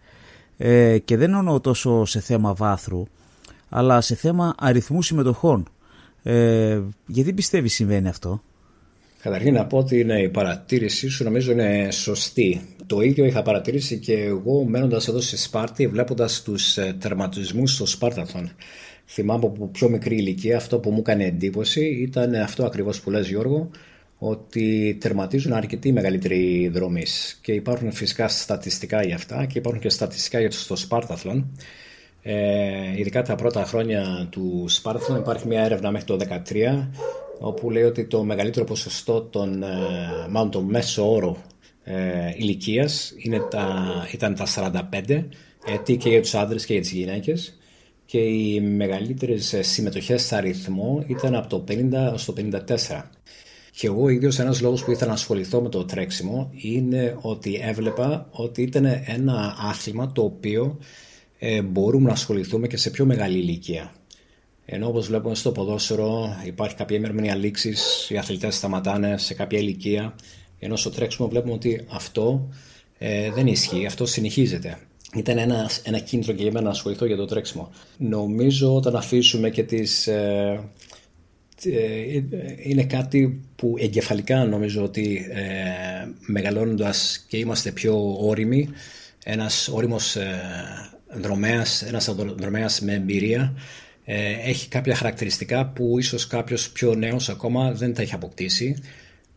ε, 0.61 0.97
και 0.97 1.17
δεν 1.17 1.33
εννοώ 1.33 1.59
τόσο 1.59 2.05
σε 2.05 2.19
θέμα 2.19 2.53
βάθρου, 2.53 3.03
αλλά 3.69 4.01
σε 4.01 4.15
θέμα 4.15 4.55
αριθμού 4.57 5.01
συμμετοχών. 5.01 5.69
Ε, 6.23 6.79
γιατί 7.05 7.33
πιστεύεις 7.33 7.73
συμβαίνει 7.73 8.07
αυτό; 8.07 8.41
Καταρχήν 9.21 9.53
να 9.53 9.65
πω 9.65 9.77
ότι 9.77 10.03
ναι, 10.03 10.21
η 10.21 10.29
παρατήρησή 10.29 11.07
σου 11.07 11.23
νομίζω 11.23 11.51
είναι 11.51 11.91
σωστή. 11.91 12.61
Το 12.85 13.01
ίδιο 13.01 13.25
είχα 13.25 13.41
παρατηρήσει 13.41 13.97
και 13.97 14.13
εγώ 14.13 14.63
μένοντας 14.63 15.07
εδώ 15.07 15.21
στη 15.21 15.37
Σπάρτη 15.37 15.87
βλέποντας 15.87 16.41
τους 16.43 16.77
ε, 16.77 16.95
τερματισμούς 16.99 17.73
στο 17.73 17.85
Σπάρταθον. 17.85 18.51
Θυμάμαι 19.05 19.45
από 19.45 19.67
πιο 19.67 19.89
μικρή 19.89 20.15
ηλικία 20.15 20.57
αυτό 20.57 20.79
που 20.79 20.91
μου 20.91 20.99
έκανε 20.99 21.23
εντύπωση 21.23 21.85
ήταν 21.85 22.35
αυτό 22.35 22.65
ακριβώς 22.65 23.01
που 23.01 23.09
λες 23.09 23.27
Γιώργο 23.27 23.69
ότι 24.19 24.97
τερματίζουν 24.99 25.53
αρκετοί 25.53 25.91
μεγαλύτεροι 25.91 26.67
δρομείς. 26.73 27.39
Και 27.41 27.51
υπάρχουν 27.51 27.91
φυσικά 27.91 28.27
στατιστικά 28.27 29.03
για 29.03 29.15
αυτά 29.15 29.45
και 29.45 29.57
υπάρχουν 29.57 29.81
και 29.81 29.89
στατιστικά 29.89 30.39
για 30.39 30.51
το 30.67 30.75
Σπάρταθλον. 30.75 31.57
Ε, 32.21 32.97
ειδικά 32.97 33.21
τα 33.21 33.35
πρώτα 33.35 33.65
χρόνια 33.65 34.27
του 34.29 34.65
Σπάρταθλον 34.67 35.19
υπάρχει 35.19 35.47
μια 35.47 35.63
έρευνα 35.63 35.91
μέχρι 35.91 36.07
το 36.07 36.17
2013 36.49 36.87
όπου 37.39 37.71
λέει 37.71 37.83
ότι 37.83 38.05
το 38.05 38.23
μεγαλύτερο 38.23 38.65
ποσοστό 38.65 39.21
των, 39.21 39.63
ε, 39.63 39.67
μάλλον 40.29 40.51
το 40.51 40.61
μέσο 40.61 41.11
όρο 41.11 41.37
ε, 41.83 42.33
ηλικίας 42.35 43.13
ήταν 44.11 44.35
τα 44.35 44.45
45 45.01 45.23
έτη 45.65 45.97
και 45.97 46.09
για 46.09 46.21
τους 46.21 46.35
άντρες 46.35 46.65
και 46.65 46.73
για 46.73 46.81
τις 46.81 46.91
γυναίκες 46.91 47.57
και 48.05 48.19
οι 48.19 48.61
μεγαλύτερες 48.61 49.55
συμμετοχές 49.61 50.21
σε 50.21 50.35
αριθμό 50.35 51.03
ήταν 51.07 51.35
από 51.35 51.47
το 51.47 51.63
50 51.67 52.13
στο 52.15 52.33
54. 52.37 53.01
Και 53.79 53.87
εγώ 53.87 54.09
ίδιος 54.09 54.39
ένας 54.39 54.61
λόγος 54.61 54.83
που 54.83 54.91
ήθελα 54.91 55.07
να 55.07 55.13
ασχοληθώ 55.13 55.61
με 55.61 55.69
το 55.69 55.85
τρέξιμο 55.85 56.49
είναι 56.53 57.17
ότι 57.21 57.59
έβλεπα 57.61 58.27
ότι 58.31 58.61
ήταν 58.61 58.85
ένα 58.85 59.55
άθλημα 59.59 60.11
το 60.11 60.23
οποίο 60.23 60.77
ε, 61.39 61.61
μπορούμε 61.61 62.07
να 62.07 62.13
ασχοληθούμε 62.13 62.67
και 62.67 62.77
σε 62.77 62.89
πιο 62.89 63.05
μεγάλη 63.05 63.37
ηλικία. 63.37 63.93
Ενώ 64.65 64.87
όπως 64.87 65.07
βλέπουμε 65.07 65.35
στο 65.35 65.51
ποδόσφαιρο 65.51 66.35
υπάρχει 66.45 66.75
κάποια 66.75 66.97
ημερομηνία 66.97 67.35
λήξης, 67.35 68.09
οι 68.09 68.17
αθλητές 68.17 68.55
σταματάνε 68.55 69.17
σε 69.17 69.33
κάποια 69.33 69.59
ηλικία, 69.59 70.15
ενώ 70.59 70.75
στο 70.75 70.89
τρέξιμο 70.89 71.27
βλέπουμε 71.27 71.53
ότι 71.53 71.85
αυτό 71.89 72.49
ε, 72.97 73.31
δεν 73.31 73.47
ισχύει, 73.47 73.85
αυτό 73.85 74.05
συνεχίζεται. 74.05 74.77
Ήταν 75.15 75.37
ένα, 75.37 75.69
ένα 75.83 75.99
κίνητρο 75.99 76.33
και 76.33 76.43
για 76.43 76.51
μένα 76.51 76.65
να 76.65 76.71
ασχοληθώ 76.71 77.05
για 77.05 77.15
το 77.15 77.25
τρέξιμο. 77.25 77.69
Νομίζω 77.97 78.75
όταν 78.75 78.95
αφήσουμε 78.95 79.49
και 79.49 79.63
τις, 79.63 80.07
ε, 80.07 80.13
ε, 80.13 80.59
είναι 82.63 82.83
κάτι 82.83 83.41
που 83.55 83.75
εγκεφαλικά 83.79 84.45
νομίζω 84.45 84.83
ότι 84.83 85.27
ε, 85.31 85.43
μεγαλώνοντας 86.19 87.25
και 87.27 87.37
είμαστε 87.37 87.71
πιο 87.71 88.15
όριμοι 88.19 88.69
ένας 89.23 89.67
όριμος 89.67 90.15
ε, 90.15 90.41
δρομέας, 91.13 91.81
ένας 91.81 92.15
δρομέας 92.37 92.81
με 92.81 92.93
εμπειρία 92.93 93.53
ε, 94.11 94.49
έχει 94.49 94.67
κάποια 94.67 94.95
χαρακτηριστικά 94.95 95.65
που 95.67 95.99
ίσως 95.99 96.27
κάποιος 96.27 96.69
πιο 96.69 96.95
νέος 96.95 97.29
ακόμα 97.29 97.71
δεν 97.71 97.93
τα 97.93 98.01
έχει 98.01 98.13
αποκτήσει. 98.13 98.75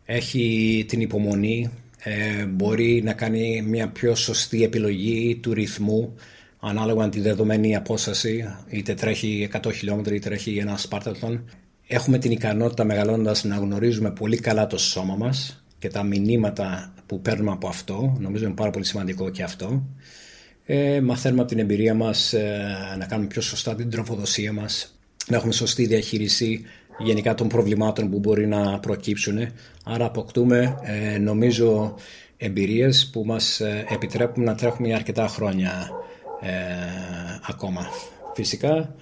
Έχει 0.05 0.85
την 0.87 1.01
υπομονή, 1.01 1.69
ε, 2.03 2.45
μπορεί 2.45 3.01
να 3.03 3.13
κάνει 3.13 3.61
μια 3.61 3.87
πιο 3.89 4.15
σωστή 4.15 4.63
επιλογή 4.63 5.39
του 5.41 5.53
ρυθμού 5.53 6.15
ανάλογα 6.59 7.03
με 7.03 7.09
τη 7.09 7.19
δεδομένη 7.19 7.75
απόσταση, 7.75 8.55
είτε 8.69 8.93
τρέχει 8.93 9.49
100 9.53 9.73
χιλιόμετρα 9.73 10.15
είτε 10.15 10.29
τρέχει 10.29 10.57
ένα 10.57 10.77
σπάρτατον. 10.77 11.49
Έχουμε 11.95 12.17
την 12.17 12.31
ικανότητα 12.31 12.83
μεγαλώνοντας 12.83 13.43
να 13.43 13.55
γνωρίζουμε 13.55 14.11
πολύ 14.11 14.37
καλά 14.37 14.67
το 14.67 14.77
σώμα 14.77 15.15
μας 15.15 15.63
και 15.79 15.87
τα 15.87 16.03
μηνύματα 16.03 16.93
που 17.05 17.21
παίρνουμε 17.21 17.51
από 17.51 17.67
αυτό. 17.67 18.17
Νομίζω 18.19 18.45
είναι 18.45 18.53
πάρα 18.53 18.69
πολύ 18.69 18.85
σημαντικό 18.85 19.29
και 19.29 19.43
αυτό. 19.43 19.83
Ε, 20.65 21.01
μαθαίνουμε 21.01 21.41
από 21.41 21.49
την 21.49 21.59
εμπειρία 21.59 21.93
μας 21.93 22.33
ε, 22.33 22.95
να 22.97 23.05
κάνουμε 23.05 23.27
πιο 23.27 23.41
σωστά 23.41 23.75
την 23.75 23.89
τροφοδοσία 23.89 24.53
μας, 24.53 24.99
να 25.27 25.37
έχουμε 25.37 25.53
σωστή 25.53 25.85
διαχείριση 25.85 26.61
γενικά 26.99 27.33
των 27.35 27.47
προβλημάτων 27.47 28.09
που 28.09 28.19
μπορεί 28.19 28.47
να 28.47 28.79
προκύψουν. 28.79 29.37
Άρα 29.83 30.05
αποκτούμε 30.05 30.75
ε, 30.83 31.17
νομίζω 31.17 31.95
εμπειρίες 32.37 33.09
που 33.13 33.23
μας 33.25 33.59
ε, 33.59 33.85
επιτρέπουν 33.89 34.43
να 34.43 34.55
τρέχουμε 34.55 34.87
για 34.87 34.95
αρκετά 34.95 35.27
χρόνια 35.27 35.89
ε, 36.41 36.51
ακόμα. 37.47 37.87
Φυσικά 38.33 38.95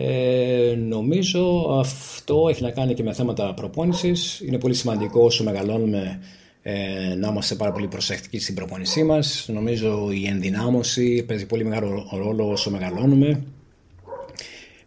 ε, 0.00 0.74
νομίζω 0.76 1.66
αυτό 1.78 2.46
έχει 2.50 2.62
να 2.62 2.70
κάνει 2.70 2.94
και 2.94 3.02
με 3.02 3.12
θέματα 3.12 3.54
προπόνησης. 3.54 4.40
Είναι 4.40 4.58
πολύ 4.58 4.74
σημαντικό 4.74 5.24
όσο 5.24 5.44
μεγαλώνουμε 5.44 6.20
ε, 6.62 7.14
να 7.14 7.28
είμαστε 7.28 7.54
πάρα 7.54 7.72
πολύ 7.72 7.86
προσεκτικοί 7.88 8.38
στην 8.38 8.54
προπόνησή 8.54 9.02
μας. 9.02 9.48
Νομίζω 9.52 10.10
η 10.10 10.26
ενδυνάμωση 10.26 11.22
παίζει 11.22 11.46
πολύ 11.46 11.64
μεγάλο 11.64 12.08
ρόλο 12.12 12.50
όσο 12.50 12.70
μεγαλώνουμε. 12.70 13.42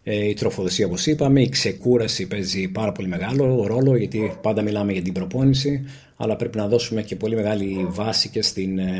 Ε, 0.02 0.28
η 0.28 0.34
τροφοδοσία 0.34 0.86
όπως 0.86 1.06
είπαμε, 1.06 1.40
η 1.42 1.48
ξεκούραση 1.48 2.26
παίζει 2.26 2.68
πάρα 2.68 2.92
πολύ 2.92 3.08
μεγάλο 3.08 3.66
ρόλο 3.66 3.96
γιατί 3.96 4.32
πάντα 4.42 4.62
μιλάμε 4.62 4.92
για 4.92 5.02
την 5.02 5.12
προπόνηση 5.12 5.84
αλλά 6.16 6.36
πρέπει 6.36 6.56
να 6.56 6.68
δώσουμε 6.68 7.02
και 7.02 7.16
πολύ 7.16 7.34
μεγάλη 7.34 7.86
βάση 7.88 8.28
και 8.28 8.42
στην, 8.42 8.78
ε, 8.78 8.90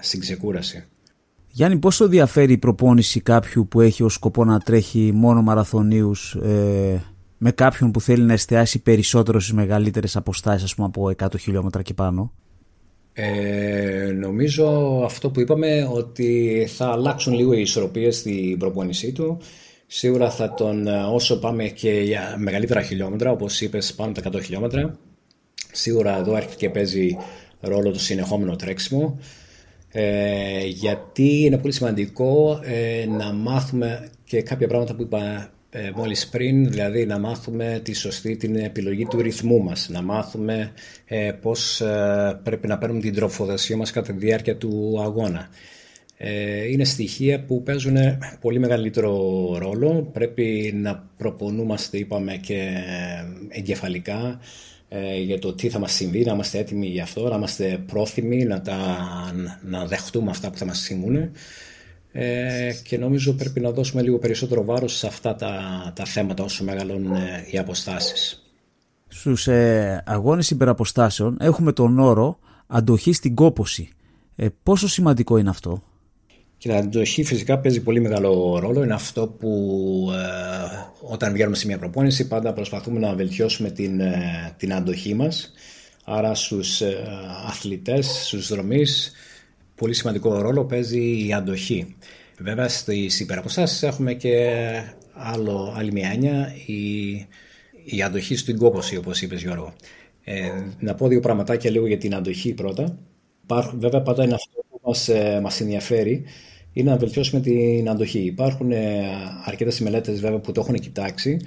στην 0.00 0.20
ξεκούραση. 0.20 0.84
Γιάννη, 1.56 1.78
πόσο 1.78 2.08
διαφέρει 2.08 2.52
η 2.52 2.58
προπόνηση 2.58 3.20
κάποιου 3.20 3.68
που 3.68 3.80
έχει 3.80 4.02
ως 4.02 4.14
σκοπό 4.14 4.44
να 4.44 4.58
τρέχει 4.58 5.10
μόνο 5.14 5.42
μαραθωνίους 5.42 6.34
ε, 6.34 7.02
με 7.38 7.50
κάποιον 7.50 7.90
που 7.90 8.00
θέλει 8.00 8.22
να 8.22 8.32
εστιάσει 8.32 8.82
περισσότερο 8.82 9.40
στις 9.40 9.52
μεγαλύτερες 9.52 10.16
αποστάσεις, 10.16 10.62
ας 10.62 10.74
πούμε 10.74 10.86
από 10.86 11.10
100 11.16 11.38
χιλιόμετρα 11.38 11.82
και 11.82 11.94
πάνω; 11.94 12.32
Ε, 13.12 14.12
νομίζω 14.20 14.66
αυτό 15.04 15.30
που 15.30 15.40
είπαμε 15.40 15.88
ότι 15.92 16.66
θα 16.76 16.90
αλλάξουν 16.90 17.34
λίγο 17.34 17.52
οι 17.52 17.60
ισορροπίες 17.60 18.16
στην 18.16 18.58
προπόνησή 18.58 19.12
του. 19.12 19.38
Σίγουρα 19.86 20.30
θα 20.30 20.54
τον, 20.54 20.86
όσο 20.86 21.38
πάμε 21.38 21.64
και 21.64 21.90
για 21.90 22.34
μεγαλύτερα 22.38 22.82
χιλιόμετρα, 22.82 23.30
όπως 23.30 23.60
είπες 23.60 23.94
πάνω 23.94 24.12
από 24.16 24.30
τα 24.30 24.38
100 24.38 24.42
χιλιόμετρα, 24.42 24.98
σίγουρα 25.72 26.18
εδώ 26.18 26.36
έρχεται 26.36 26.54
και 26.56 26.70
παίζει 26.70 27.16
ρόλο 27.60 27.90
το 27.90 27.98
συνεχόμενο 27.98 28.56
τρέξιμο. 28.56 29.18
Ε, 29.96 30.66
γιατί 30.66 31.44
είναι 31.44 31.58
πολύ 31.58 31.72
σημαντικό 31.72 32.60
ε, 32.64 33.06
να 33.06 33.32
μάθουμε 33.32 34.08
και 34.24 34.42
κάποια 34.42 34.68
πράγματα 34.68 34.94
που 34.94 35.02
είπα 35.02 35.50
ε, 35.70 35.90
μόλις 35.94 36.28
πριν, 36.28 36.70
δηλαδή 36.70 37.06
να 37.06 37.18
μάθουμε 37.18 37.80
τη 37.82 37.94
σωστή 37.94 38.36
την 38.36 38.56
επιλογή 38.56 39.06
του 39.06 39.20
ρυθμού 39.20 39.62
μας, 39.62 39.88
να 39.88 40.02
μάθουμε 40.02 40.72
ε, 41.04 41.32
πώς 41.40 41.80
ε, 41.80 42.40
πρέπει 42.42 42.66
να 42.66 42.78
παίρνουμε 42.78 43.00
την 43.00 43.14
τροφοδοσία 43.14 43.76
μας 43.76 43.90
κατά 43.90 44.12
τη 44.12 44.18
διάρκεια 44.18 44.56
του 44.56 45.00
αγώνα. 45.02 45.48
Ε, 46.16 46.70
είναι 46.70 46.84
στοιχεία 46.84 47.44
που 47.44 47.62
παίζουν 47.62 47.96
πολύ 48.40 48.58
μεγαλύτερο 48.58 49.12
ρόλο, 49.58 50.10
πρέπει 50.12 50.72
να 50.76 51.10
προπονούμαστε, 51.16 51.98
είπαμε, 51.98 52.36
και 52.36 52.70
εγκεφαλικά, 53.48 54.40
ε, 54.96 55.20
για 55.20 55.38
το 55.38 55.52
τι 55.52 55.68
θα 55.68 55.78
μας 55.78 55.92
συμβεί, 55.92 56.24
να 56.24 56.32
είμαστε 56.32 56.58
έτοιμοι 56.58 56.86
γι' 56.86 57.00
αυτό, 57.00 57.28
να 57.28 57.36
είμαστε 57.36 57.84
πρόθυμοι 57.86 58.44
να, 58.44 58.60
τα, 58.60 58.76
να 59.62 59.86
δεχτούμε 59.86 60.30
αυτά 60.30 60.50
που 60.50 60.58
θα 60.58 60.64
μας 60.64 60.78
συμβούν 60.78 61.30
ε, 62.12 62.72
και 62.82 62.98
νομίζω 62.98 63.32
πρέπει 63.32 63.60
να 63.60 63.70
δώσουμε 63.70 64.02
λίγο 64.02 64.18
περισσότερο 64.18 64.64
βάρος 64.64 64.96
σε 64.96 65.06
αυτά 65.06 65.34
τα, 65.34 65.52
τα 65.94 66.04
θέματα 66.04 66.44
όσο 66.44 66.64
μεγαλώνουν 66.64 67.14
ε, 67.14 67.46
οι 67.50 67.58
αποστάσεις. 67.58 68.44
Στους 69.08 69.46
ε, 69.48 70.02
αγώνες 70.06 70.50
υπεραποστάσεων 70.50 71.36
έχουμε 71.40 71.72
τον 71.72 71.98
όρο 71.98 72.38
αντοχή 72.66 73.12
στην 73.12 73.34
κόποση. 73.34 73.88
Ε, 74.36 74.46
πόσο 74.62 74.88
σημαντικό 74.88 75.36
είναι 75.38 75.50
αυτό; 75.50 75.82
Και 76.64 76.70
η 76.70 76.74
αντοχή 76.74 77.24
φυσικά 77.24 77.58
παίζει 77.58 77.82
πολύ 77.82 78.00
μεγάλο 78.00 78.58
ρόλο. 78.58 78.82
Είναι 78.82 78.94
αυτό 78.94 79.28
που 79.28 80.10
ε, 80.12 80.22
όταν 81.00 81.32
βγαίνουμε 81.32 81.56
σε 81.56 81.66
μια 81.66 81.78
προπόνηση 81.78 82.28
πάντα 82.28 82.52
προσπαθούμε 82.52 82.98
να 82.98 83.14
βελτιώσουμε 83.14 83.70
την, 83.70 84.00
ε, 84.00 84.54
την 84.56 84.74
αντοχή 84.74 85.14
μας. 85.14 85.52
Άρα 86.04 86.34
στους 86.34 86.80
ε, 86.80 86.96
αθλητές, 87.46 88.06
στους 88.06 88.48
δρομείς, 88.48 89.12
πολύ 89.74 89.94
σημαντικό 89.94 90.40
ρόλο 90.40 90.64
παίζει 90.64 91.26
η 91.26 91.32
αντοχή. 91.32 91.96
Βέβαια 92.38 92.68
στις 92.68 93.20
υπεραποστάσεις 93.20 93.82
έχουμε 93.82 94.14
και 94.14 94.52
άλλο, 95.12 95.74
άλλη 95.76 95.92
μια 95.92 96.10
έννοια, 96.10 96.52
η, 96.66 97.10
η 97.84 98.02
αντοχή 98.02 98.36
στην 98.36 98.58
κόπωση 98.58 98.96
όπως 98.96 99.22
είπες 99.22 99.42
Γιώργο. 99.42 99.74
Ε, 100.24 100.50
να 100.78 100.94
πω 100.94 101.08
δύο 101.08 101.20
πραγματάκια 101.20 101.70
λίγο 101.70 101.86
για 101.86 101.98
την 101.98 102.14
αντοχή 102.14 102.52
πρώτα. 102.54 102.98
Βέβαια 103.74 104.02
πάντα 104.02 104.24
είναι 104.24 104.34
αυτό 104.34 104.64
που 104.70 104.80
μας, 104.82 105.10
μας 105.42 105.60
ενδιαφέρει 105.60 106.24
είναι 106.74 106.90
να 106.90 106.96
βελτιώσουμε 106.96 107.40
την 107.40 107.88
αντοχή. 107.88 108.18
Υπάρχουν 108.18 108.72
ε, 108.72 109.02
αρκετές 109.44 109.80
μελέτες 109.80 110.20
βέβαια 110.20 110.38
που 110.38 110.52
το 110.52 110.60
έχουν 110.60 110.74
κοιτάξει 110.74 111.38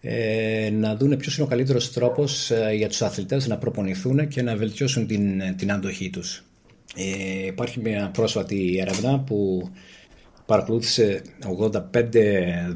ε, 0.00 0.70
να 0.70 0.96
δουν 0.96 1.16
ποιος 1.16 1.36
είναι 1.36 1.46
ο 1.46 1.48
καλύτερος 1.48 1.92
τρόπος 1.92 2.50
ε, 2.50 2.72
για 2.74 2.88
τους 2.88 3.02
αθλητές 3.02 3.46
να 3.46 3.58
προπονηθούν 3.58 4.28
και 4.28 4.42
να 4.42 4.56
βελτιώσουν 4.56 5.06
την, 5.06 5.42
την 5.56 5.72
αντοχή 5.72 6.10
τους. 6.10 6.44
Ε, 6.96 7.46
υπάρχει 7.46 7.80
μια 7.80 8.10
πρόσφατη 8.12 8.78
έρευνα 8.80 9.20
που 9.20 9.68
παρακολούθησε 10.46 11.22
85 11.72 11.80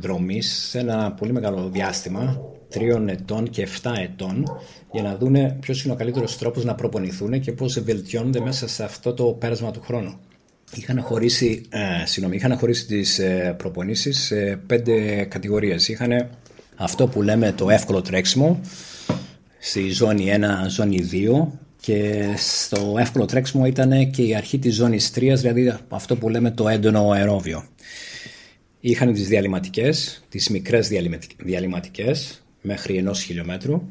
δρομείς 0.00 0.66
σε 0.68 0.78
ένα 0.78 1.12
πολύ 1.12 1.32
μεγάλο 1.32 1.68
διάστημα 1.68 2.40
3 2.74 3.08
ετών 3.08 3.50
και 3.50 3.68
7 3.82 3.92
ετών 4.02 4.44
για 4.92 5.02
να 5.02 5.16
δουν 5.16 5.58
ποιος 5.60 5.84
είναι 5.84 5.92
ο 5.92 5.96
καλύτερος 5.96 6.38
τρόπος 6.38 6.64
να 6.64 6.74
προπονηθούν 6.74 7.40
και 7.40 7.52
πώς 7.52 7.80
βελτιώνονται 7.80 8.40
μέσα 8.40 8.68
σε 8.68 8.84
αυτό 8.84 9.14
το 9.14 9.24
πέρασμα 9.24 9.70
του 9.70 9.80
χρόνου 9.80 10.18
είχαν 10.74 11.00
χωρίσει, 11.00 11.62
ε, 11.68 12.06
συγγνώμη, 12.06 12.36
είχαν 12.36 12.58
χωρίσει 12.58 12.86
τις 12.86 13.18
ε, 13.18 13.54
προπονήσεις 13.58 14.18
σε 14.18 14.60
πέντε 14.66 15.24
κατηγορίες. 15.24 15.88
Είχαν 15.88 16.30
αυτό 16.76 17.06
που 17.06 17.22
λέμε 17.22 17.52
το 17.52 17.70
εύκολο 17.70 18.02
τρέξιμο 18.02 18.60
στη 19.58 19.90
ζώνη 19.90 20.32
1, 20.36 20.68
ζώνη 20.68 21.08
2 21.12 21.46
και 21.80 22.24
στο 22.36 22.94
εύκολο 22.98 23.24
τρέξιμο 23.24 23.66
ήταν 23.66 24.10
και 24.10 24.22
η 24.22 24.34
αρχή 24.34 24.58
της 24.58 24.74
ζώνης 24.74 25.10
3, 25.14 25.32
δηλαδή 25.36 25.74
αυτό 25.88 26.16
που 26.16 26.28
λέμε 26.28 26.50
το 26.50 26.68
έντονο 26.68 27.10
αερόβιο. 27.10 27.64
Είχαν 28.80 29.12
τις 29.12 29.28
διαλυματικές, 29.28 30.24
τις 30.28 30.48
μικρές 30.48 30.88
διαλυματικές 31.36 32.42
μέχρι 32.62 32.96
ενός 32.96 33.22
χιλιόμετρου, 33.22 33.82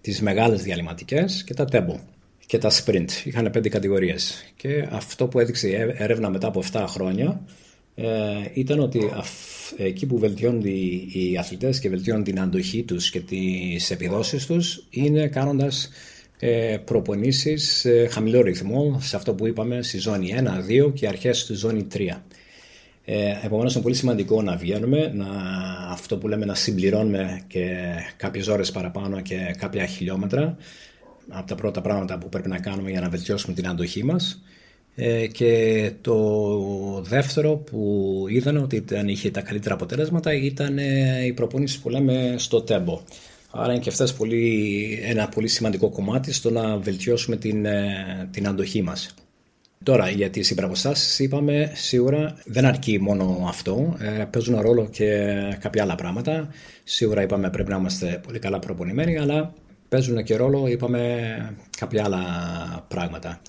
τις 0.00 0.20
μεγάλες 0.20 0.62
διαλυματικές 0.62 1.44
και 1.44 1.54
τα 1.54 1.64
τέμπο 1.64 2.00
και 2.46 2.58
τα 2.58 2.70
sprint. 2.70 3.06
Είχαν 3.24 3.50
πέντε 3.50 3.68
κατηγορίες. 3.68 4.52
Και 4.56 4.88
αυτό 4.90 5.26
που 5.26 5.40
έδειξε 5.40 5.68
η 5.68 5.74
έρευνα 5.96 6.30
μετά 6.30 6.46
από 6.46 6.62
7 6.72 6.84
χρόνια 6.88 7.40
ε, 7.94 8.06
ήταν 8.54 8.80
ότι 8.80 9.10
εκεί 9.76 10.06
που 10.06 10.18
βελτιώνουν 10.18 10.62
οι, 10.64 11.08
οι 11.12 11.36
αθλητές 11.38 11.80
και 11.80 11.88
βελτιώνουν 11.88 12.24
την 12.24 12.40
αντοχή 12.40 12.82
τους 12.82 13.10
και 13.10 13.20
τις 13.20 13.90
επιδόσεις 13.90 14.46
τους 14.46 14.86
είναι 14.90 15.28
κάνοντας 15.28 15.90
ε, 16.38 16.76
προπονήσεις 16.84 17.76
σε 17.76 18.06
χαμηλό 18.06 18.42
ρυθμό 18.42 19.00
σε 19.00 19.16
αυτό 19.16 19.34
που 19.34 19.46
είπαμε 19.46 19.82
στη 19.82 19.98
ζώνη 19.98 20.34
1, 20.80 20.86
2 20.86 20.92
και 20.94 21.06
αρχές 21.06 21.38
στη 21.40 21.54
ζώνη 21.54 21.86
3. 21.94 21.98
Ε, 23.04 23.34
επομένως 23.44 23.74
είναι 23.74 23.82
πολύ 23.82 23.94
σημαντικό 23.94 24.42
να 24.42 24.56
βγαίνουμε, 24.56 25.12
να, 25.14 25.26
αυτό 25.90 26.16
που 26.16 26.28
λέμε 26.28 26.44
να 26.44 26.54
συμπληρώνουμε 26.54 27.44
και 27.46 27.68
κάποιες 28.16 28.46
ώρες 28.48 28.70
παραπάνω 28.70 29.20
και 29.20 29.54
κάποια 29.58 29.86
χιλιόμετρα 29.86 30.56
από 31.28 31.46
τα 31.46 31.54
πρώτα 31.54 31.80
πράγματα 31.80 32.18
που 32.18 32.28
πρέπει 32.28 32.48
να 32.48 32.58
κάνουμε 32.58 32.90
για 32.90 33.00
να 33.00 33.08
βελτιώσουμε 33.08 33.54
την 33.54 33.68
αντοχή 33.68 34.04
μας 34.04 34.42
ε, 34.94 35.26
και 35.26 35.92
το 36.00 37.02
δεύτερο 37.02 37.56
που 37.56 38.24
είδαν 38.28 38.56
ότι 38.56 38.76
ήταν, 38.76 39.08
είχε 39.08 39.30
τα 39.30 39.40
καλύτερα 39.40 39.74
αποτέλεσματα 39.74 40.32
ήταν 40.32 40.78
ε, 40.78 41.24
η 41.24 41.32
προπόνηση 41.32 41.80
που 41.80 41.88
λέμε 41.88 42.34
στο 42.36 42.62
τέμπο. 42.62 43.00
Άρα 43.50 43.72
είναι 43.72 43.82
και 43.82 43.88
αυτές 43.88 44.12
πολύ, 44.12 44.98
ένα 45.02 45.28
πολύ 45.28 45.48
σημαντικό 45.48 45.90
κομμάτι 45.90 46.32
στο 46.32 46.50
να 46.50 46.76
βελτιώσουμε 46.76 47.36
την, 47.36 47.64
ε, 47.64 48.28
την 48.30 48.48
αντοχή 48.48 48.82
μας. 48.82 49.14
Τώρα 49.82 50.10
για 50.10 50.30
τις 50.30 50.50
υπεραποστάσεις 50.50 51.18
είπαμε 51.18 51.72
σίγουρα 51.74 52.36
δεν 52.44 52.64
αρκεί 52.64 53.00
μόνο 53.00 53.44
αυτό, 53.48 53.96
ε, 53.98 54.24
παίζουν 54.30 54.60
ρόλο 54.60 54.88
και 54.90 55.32
κάποια 55.58 55.82
άλλα 55.82 55.94
πράγματα. 55.94 56.48
Σίγουρα 56.84 57.22
είπαμε 57.22 57.50
πρέπει 57.50 57.70
να 57.70 57.76
είμαστε 57.76 58.20
πολύ 58.26 58.38
καλά 58.38 58.58
προπονημένοι 58.58 59.18
αλλά 59.18 59.52
παίζουν 59.88 60.24
και 60.24 60.36
ρόλο, 60.36 60.66
είπαμε, 60.66 61.56
κάποια 61.78 62.04
άλλα 62.04 62.24
πράγματα. 62.88 63.40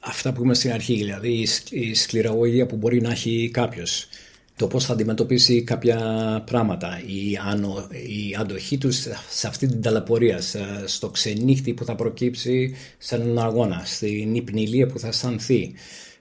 Αυτά 0.00 0.30
που 0.32 0.38
είπαμε 0.38 0.54
στην 0.54 0.72
αρχή, 0.72 0.94
δηλαδή 0.94 1.46
η 1.70 1.94
σκληραγωγία 1.94 2.66
που 2.66 2.76
μπορεί 2.76 3.00
να 3.00 3.10
έχει 3.10 3.50
κάποιος. 3.52 4.08
το 4.56 4.66
πώς 4.66 4.84
θα 4.84 4.92
αντιμετωπίσει 4.92 5.62
κάποια 5.62 5.98
πράγματα, 6.46 7.00
η, 7.06 7.38
ανο, 7.50 7.88
η 7.90 8.36
αντοχή 8.38 8.78
του 8.78 8.92
σε 9.30 9.46
αυτή 9.46 9.66
την 9.66 9.82
ταλαιπωρία, 9.82 10.40
στο 10.84 11.10
ξενύχτη 11.10 11.74
που 11.74 11.84
θα 11.84 11.94
προκύψει 11.94 12.74
σε 12.98 13.14
έναν 13.14 13.38
αγώνα, 13.38 13.82
στην 13.84 14.34
υπνηλία 14.34 14.86
που 14.86 14.98
θα 14.98 15.08
αισθανθεί, 15.08 15.74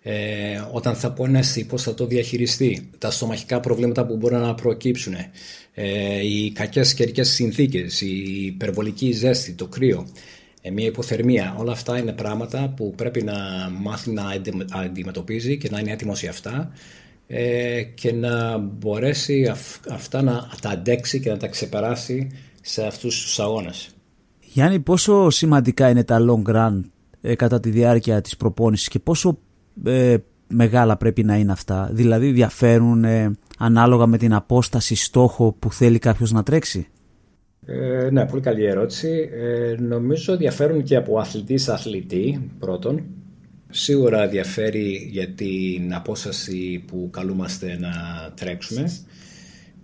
ε, 0.07 0.61
όταν 0.71 0.95
θα 0.95 1.11
πονέσει 1.11 1.65
πώς 1.65 1.83
θα 1.83 1.93
το 1.93 2.05
διαχειριστεί, 2.05 2.89
τα 2.97 3.11
στομαχικά 3.11 3.59
προβλήματα 3.59 4.05
που 4.05 4.15
μπορεί 4.15 4.35
να 4.35 4.55
προκύψουν, 4.55 5.13
ε, 5.73 6.25
οι 6.25 6.51
κακές 6.51 6.93
καιρικές 6.93 7.29
συνθήκες, 7.29 8.01
η 8.01 8.45
υπερβολική 8.45 9.11
ζέστη, 9.11 9.53
το 9.53 9.67
κρύο, 9.67 10.07
ε, 10.61 10.71
μια 10.71 10.85
υποθερμία, 10.85 11.55
όλα 11.57 11.71
αυτά 11.71 11.97
είναι 11.97 12.11
πράγματα 12.11 12.73
που 12.75 12.93
πρέπει 12.95 13.23
να 13.23 13.33
μάθει 13.81 14.11
να 14.11 14.23
αντιμετωπίζει 14.73 15.57
και 15.57 15.69
να 15.71 15.79
είναι 15.79 15.91
έτοιμος 15.91 16.21
για 16.21 16.29
αυτά 16.29 16.71
ε, 17.27 17.83
και 17.83 18.13
να 18.13 18.57
μπορέσει 18.57 19.53
αυτά 19.91 20.21
να 20.21 20.49
τα 20.61 20.69
αντέξει 20.69 21.19
και 21.19 21.29
να 21.29 21.37
τα 21.37 21.47
ξεπεράσει 21.47 22.31
σε 22.61 22.85
αυτούς 22.85 23.21
τους 23.21 23.39
αγώνες. 23.39 23.89
Γιάννη, 24.39 24.79
πόσο 24.79 25.29
σημαντικά 25.29 25.89
είναι 25.89 26.03
τα 26.03 26.17
long 26.29 26.55
run 26.55 26.81
ε, 27.21 27.35
κατά 27.35 27.59
τη 27.59 27.69
διάρκεια 27.69 28.21
της 28.21 28.37
προπόνησης 28.37 28.87
και 28.87 28.99
πόσο 28.99 29.37
ε, 29.83 30.15
μεγάλα 30.47 30.97
πρέπει 30.97 31.23
να 31.23 31.37
είναι 31.37 31.51
αυτά. 31.51 31.89
Δηλαδή 31.91 32.31
διαφέρουν 32.31 33.03
ε, 33.03 33.31
ανάλογα 33.57 34.05
με 34.05 34.17
την 34.17 34.33
απόσταση 34.33 34.95
στόχο 34.95 35.55
που 35.59 35.71
θέλει 35.71 35.99
κάποιος 35.99 36.31
να 36.31 36.43
τρέξει. 36.43 36.87
Ε, 37.65 38.09
ναι, 38.11 38.25
πολύ 38.25 38.41
καλή 38.41 38.65
ερώτηση. 38.65 39.29
Ε, 39.31 39.75
νομίζω 39.81 40.37
διαφέρουν 40.37 40.83
και 40.83 40.95
από 40.95 41.19
αθλητή 41.19 41.57
σε 41.57 41.71
αθλητή 41.71 42.51
πρώτον. 42.59 43.03
Σίγουρα 43.69 44.27
διαφέρει 44.27 45.09
για 45.11 45.29
την 45.29 45.93
απόσταση 45.93 46.83
που 46.87 47.09
καλούμαστε 47.11 47.77
να 47.79 47.91
τρέξουμε. 48.35 48.83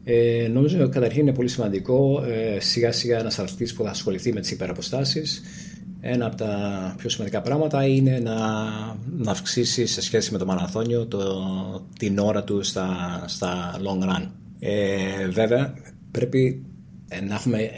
Ε, 0.04 0.48
νομίζω 0.52 0.90
καταρχήν 0.90 1.22
είναι 1.22 1.34
πολύ 1.34 1.48
σημαντικό 1.48 2.24
ε, 2.28 2.60
σιγά 2.60 2.92
σιγά 2.92 3.20
ένας 3.20 3.40
αθλητής 3.40 3.74
που 3.74 3.84
θα 3.84 3.90
ασχοληθεί 3.90 4.34
με 4.34 4.40
τις 4.40 4.52
υπεραποστάσεις 4.52 5.42
ένα 6.02 6.26
από 6.26 6.36
τα 6.36 6.94
πιο 6.98 7.10
σημαντικά 7.10 7.42
πράγματα 7.42 7.86
είναι 7.86 8.20
να, 8.20 8.36
να 9.18 9.32
αυξήσει 9.32 9.86
σε 9.86 10.02
σχέση 10.02 10.32
με 10.32 10.38
το 10.38 10.46
μαραθώνιο 10.46 11.06
το, 11.06 11.22
την 12.00 12.20
ώρα 12.20 12.44
του 12.44 12.64
στα, 12.64 13.24
στα 13.28 13.76
long 13.84 14.04
run. 14.10 14.28
Ε, 14.60 15.28
βέβαια 15.28 15.74
πρέπει 16.12 16.66
να, 17.28 17.36
έχουμε, 17.36 17.70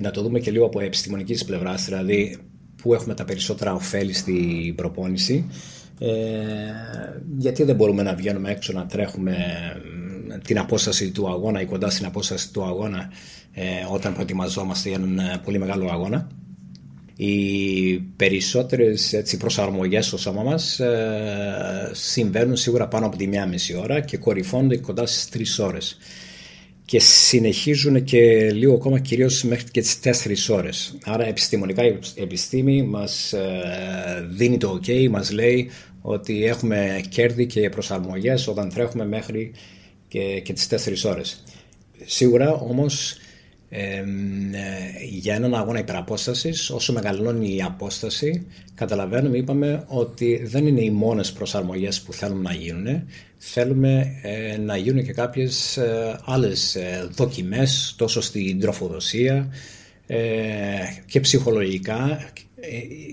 να 0.00 0.10
το 0.10 0.22
δούμε 0.22 0.38
και 0.38 0.50
λίγο 0.50 0.64
από 0.64 0.80
επιστημονικής 0.80 1.44
πλευράς, 1.44 1.84
δηλαδή 1.84 2.38
που 2.82 2.94
έχουμε 2.94 3.14
τα 3.14 3.24
περισσότερα 3.24 3.74
ωφέλη 3.74 4.12
στην 4.12 4.74
προπόνηση. 4.74 5.50
Ε, 5.98 6.08
γιατί 7.38 7.62
δεν 7.62 7.76
μπορούμε 7.76 8.02
να 8.02 8.14
βγαίνουμε 8.14 8.50
έξω 8.50 8.72
να 8.72 8.86
τρέχουμε 8.86 9.36
την 10.44 10.58
απόσταση 10.58 11.10
του 11.10 11.28
αγώνα 11.28 11.60
ή 11.60 11.64
κοντά 11.64 11.90
στην 11.90 12.06
απόσταση 12.06 12.52
του 12.52 12.64
αγώνα 12.64 13.10
ε, 13.52 13.64
όταν 13.92 14.12
προετοιμαζόμαστε 14.12 14.88
για 14.88 14.98
έναν 15.02 15.40
πολύ 15.44 15.58
μεγάλο 15.58 15.90
αγώνα 15.90 16.28
οι 17.22 17.98
περισσότερες 18.16 19.12
έτσι, 19.12 19.36
προσαρμογές 19.36 20.06
στο 20.06 20.18
σώμα 20.18 20.42
μας 20.42 20.80
ε, 20.80 21.90
συμβαίνουν 21.92 22.56
σίγουρα 22.56 22.88
πάνω 22.88 23.06
από 23.06 23.16
τη 23.16 23.26
μία 23.26 23.46
μισή 23.46 23.76
ώρα 23.76 24.00
και 24.00 24.16
κορυφώνονται 24.16 24.76
κοντά 24.76 25.06
στις 25.06 25.28
τρεις 25.28 25.58
ώρες 25.58 25.98
και 26.84 27.00
συνεχίζουν 27.00 28.04
και 28.04 28.50
λίγο 28.52 28.74
ακόμα 28.74 28.98
κυρίως 28.98 29.42
μέχρι 29.42 29.70
και 29.70 29.80
τις 29.80 30.00
τέσσερις 30.00 30.48
ώρες. 30.48 30.94
Άρα 31.04 31.26
επιστημονικά 31.26 31.84
η 31.84 31.98
επιστήμη 32.14 32.82
μας 32.82 33.32
ε, 33.32 34.28
δίνει 34.30 34.56
το 34.56 34.80
ok, 34.82 35.08
μας 35.08 35.30
λέει 35.30 35.70
ότι 36.00 36.44
έχουμε 36.44 37.00
κέρδη 37.08 37.46
και 37.46 37.68
προσαρμογές 37.68 38.46
όταν 38.48 38.68
τρέχουμε 38.68 39.06
μέχρι 39.06 39.52
και, 40.08 40.40
και 40.40 40.52
τις 40.52 40.66
τέσσερις 40.66 41.04
ώρες. 41.04 41.42
Σίγουρα 42.04 42.52
όμως 42.52 43.16
ε, 43.72 44.04
για 45.10 45.34
έναν 45.34 45.54
αγώνα 45.54 45.78
υπεραπόστασης 45.78 46.70
όσο 46.70 46.92
μεγαλώνει 46.92 47.54
η 47.54 47.62
απόσταση 47.62 48.46
καταλαβαίνουμε 48.74 49.36
είπαμε 49.36 49.84
ότι 49.86 50.42
δεν 50.44 50.66
είναι 50.66 50.80
οι 50.80 50.90
μόνες 50.90 51.32
προσαρμογές 51.32 52.00
που 52.00 52.12
θέλουμε 52.12 52.42
να 52.42 52.54
γίνουν. 52.54 53.06
Θέλουμε 53.38 54.20
ε, 54.22 54.56
να 54.56 54.76
γίνουν 54.76 55.04
και 55.04 55.12
κάποιες 55.12 55.76
ε, 55.76 56.20
άλλες 56.24 56.74
ε, 56.74 57.08
δοκιμές 57.10 57.94
τόσο 57.98 58.20
στην 58.20 58.60
τροφοδοσία 58.60 59.54
και 61.06 61.20
ψυχολογικά. 61.20 62.30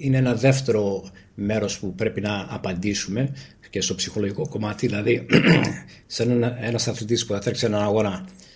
Είναι 0.01 0.17
ένα 0.17 0.33
δεύτερο 0.33 1.09
μέρος 1.35 1.79
που 1.79 1.95
πρέπει 1.95 2.21
να 2.21 2.45
απαντήσουμε 2.49 3.33
και 3.69 3.81
στο 3.81 3.95
ψυχολογικό 3.95 4.47
κομμάτι. 4.47 4.87
Δηλαδή 4.87 5.25
σε 6.05 6.23
ένα, 6.23 6.65
ένας 6.65 6.87
αθλητής 6.87 7.25
που 7.25 7.33
θα 7.33 7.39
τρέξει 7.39 7.65
έναν 7.65 7.81
αγώνα 7.81 8.25
ε, 8.25 8.46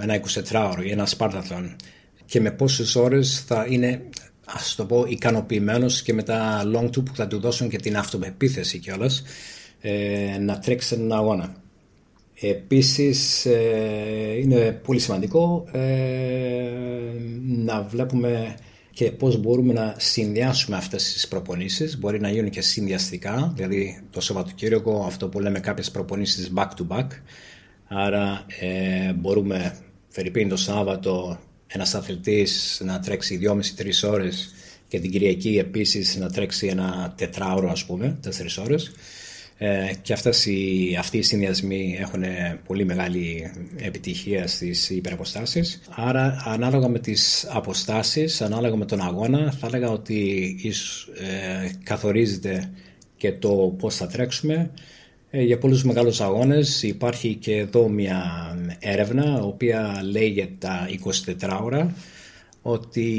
ένα 0.00 0.20
24ωρο 0.50 0.84
ή 0.84 0.90
ένα 0.90 1.06
σπάρταθλον 1.06 1.76
και 2.24 2.40
με 2.40 2.50
πόσες 2.50 2.96
ώρες 2.96 3.44
θα 3.46 3.66
είναι 3.68 4.02
ας 4.44 4.74
το 4.74 4.84
πω 4.84 5.04
ικανοποιημένος 5.08 6.02
και 6.02 6.12
με 6.12 6.22
τα 6.22 6.62
long 6.74 6.90
του 6.92 7.02
που 7.02 7.14
θα 7.14 7.26
του 7.26 7.38
δώσουν 7.38 7.68
και 7.68 7.78
την 7.78 7.96
αυτοπεποίθηση 7.96 8.78
κιόλας 8.78 9.22
ε, 9.80 10.38
να 10.40 10.58
τρέξει 10.58 10.94
έναν 10.94 11.12
αγώνα. 11.12 11.54
Επίσης 12.40 13.46
ε, 13.46 14.36
είναι 14.40 14.72
πολύ 14.72 14.98
σημαντικό 14.98 15.64
να 17.46 17.82
βλέπουμε 17.82 18.54
και 18.90 19.10
πώς 19.10 19.40
μπορούμε 19.40 19.72
να 19.72 19.94
συνδυάσουμε 19.98 20.76
αυτές 20.76 21.12
τις 21.12 21.28
προπονήσεις. 21.28 21.98
Μπορεί 21.98 22.20
να 22.20 22.30
γίνουν 22.30 22.50
και 22.50 22.60
συνδυαστικά, 22.60 23.52
δηλαδή 23.56 24.02
το 24.10 24.20
Σαββατοκύριακο 24.20 25.04
αυτό 25.06 25.28
που 25.28 25.40
λέμε 25.40 25.60
κάποιες 25.60 25.90
προπονήσεις 25.90 26.52
back 26.56 26.68
to 26.68 26.96
back 26.96 27.06
Άρα 27.92 28.46
ε, 28.60 29.12
μπορούμε, 29.12 29.76
φερειπίν 30.08 30.48
το 30.48 30.56
Σάββατο, 30.56 31.38
ένας 31.66 31.94
αθλητής 31.94 32.82
να 32.84 33.00
τρέξει 33.00 33.40
2,5-3 33.42 34.10
ώρες 34.10 34.54
και 34.88 35.00
την 35.00 35.10
Κυριακή 35.10 35.58
επίσης 35.58 36.16
να 36.16 36.30
τρέξει 36.30 36.66
ένα 36.66 37.14
τετράωρο 37.16 37.70
ας 37.70 37.84
πούμε, 37.84 38.18
4 38.24 38.62
ώρες. 38.64 38.92
Ε, 39.58 39.92
και 40.02 40.12
αυτές 40.12 40.46
οι, 40.46 40.96
αυτοί 40.98 41.18
οι 41.18 41.22
συνδυασμοί 41.22 41.96
έχουν 42.00 42.22
πολύ 42.66 42.84
μεγάλη 42.84 43.52
επιτυχία 43.76 44.46
στις 44.46 44.90
υπεραποστάσεις. 44.90 45.80
Άρα 45.90 46.42
ανάλογα 46.44 46.88
με 46.88 46.98
τις 46.98 47.46
αποστάσεις, 47.50 48.40
ανάλογα 48.40 48.76
με 48.76 48.84
τον 48.84 49.00
αγώνα, 49.00 49.52
θα 49.52 49.66
έλεγα 49.66 49.90
ότι 49.90 50.56
ε, 51.18 51.70
καθορίζεται 51.84 52.70
και 53.16 53.32
το 53.32 53.74
πώς 53.78 53.96
θα 53.96 54.06
τρέξουμε 54.06 54.54
ε, 54.54 54.70
για 55.32 55.58
πολλούς 55.58 55.84
μεγάλους 55.84 56.20
αγώνες 56.20 56.82
υπάρχει 56.82 57.34
και 57.34 57.56
εδώ 57.56 57.88
μια 57.88 58.22
έρευνα 58.78 59.24
η 59.24 59.42
οποία 59.42 60.00
λέει 60.10 60.28
για 60.28 60.48
τα 60.58 60.88
24 61.40 61.60
ώρα 61.62 61.94
ότι 62.62 63.10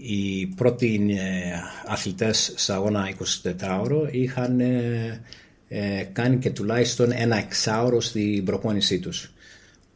οι 0.00 0.46
πρώτοι 0.56 1.16
ε, 1.18 1.52
αθλητές 1.86 2.52
σε 2.56 2.72
αγώνα 2.72 3.08
24 3.42 3.80
ώρο 3.82 4.08
είχαν 4.10 4.60
ε, 5.68 6.02
κάνει 6.12 6.36
και 6.36 6.50
τουλάχιστον 6.50 7.12
ένα 7.12 7.36
εξάωρο 7.36 8.00
στην 8.00 8.44
προπόνησή 8.44 8.98
τους. 8.98 9.32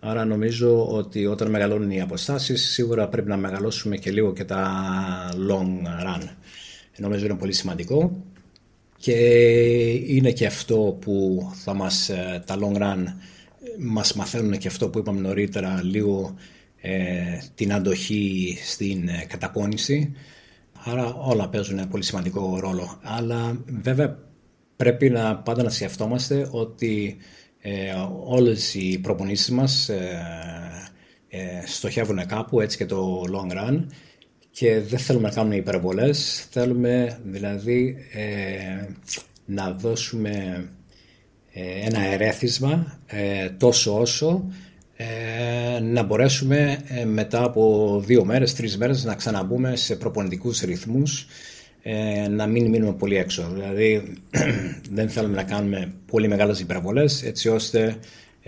Άρα 0.01 0.25
νομίζω 0.25 0.87
ότι 0.87 1.27
όταν 1.27 1.51
μεγαλώνουν 1.51 1.91
οι 1.91 2.01
αποστάσεις 2.01 2.71
σίγουρα 2.71 3.09
πρέπει 3.09 3.29
να 3.29 3.37
μεγαλώσουμε 3.37 3.97
και 3.97 4.11
λίγο 4.11 4.33
και 4.33 4.45
τα 4.45 4.83
long 5.49 5.87
run. 6.07 6.29
Νομίζω 6.99 7.25
είναι 7.25 7.35
πολύ 7.35 7.53
σημαντικό 7.53 8.25
και 9.01 9.15
είναι 10.07 10.33
και 10.33 10.47
αυτό 10.47 10.99
που 11.01 11.47
θα 11.55 11.75
μας, 11.75 12.09
ε, 12.09 12.43
τα 12.47 12.57
long 12.61 12.77
run 12.83 13.05
μας 13.79 14.15
μαθαίνουν 14.15 14.59
και 14.59 14.69
αυτό 14.69 14.89
που 14.89 14.99
είπαμε 14.99 15.21
νωρίτερα 15.21 15.83
λίγο 15.83 16.35
ε, 16.81 17.39
την 17.55 17.73
αντοχή 17.73 18.59
στην 18.65 19.09
ε, 19.09 19.25
καταπώνηση. 19.29 20.13
Άρα 20.85 21.15
όλα 21.15 21.49
παίζουν 21.49 21.89
πολύ 21.89 22.03
σημαντικό 22.03 22.59
ρόλο. 22.61 22.99
Αλλά 23.03 23.63
βέβαια 23.67 24.19
πρέπει 24.77 25.11
να 25.11 25.37
πάντα 25.37 25.63
να 25.63 25.71
σκεφτόμαστε 25.71 26.49
ότι 26.51 27.17
ε, 27.61 27.93
όλες 28.25 28.75
οι 28.75 28.99
προπονήσεις 28.99 29.51
μας 29.51 29.89
ε, 31.29 31.63
στοχεύουν 31.67 32.27
κάπου 32.27 32.61
έτσι 32.61 32.77
και 32.77 32.87
το 32.87 33.23
long 33.33 33.53
run 33.53 33.87
και 34.61 34.81
δεν 34.81 34.99
θέλουμε 34.99 35.29
να 35.29 35.35
κάνουμε 35.35 35.57
υπερβολές, 35.57 36.47
θέλουμε 36.51 37.19
δηλαδή 37.25 37.97
ε, 38.13 38.85
να 39.45 39.71
δώσουμε 39.71 40.65
ε, 41.53 41.87
ένα 41.87 42.01
ερέθισμα 42.01 42.99
ε, 43.07 43.49
τόσο 43.49 43.99
όσο 44.01 44.45
να 45.83 46.03
μπορέσουμε 46.03 46.79
μετά 47.07 47.43
από 47.45 48.03
δύο 48.07 48.25
μέρες, 48.25 48.55
τρεις 48.55 48.79
μέρες 48.79 49.05
να 49.05 49.15
ξαναμπούμε 49.15 49.77
σε 49.77 49.97
προπονητικούς 49.97 50.61
ρυθμούς 50.61 51.27
να 52.31 52.47
μην 52.47 52.67
μείνουμε 52.69 52.93
πολύ 52.93 53.17
έξω. 53.17 53.51
Δηλαδή 53.53 54.03
δεν 54.97 55.09
θέλουμε 55.09 55.35
να 55.37 55.43
κάνουμε 55.43 55.93
πολύ 56.07 56.29
μεγάλες 56.29 56.61
υπερβολές 56.61 57.23
έτσι 57.23 57.49
ώστε 57.49 57.97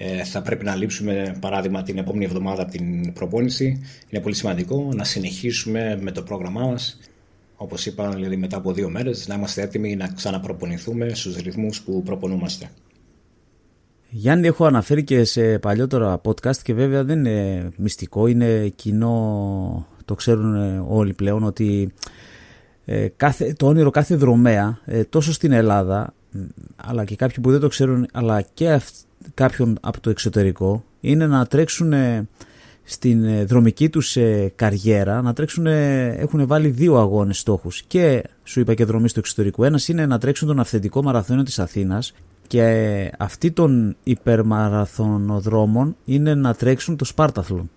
ε, 0.04 0.24
θα 0.24 0.42
πρέπει 0.42 0.64
να 0.64 0.74
λείψουμε 0.74 1.36
παράδειγμα 1.40 1.82
την 1.82 1.98
επόμενη 1.98 2.24
εβδομάδα 2.24 2.62
από 2.62 2.70
την 2.70 3.12
προπόνηση. 3.12 3.80
Είναι 4.08 4.22
πολύ 4.22 4.34
σημαντικό 4.34 4.88
να 4.94 5.04
συνεχίσουμε 5.04 5.98
με 6.00 6.10
το 6.10 6.22
πρόγραμμά 6.22 6.60
μας 6.60 6.98
όπως 7.56 7.86
είπα 7.86 8.08
δηλαδή 8.08 8.36
μετά 8.36 8.56
από 8.56 8.72
δύο 8.72 8.88
μέρες 8.90 9.28
να 9.28 9.34
είμαστε 9.34 9.62
έτοιμοι 9.62 9.96
να 9.96 10.08
ξαναπροπονηθούμε 10.08 11.08
στους 11.08 11.36
ρυθμούς 11.36 11.80
που 11.80 12.02
προπονούμαστε. 12.02 12.70
Γιάννη, 14.08 14.46
έχω 14.46 14.64
αναφέρει 14.64 15.04
και 15.04 15.24
σε 15.24 15.58
παλιότερα 15.58 16.20
podcast 16.24 16.56
και 16.62 16.74
βέβαια 16.74 17.04
δεν 17.04 17.18
είναι 17.18 17.68
μυστικό, 17.76 18.26
είναι 18.26 18.68
κοινό, 18.68 19.86
το 20.04 20.14
ξέρουν 20.14 20.84
όλοι 20.88 21.12
πλέον, 21.12 21.44
ότι 21.44 21.92
ε, 22.84 23.08
κάθε, 23.16 23.52
το 23.52 23.66
όνειρο 23.66 23.90
κάθε 23.90 24.14
δρομέα, 24.14 24.78
ε, 24.84 25.04
τόσο 25.04 25.32
στην 25.32 25.52
Ελλάδα, 25.52 26.14
αλλά 26.76 27.04
και 27.04 27.16
κάποιοι 27.16 27.36
που 27.42 27.50
δεν 27.50 27.60
το 27.60 27.68
ξέρουν, 27.68 28.06
αλλά 28.12 28.42
και 28.54 28.68
κάποιον 29.34 29.78
από 29.80 30.00
το 30.00 30.10
εξωτερικό, 30.10 30.84
είναι 31.00 31.26
να 31.26 31.46
τρέξουν 31.46 31.92
στην 32.82 33.24
ε, 33.24 33.44
δρομική 33.44 33.88
τους 33.88 34.16
καριέρα, 34.56 35.22
να 35.22 35.32
τρέξουν, 35.32 35.66
έχουν 35.66 36.46
βάλει 36.46 36.68
δύο 36.68 36.96
αγώνες 36.98 37.38
στόχους 37.38 37.82
και 37.82 38.22
σου 38.44 38.60
είπα 38.60 38.74
και 38.74 38.84
δρομή 38.84 39.08
στο 39.08 39.18
εξωτερικό. 39.18 39.64
Ένας 39.64 39.88
είναι 39.88 40.06
να 40.06 40.18
τρέξουν 40.18 40.48
τον 40.48 40.60
αυθεντικό 40.60 41.02
μαραθώνιο 41.02 41.42
της 41.42 41.58
Αθήνας 41.58 42.14
και 42.46 43.10
αυτοί 43.18 43.50
των 43.50 43.96
υπερμαραθωνοδρόμων 44.02 45.96
είναι 46.04 46.34
να 46.34 46.54
τρέξουν 46.54 46.96
το 46.96 47.04
Σπάρταθλον. 47.04 47.70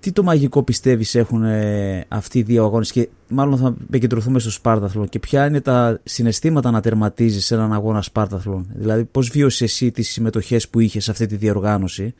Τι 0.00 0.12
το 0.12 0.22
μαγικό 0.22 0.62
πιστεύεις 0.62 1.14
έχουν 1.14 1.44
ε, 1.44 2.04
αυτοί 2.08 2.38
οι 2.38 2.42
δύο 2.42 2.64
αγώνες 2.64 2.92
και 2.92 3.08
μάλλον 3.28 3.58
θα 3.58 3.74
επικεντρωθούμε 3.86 4.38
στο 4.38 4.50
Σπάρταθλον 4.50 5.08
και 5.08 5.18
ποια 5.18 5.46
είναι 5.46 5.60
τα 5.60 6.00
συναισθήματα 6.04 6.70
να 6.70 6.80
τερματίζεις 6.80 7.46
σε 7.46 7.54
έναν 7.54 7.72
αγώνα 7.72 8.02
Σπάρταθλον. 8.02 8.66
Δηλαδή 8.74 9.04
πώς 9.04 9.28
βίωσες 9.28 9.60
εσύ 9.60 9.90
τις 9.90 10.08
συμμετοχές 10.08 10.68
που 10.68 10.80
είχες 10.80 11.04
σε 11.04 11.10
αυτή 11.10 11.26
τη 11.26 11.36
διοργάνωση; 11.36 12.14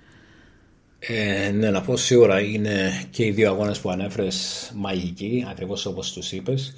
Ε, 0.99 1.51
ναι, 1.51 1.70
να 1.70 1.81
πω 1.81 1.97
σίγουρα 1.97 2.41
είναι 2.41 3.05
και 3.11 3.24
οι 3.24 3.31
δύο 3.31 3.51
αγώνες 3.51 3.79
που 3.79 3.91
ανέφερες 3.91 4.70
μαγικοί, 4.76 5.47
ακριβώς 5.51 5.87
όπως 5.87 6.12
τους 6.12 6.33
είπες. 6.33 6.74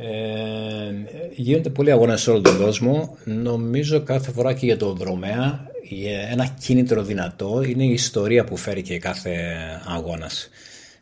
Ε, 0.00 0.06
γίνονται 1.34 1.70
πολλοί 1.70 1.90
αγώνες 1.90 2.20
σε 2.20 2.30
όλο 2.30 2.40
τον 2.40 2.58
κόσμο. 2.58 3.16
Νομίζω 3.24 4.00
κάθε 4.00 4.32
φορά 4.32 4.52
και 4.52 4.66
για 4.66 4.76
το 4.76 4.92
δρομέα 4.92 5.66
ένα 6.30 6.46
κίνητρο 6.46 7.02
δυνατό 7.02 7.62
είναι 7.62 7.84
η 7.84 7.92
ιστορία 7.92 8.44
που 8.44 8.56
φέρει 8.56 8.82
και 8.82 8.98
κάθε 8.98 9.36
αγώνας. 9.86 10.48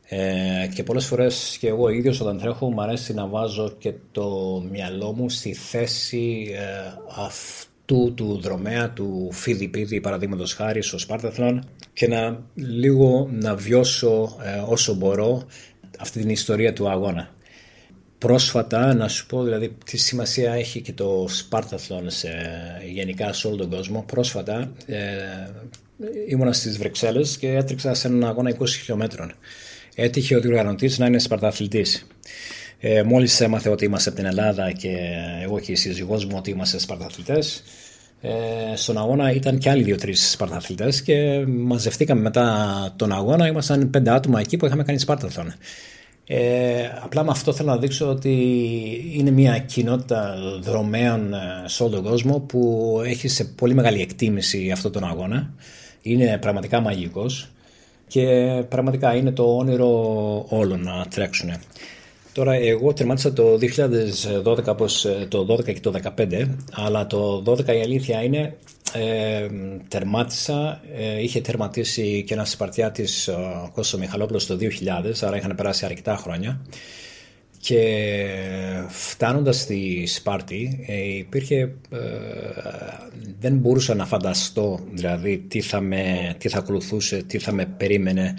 Ε, 0.09 0.69
και 0.75 0.83
πολλές 0.83 1.07
φορές 1.07 1.57
και 1.61 1.69
εγώ 1.69 1.89
ίδιος 1.89 2.21
όταν 2.21 2.39
τρέχω 2.39 2.71
μου 2.71 2.83
αρέσει 2.83 3.15
να 3.15 3.27
βάζω 3.27 3.75
και 3.79 3.93
το 4.13 4.63
μυαλό 4.71 5.13
μου 5.13 5.29
στη 5.29 5.55
θέση 5.55 6.51
ε, 6.53 6.93
αυτού 7.17 8.15
του 8.15 8.41
δρομέα, 8.43 8.91
του 8.91 9.29
Φίδι 9.33 10.01
παραδείγματος 10.01 10.55
χάρη 10.55 10.83
στο 10.83 10.99
Σπάρταθλον 10.99 11.69
και 11.93 12.09
να 12.09 12.43
λίγο 12.55 13.29
να 13.33 13.55
βιώσω 13.55 14.37
ε, 14.43 14.63
όσο 14.67 14.95
μπορώ 14.95 15.43
αυτή 15.99 16.21
την 16.21 16.29
ιστορία 16.29 16.73
του 16.73 16.89
αγώνα 16.89 17.35
πρόσφατα 18.19 18.95
να 18.95 19.09
σου 19.09 19.27
πω 19.27 19.43
δηλαδή 19.43 19.77
τι 19.85 19.97
σημασία 19.97 20.53
έχει 20.53 20.81
και 20.81 20.93
το 20.93 21.27
Σπάρταθλον 21.29 22.11
σε, 22.11 22.29
γενικά 22.93 23.33
σε 23.33 23.47
όλο 23.47 23.57
τον 23.57 23.71
κόσμο. 23.71 24.05
Πρόσφατα 24.07 24.73
ε, 24.87 24.97
ήμουνα 26.29 26.53
στις 26.53 26.79
Βρυξέλλες 26.79 27.37
και 27.37 27.49
έτρεξα 27.49 27.95
σε 27.95 28.09
έναν 28.09 28.25
αγώνα 28.25 28.57
20 28.59 28.69
χιλιόμετρων. 28.69 29.33
Έτυχε 29.95 30.37
ο 30.37 30.41
διοργανωτής 30.41 30.99
να 30.99 31.07
είναι 31.07 31.19
Σπαρταθλητής. 31.19 32.07
Ε, 32.81 33.03
μόλις 33.03 33.41
έμαθε 33.41 33.69
ότι 33.69 33.85
είμαστε 33.85 34.09
από 34.09 34.19
την 34.19 34.29
Ελλάδα 34.29 34.73
και 34.73 34.97
εγώ 35.43 35.61
και 35.61 35.73
η 35.73 35.75
σύζυγός 35.75 36.25
μου 36.25 36.35
ότι 36.37 36.51
είμαστε 36.51 36.79
Σπαρταθλητές 36.79 37.63
ε, 38.21 38.31
στον 38.77 38.99
αγώνα 38.99 39.33
ήταν 39.33 39.59
και 39.59 39.71
άλλοι 39.71 39.83
δύο-τρεις 39.83 40.31
Σπαρταθλητές 40.31 41.03
και 41.03 41.45
μαζευτήκαμε 41.47 42.21
μετά 42.21 42.95
τον 42.97 43.13
αγώνα. 43.13 43.47
Ήμασταν 43.47 43.91
πέντε 43.91 44.11
άτομα 44.11 44.41
εκεί 44.41 44.57
που 44.57 44.67
είχαμε 44.67 44.83
κάνει 44.83 44.99
Σπάρταθλον. 44.99 45.55
Ε, 46.29 46.91
απλά 47.03 47.25
με 47.25 47.31
αυτό 47.31 47.53
θέλω 47.53 47.71
να 47.71 47.79
δείξω 47.79 48.09
ότι 48.09 48.33
είναι 49.13 49.31
μια 49.31 49.59
κοινότητα 49.59 50.35
δρομέων 50.61 51.35
ε, 51.35 51.39
σε 51.65 51.83
όλο 51.83 51.93
τον 51.93 52.03
κόσμο 52.03 52.39
που 52.39 53.01
έχει 53.05 53.29
σε 53.29 53.45
πολύ 53.45 53.75
μεγάλη 53.75 54.01
εκτίμηση 54.01 54.71
αυτόν 54.71 54.93
τον 54.93 55.05
αγώνα. 55.05 55.51
Είναι 56.03 56.39
πραγματικά 56.39 56.81
μαγικός 56.81 57.49
και 58.07 58.25
πραγματικά 58.69 59.15
είναι 59.15 59.33
το 59.33 59.57
όνειρο 59.57 59.91
όλων 60.49 60.83
να 60.83 61.07
τρέξουν. 61.15 61.51
Τώρα 62.37 62.55
εγώ 62.55 62.93
τερμάτισα 62.93 63.33
το 63.33 63.59
2012 64.45 64.65
όπως 64.67 65.05
ε, 65.05 65.27
το 65.29 65.47
2012 65.59 65.65
και 65.65 65.81
το 65.81 65.93
2015 66.17 66.49
αλλά 66.73 67.07
το 67.07 67.43
2012 67.47 67.67
η 67.67 67.81
αλήθεια 67.81 68.23
είναι 68.23 68.57
ε, 68.93 69.47
τερμάτισα, 69.89 70.81
ε, 70.97 71.23
είχε 71.23 71.41
τερματίσει 71.41 72.25
και 72.27 72.35
ένα 72.35 72.45
Σπαρτιάτης 72.45 73.29
ο 73.29 73.71
Κώστος 73.75 74.01
Μιχαλόπουλος 74.01 74.47
το 74.47 74.57
2000, 74.61 75.13
άρα 75.21 75.37
είχαν 75.37 75.55
περάσει 75.57 75.85
αρκετά 75.85 76.17
χρόνια. 76.17 76.61
Και 77.61 78.07
φτάνοντας 78.89 79.61
στη 79.61 80.07
Σπάρτη 80.07 80.85
ε, 80.87 81.17
υπήρχε, 81.17 81.57
ε, 81.57 81.99
δεν 83.41 83.57
μπορούσα 83.57 83.95
να 83.95 84.07
φανταστώ 84.07 84.81
δηλαδή 84.93 85.39
τι 85.49 85.61
θα, 85.61 85.81
με, 85.81 86.35
τι 86.39 86.49
θα 86.49 86.59
ακολουθούσε, 86.59 87.23
τι 87.23 87.39
θα 87.39 87.53
με 87.53 87.67
περίμενε 87.77 88.35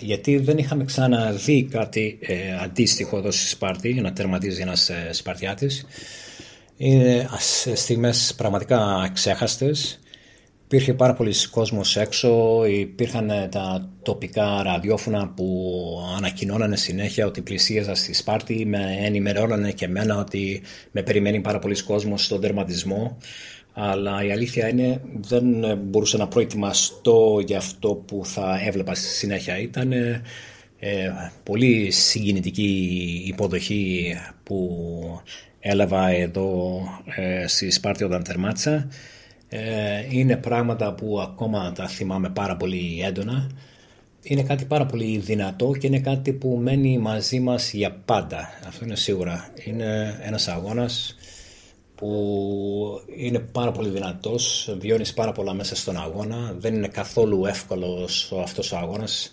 γιατί 0.00 0.36
δεν 0.36 0.58
είχαμε 0.58 0.84
ξαναδεί 0.84 1.68
κάτι 1.70 2.18
αντίστοιχο 2.62 3.16
εδώ 3.16 3.30
στη 3.30 3.46
Σπάρτη 3.46 3.94
να 3.94 4.12
τερματίζει 4.12 4.60
ένας 4.60 4.90
Σπαρτιάτης 5.10 5.86
είναι 6.76 7.28
στιγμές 7.74 8.34
πραγματικά 8.36 9.10
ξέχαστες. 9.14 10.00
Υπήρχε 10.64 10.94
πάρα 10.94 11.14
πολλοί 11.14 11.32
κόσμος 11.50 11.96
έξω, 11.96 12.62
υπήρχαν 12.64 13.30
ε, 13.30 13.48
τα 13.50 13.88
τοπικά 14.02 14.62
ραδιόφωνα 14.62 15.28
που 15.28 15.66
ανακοινώνανε 16.16 16.76
συνέχεια 16.76 17.26
ότι 17.26 17.42
πλησίαζα 17.42 17.94
στη 17.94 18.14
Σπάρτη, 18.14 18.66
με 18.66 18.96
ενημερώνανε 19.00 19.72
και 19.72 19.84
εμένα 19.84 20.18
ότι 20.18 20.62
με 20.90 21.02
περιμένει 21.02 21.40
πάρα 21.40 21.58
πολλοί 21.58 21.82
κόσμος 21.82 22.24
στον 22.24 22.40
τερματισμό. 22.40 23.16
Αλλά 23.78 24.24
η 24.24 24.32
αλήθεια 24.32 24.68
είναι 24.68 25.00
δεν 25.20 25.78
μπορούσα 25.78 26.16
να 26.16 26.28
προετοιμαστώ 26.28 27.42
για 27.46 27.56
αυτό 27.56 27.88
που 27.94 28.20
θα 28.24 28.60
έβλεπα 28.66 28.94
στη 28.94 29.06
συνέχεια. 29.06 29.58
Ήταν 29.58 29.92
ε, 30.78 31.10
πολύ 31.42 31.90
συγκινητική 31.90 33.22
υποδοχή 33.26 34.14
που 34.42 35.20
έλαβα 35.60 36.08
εδώ 36.08 36.80
ε, 37.16 37.46
στη 37.46 37.70
Σπάρτη 37.70 38.04
όταν 38.04 38.22
τερμάτισα. 38.22 38.88
Ε, 39.48 40.06
είναι 40.10 40.36
πράγματα 40.36 40.94
που 40.94 41.20
ακόμα 41.20 41.72
τα 41.72 41.88
θυμάμαι 41.88 42.30
πάρα 42.30 42.56
πολύ 42.56 43.02
έντονα. 43.04 43.50
Είναι 44.22 44.42
κάτι 44.42 44.64
πάρα 44.64 44.86
πολύ 44.86 45.18
δυνατό 45.18 45.72
και 45.78 45.86
είναι 45.86 46.00
κάτι 46.00 46.32
που 46.32 46.58
μένει 46.62 46.98
μαζί 46.98 47.40
μας 47.40 47.72
για 47.72 47.92
πάντα. 48.04 48.48
Αυτό 48.66 48.84
είναι 48.84 48.96
σίγουρα. 48.96 49.48
Είναι 49.64 50.18
ένας 50.22 50.48
αγώνας 50.48 51.16
που 51.96 53.00
είναι 53.16 53.38
πάρα 53.38 53.72
πολύ 53.72 53.88
δυνατός, 53.88 54.74
βιώνεις 54.78 55.14
πάρα 55.14 55.32
πολλά 55.32 55.54
μέσα 55.54 55.76
στον 55.76 55.96
αγώνα, 55.96 56.54
δεν 56.58 56.74
είναι 56.74 56.88
καθόλου 56.88 57.46
εύκολος 57.46 58.32
αυτός 58.42 58.72
ο 58.72 58.76
αγώνας, 58.76 59.32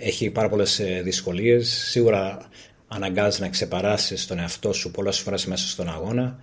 έχει 0.00 0.30
πάρα 0.30 0.48
πολλές 0.48 0.78
ε, 0.78 1.00
δυσκολίες, 1.04 1.68
σίγουρα 1.68 2.48
αναγκάζεις 2.88 3.40
να 3.40 3.48
ξεπαράσεις 3.48 4.26
τον 4.26 4.38
εαυτό 4.38 4.72
σου 4.72 4.90
πολλές 4.90 5.18
φορές 5.18 5.46
μέσα 5.46 5.68
στον 5.68 5.88
αγώνα. 5.88 6.38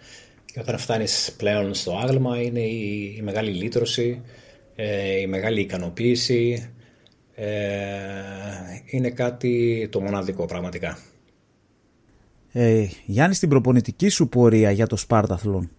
Και 0.45 0.59
όταν 0.59 0.77
φτάνεις 0.77 1.33
πλέον 1.37 1.73
στο 1.73 1.97
άγλμα 1.97 2.41
είναι 2.41 2.59
η, 2.59 3.19
μεγάλη 3.23 3.51
λύτρωση, 3.51 4.21
ε, 4.75 5.19
η 5.19 5.27
μεγάλη 5.27 5.61
ικανοποίηση, 5.61 6.69
ε, 7.35 7.47
είναι 8.85 9.09
κάτι 9.09 9.87
το 9.91 10.01
μοναδικό 10.01 10.45
πραγματικά. 10.45 10.97
Ε, 12.51 12.85
Γιάννη, 13.05 13.35
στην 13.35 13.49
προπονητική 13.49 14.09
σου 14.09 14.29
πορεία 14.29 14.71
για 14.71 14.87
το 14.87 14.95
Σπάρταθλον, 14.95 15.69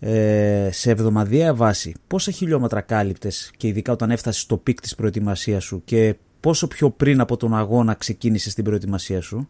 ε, 0.00 0.68
σε 0.72 0.90
εβδομαδιαία 0.90 1.54
βάση, 1.54 1.94
πόσα 2.06 2.30
χιλιόμετρα 2.30 2.80
κάλυπτες 2.80 3.50
και 3.56 3.66
ειδικά 3.66 3.92
όταν 3.92 4.10
έφτασες 4.10 4.40
στο 4.42 4.56
peak 4.56 4.80
της 4.80 4.94
προετοιμασίας 4.94 5.64
σου 5.64 5.82
και 5.84 6.14
πόσο 6.40 6.66
πιο 6.68 6.90
πριν 6.90 7.20
από 7.20 7.36
τον 7.36 7.54
αγώνα 7.54 7.94
ξεκίνησες 7.94 8.54
την 8.54 8.64
προετοιμασία 8.64 9.20
σου; 9.20 9.48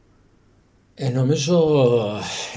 Ε, 0.94 1.08
νομίζω 1.08 1.84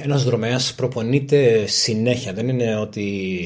ένας 0.03 0.23
δρομέας 0.23 0.73
προπονείται 0.73 1.65
συνέχεια. 1.65 2.33
Δεν 2.33 2.49
είναι 2.49 2.75
ότι 2.75 3.37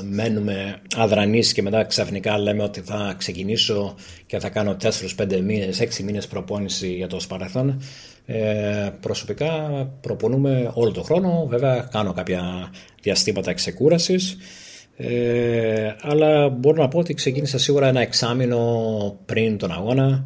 ε, 0.00 0.02
μένουμε 0.04 0.80
αδρανείς 0.96 1.52
και 1.52 1.62
μετά 1.62 1.84
ξαφνικά 1.84 2.38
λέμε 2.38 2.62
ότι 2.62 2.80
θα 2.80 3.14
ξεκινήσω 3.18 3.94
και 4.26 4.38
θα 4.38 4.48
κάνω 4.48 4.76
4-5 5.16 5.40
μήνες, 5.40 5.80
6 5.80 6.02
μήνες 6.04 6.26
προπόνηση 6.26 6.94
για 6.94 7.06
το 7.06 7.20
σπαραθόν. 7.20 7.82
Ε, 8.26 8.90
προσωπικά 9.00 9.50
προπονούμε 10.00 10.70
όλο 10.74 10.90
τον 10.90 11.04
χρόνο. 11.04 11.46
Βέβαια 11.48 11.88
κάνω 11.90 12.12
κάποια 12.12 12.70
διαστήματα 13.02 13.50
εξεκούρασης. 13.50 14.36
Ε, 14.96 15.94
αλλά 16.00 16.48
μπορώ 16.48 16.82
να 16.82 16.88
πω 16.88 16.98
ότι 16.98 17.14
ξεκίνησα 17.14 17.58
σίγουρα 17.58 17.86
ένα 17.86 18.00
εξάμεινο 18.00 19.16
πριν 19.26 19.58
τον 19.58 19.72
αγώνα 19.72 20.24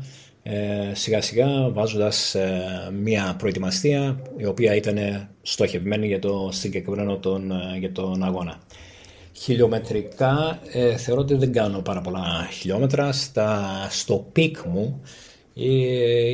ε, 0.49 0.94
σιγά 0.94 1.20
σιγά 1.20 1.70
βάζοντας 1.70 2.34
ε, 2.34 2.62
μια 3.03 3.34
προετοιμαστία 3.38 4.18
η 4.36 4.47
οποία 4.47 4.74
ήταν 4.74 5.28
στοχευμένη 5.42 6.07
για 6.07 6.18
το 6.18 6.49
συγκεκριμένο 6.53 7.16
τον, 7.16 7.51
ε, 7.51 7.78
για 7.78 7.92
τον 7.92 8.22
αγώνα. 8.24 8.59
Χιλιομετρικά 9.32 10.59
ε, 10.72 10.97
θεωρώ 10.97 11.20
ότι 11.20 11.34
δεν 11.34 11.53
κάνω 11.53 11.78
πάρα 11.78 12.01
πολλά 12.01 12.49
χιλιόμετρα. 12.53 13.12
Στα, 13.12 13.86
στο 13.90 14.26
peak 14.32 14.57
μου 14.64 15.03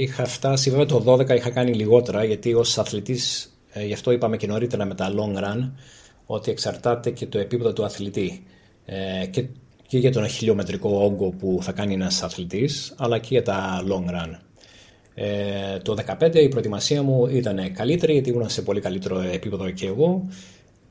είχα 0.01 0.25
φτάσει, 0.25 0.71
βέβαια 0.71 0.87
το 0.87 1.05
12 1.07 1.31
είχα 1.31 1.51
κάνει 1.51 1.75
λιγότερα 1.75 2.25
γιατί 2.25 2.55
ως 2.55 2.79
αθλητής, 2.79 3.53
γι' 3.87 3.93
αυτό 3.93 4.11
είπαμε 4.11 4.37
και 4.37 4.47
νωρίτερα 4.47 4.85
με 4.85 4.95
τα 4.95 5.15
long 5.17 5.39
run, 5.39 5.71
ότι 6.27 6.51
εξαρτάται 6.51 7.11
και 7.11 7.27
το 7.27 7.39
επίπεδο 7.39 7.73
του 7.73 7.85
αθλητή. 7.85 8.43
ε, 8.85 9.27
και, 9.27 9.47
και 9.87 9.99
για 9.99 10.13
τον 10.13 10.29
χιλιομετρικό 10.29 10.91
όγκο 10.91 11.31
που 11.31 11.59
θα 11.63 11.73
κάνει 11.73 11.95
ένας 11.95 12.23
αθλητής 12.23 12.95
αλλά 12.97 13.19
και 13.19 13.29
για 13.31 13.43
τα 13.43 13.85
long 13.89 14.11
run. 14.11 14.37
Ε, 15.15 15.79
το 15.79 15.97
2015 16.19 16.35
η 16.35 16.49
προετοιμασία 16.49 17.03
μου 17.03 17.27
ήταν 17.27 17.73
καλύτερη 17.73 18.13
γιατί 18.13 18.31
ήμουν 18.31 18.49
σε 18.49 18.63
πολύ 18.63 18.81
καλύτερο 18.81 19.21
επίπεδο 19.21 19.71
και 19.71 19.87
εγώ. 19.87 20.29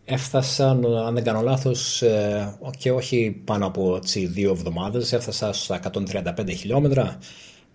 Έφτασα, 0.06 0.70
αν 1.06 1.14
δεν 1.14 1.24
κάνω 1.24 1.42
λάθος, 1.42 2.02
ε, 2.02 2.58
και 2.78 2.92
όχι 2.92 3.42
πάνω 3.46 3.66
από 3.66 4.00
τσι, 4.00 4.26
δύο 4.26 4.52
εβδομάδες, 4.52 5.14
έφτασα 5.14 5.54
στα 5.54 5.80
135 5.94 6.56
χιλιόμετρα, 6.58 7.18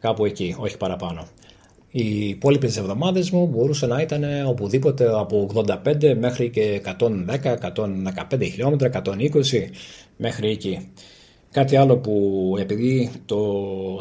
κάπου 0.00 0.24
εκεί, 0.24 0.54
όχι 0.58 0.76
παραπάνω. 0.76 1.28
Οι 1.90 2.28
υπόλοιπες 2.28 2.76
εβδομάδες 2.76 3.30
μου 3.30 3.46
μπορούσε 3.46 3.86
να 3.86 4.00
ήταν 4.00 4.24
οπουδήποτε 4.46 5.18
από 5.18 5.50
85 5.54 6.14
μέχρι 6.18 6.50
και 6.50 6.82
110, 6.98 7.56
115 8.30 8.42
χιλιόμετρα, 8.42 9.02
120 9.04 9.70
μέχρι 10.16 10.50
εκεί. 10.50 10.88
Κάτι 11.50 11.76
άλλο 11.76 11.96
που 11.96 12.54
επειδή 12.58 13.10
το, 13.26 13.38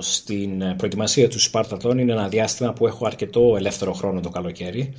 στην 0.02 0.76
προετοιμασία 0.78 1.30
του 1.30 1.40
Σπάρτατον 1.40 1.98
είναι 1.98 2.12
ένα 2.12 2.28
διάστημα 2.28 2.74
που 2.74 2.88
έχω 2.88 3.06
αρκετό 3.06 3.56
ελεύθερο 3.58 3.94
χρόνο 3.94 4.20
το 4.20 4.30
καλοκαίρι, 4.30 4.94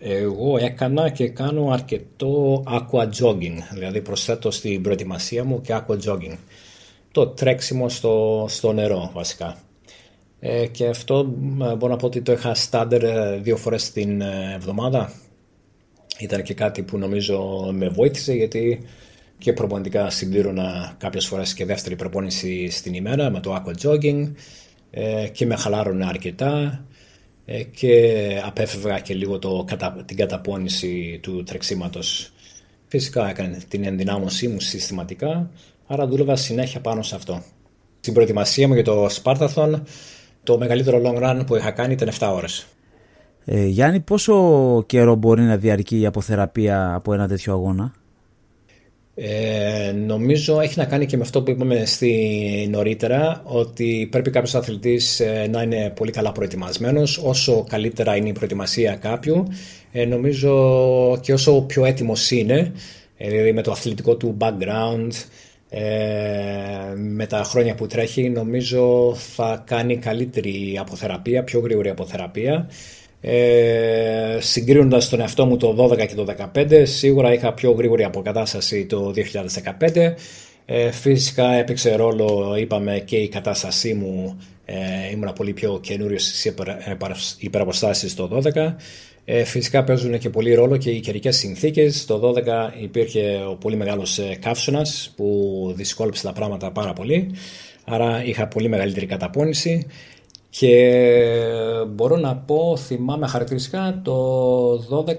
εγώ 0.00 0.56
έκανα 0.58 1.10
και 1.10 1.28
κάνω 1.28 1.70
αρκετό 1.70 2.62
aqua 2.66 3.08
jogging, 3.20 3.56
δηλαδή 3.72 4.00
προσθέτω 4.00 4.50
στην 4.50 4.82
προετοιμασία 4.82 5.44
μου 5.44 5.60
και 5.60 5.74
aqua 5.76 5.96
jogging. 6.06 6.36
Το 7.12 7.26
τρέξιμο 7.26 7.88
στο, 7.88 8.44
στο 8.48 8.72
νερό 8.72 9.10
βασικά. 9.14 9.63
Ε, 10.46 10.66
και 10.66 10.86
αυτό 10.86 11.34
ε, 11.62 11.74
μπορώ 11.74 11.92
να 11.92 11.96
πω 11.96 12.06
ότι 12.06 12.22
το 12.22 12.32
είχα 12.32 12.54
στάντερ 12.54 13.02
ε, 13.02 13.38
δύο 13.42 13.56
φορές 13.56 13.92
την 13.92 14.20
εβδομάδα. 14.54 15.12
Ήταν 16.18 16.42
και 16.42 16.54
κάτι 16.54 16.82
που 16.82 16.98
νομίζω 16.98 17.68
με 17.72 17.88
βοήθησε 17.88 18.32
γιατί 18.32 18.80
και 19.38 19.52
προπονητικά 19.52 20.10
συμπλήρωνα 20.10 20.94
κάποιες 20.98 21.26
φορές 21.26 21.54
και 21.54 21.64
δεύτερη 21.64 21.96
προπόνηση 21.96 22.70
στην 22.70 22.94
ημέρα 22.94 23.30
με 23.30 23.40
το 23.40 23.54
aqua 23.54 23.86
jogging 23.86 24.32
και 25.32 25.46
με 25.46 25.56
χαλάρωνε 25.56 26.06
αρκετά 26.06 26.84
και 27.74 28.14
απέφευγα 28.44 28.98
και 28.98 29.14
λίγο 29.14 29.38
το, 29.38 29.64
την 30.04 30.16
καταπώνηση 30.16 31.18
του 31.22 31.42
τρεξίματος. 31.42 32.32
Φυσικά 32.86 33.28
έκανε 33.28 33.58
την 33.68 33.84
ενδυνάμωσή 33.84 34.48
μου 34.48 34.60
συστηματικά, 34.60 35.50
άρα 35.86 36.06
δούλευα 36.06 36.36
συνέχεια 36.36 36.80
πάνω 36.80 37.02
σε 37.02 37.14
αυτό. 37.14 37.42
Στην 38.00 38.14
προετοιμασία 38.14 38.68
μου 38.68 38.74
για 38.74 38.84
το 38.84 39.06
Spartathon 39.22 39.80
το 40.44 40.58
μεγαλύτερο 40.58 41.00
long 41.04 41.22
run 41.22 41.42
που 41.46 41.56
είχα 41.56 41.70
κάνει 41.70 41.92
ήταν 41.92 42.08
7 42.18 42.32
ώρες. 42.34 42.66
Ε, 43.44 43.64
Γιάννη, 43.64 44.00
πόσο 44.00 44.84
καιρό 44.86 45.14
μπορεί 45.14 45.42
να 45.42 45.56
διαρκεί 45.56 46.00
η 46.00 46.06
αποθεραπεία 46.06 46.94
από 46.94 47.12
ένα 47.12 47.28
τέτοιο 47.28 47.52
αγώνα; 47.52 47.92
Ε, 49.16 49.92
νομίζω 50.06 50.60
έχει 50.60 50.78
να 50.78 50.84
κάνει 50.84 51.06
και 51.06 51.16
με 51.16 51.22
αυτό 51.22 51.42
που 51.42 51.50
είπαμε 51.50 51.84
στη 51.84 52.68
νωρίτερα 52.70 53.42
ότι 53.44 54.08
πρέπει 54.10 54.30
κάποιος 54.30 54.54
αθλητής 54.54 55.20
ε, 55.20 55.48
να 55.50 55.62
είναι 55.62 55.92
πολύ 55.96 56.10
καλά 56.10 56.32
προετοιμασμένος 56.32 57.18
όσο 57.18 57.64
καλύτερα 57.68 58.16
είναι 58.16 58.28
η 58.28 58.32
προετοιμασία 58.32 58.94
κάποιου 58.94 59.46
ε, 59.92 60.04
νομίζω 60.04 61.18
και 61.20 61.32
όσο 61.32 61.60
πιο 61.60 61.84
έτοιμος 61.84 62.30
είναι 62.30 62.72
ε, 63.16 63.28
δηλαδή 63.28 63.52
με 63.52 63.62
το 63.62 63.70
αθλητικό 63.70 64.16
του 64.16 64.36
background 64.40 65.10
ε, 65.70 65.82
με 66.96 67.26
τα 67.26 67.42
χρόνια 67.42 67.74
που 67.74 67.86
τρέχει 67.86 68.28
νομίζω 68.28 69.14
θα 69.14 69.62
κάνει 69.66 69.96
καλύτερη 69.96 70.76
αποθεραπεία, 70.80 71.44
πιο 71.44 71.60
γρήγορη 71.60 71.88
αποθεραπεία. 71.88 72.68
Ε, 73.26 74.38
συγκρίνοντας 74.40 75.08
τον 75.08 75.20
εαυτό 75.20 75.46
μου 75.46 75.56
το 75.56 75.76
12 75.78 76.06
και 76.06 76.14
το 76.14 76.26
15 76.54 76.82
σίγουρα 76.84 77.32
είχα 77.32 77.52
πιο 77.52 77.70
γρήγορη 77.70 78.04
αποκατάσταση 78.04 78.86
το 78.86 79.12
2015 79.80 80.14
ε, 80.66 80.90
φυσικά 80.90 81.52
έπαιξε 81.52 81.94
ρόλο 81.94 82.56
είπαμε 82.58 83.02
και 83.04 83.16
η 83.16 83.28
κατάστασή 83.28 83.94
μου 83.94 84.40
ε, 84.64 84.74
ήμουν 85.12 85.32
πολύ 85.32 85.52
πιο 85.52 85.78
καινούριο 85.82 86.18
στις 86.18 86.52
υπεραποστάσεις 87.38 88.14
το 88.14 88.40
12 88.54 88.74
ε, 89.24 89.44
φυσικά 89.44 89.84
παίζουν 89.84 90.18
και 90.18 90.30
πολύ 90.30 90.54
ρόλο 90.54 90.76
και 90.76 90.90
οι 90.90 91.00
καιρικές 91.00 91.36
συνθήκες. 91.36 92.04
Το 92.04 92.32
12 92.34 92.82
υπήρχε 92.82 93.44
ο 93.50 93.56
πολύ 93.56 93.76
μεγάλος 93.76 94.18
ε, 94.18 94.38
καύσωνας 94.40 95.12
που 95.16 95.72
δυσκόλεψε 95.76 96.22
τα 96.22 96.32
πράγματα 96.32 96.72
πάρα 96.72 96.92
πολύ. 96.92 97.30
Άρα 97.84 98.24
είχα 98.24 98.48
πολύ 98.48 98.68
μεγαλύτερη 98.68 99.06
καταπώνηση. 99.06 99.86
Και 100.58 101.02
μπορώ 101.88 102.16
να 102.16 102.36
πω, 102.36 102.76
θυμάμαι 102.76 103.26
χαρακτηριστικά, 103.26 104.00
το 104.04 104.72
12 104.72 105.14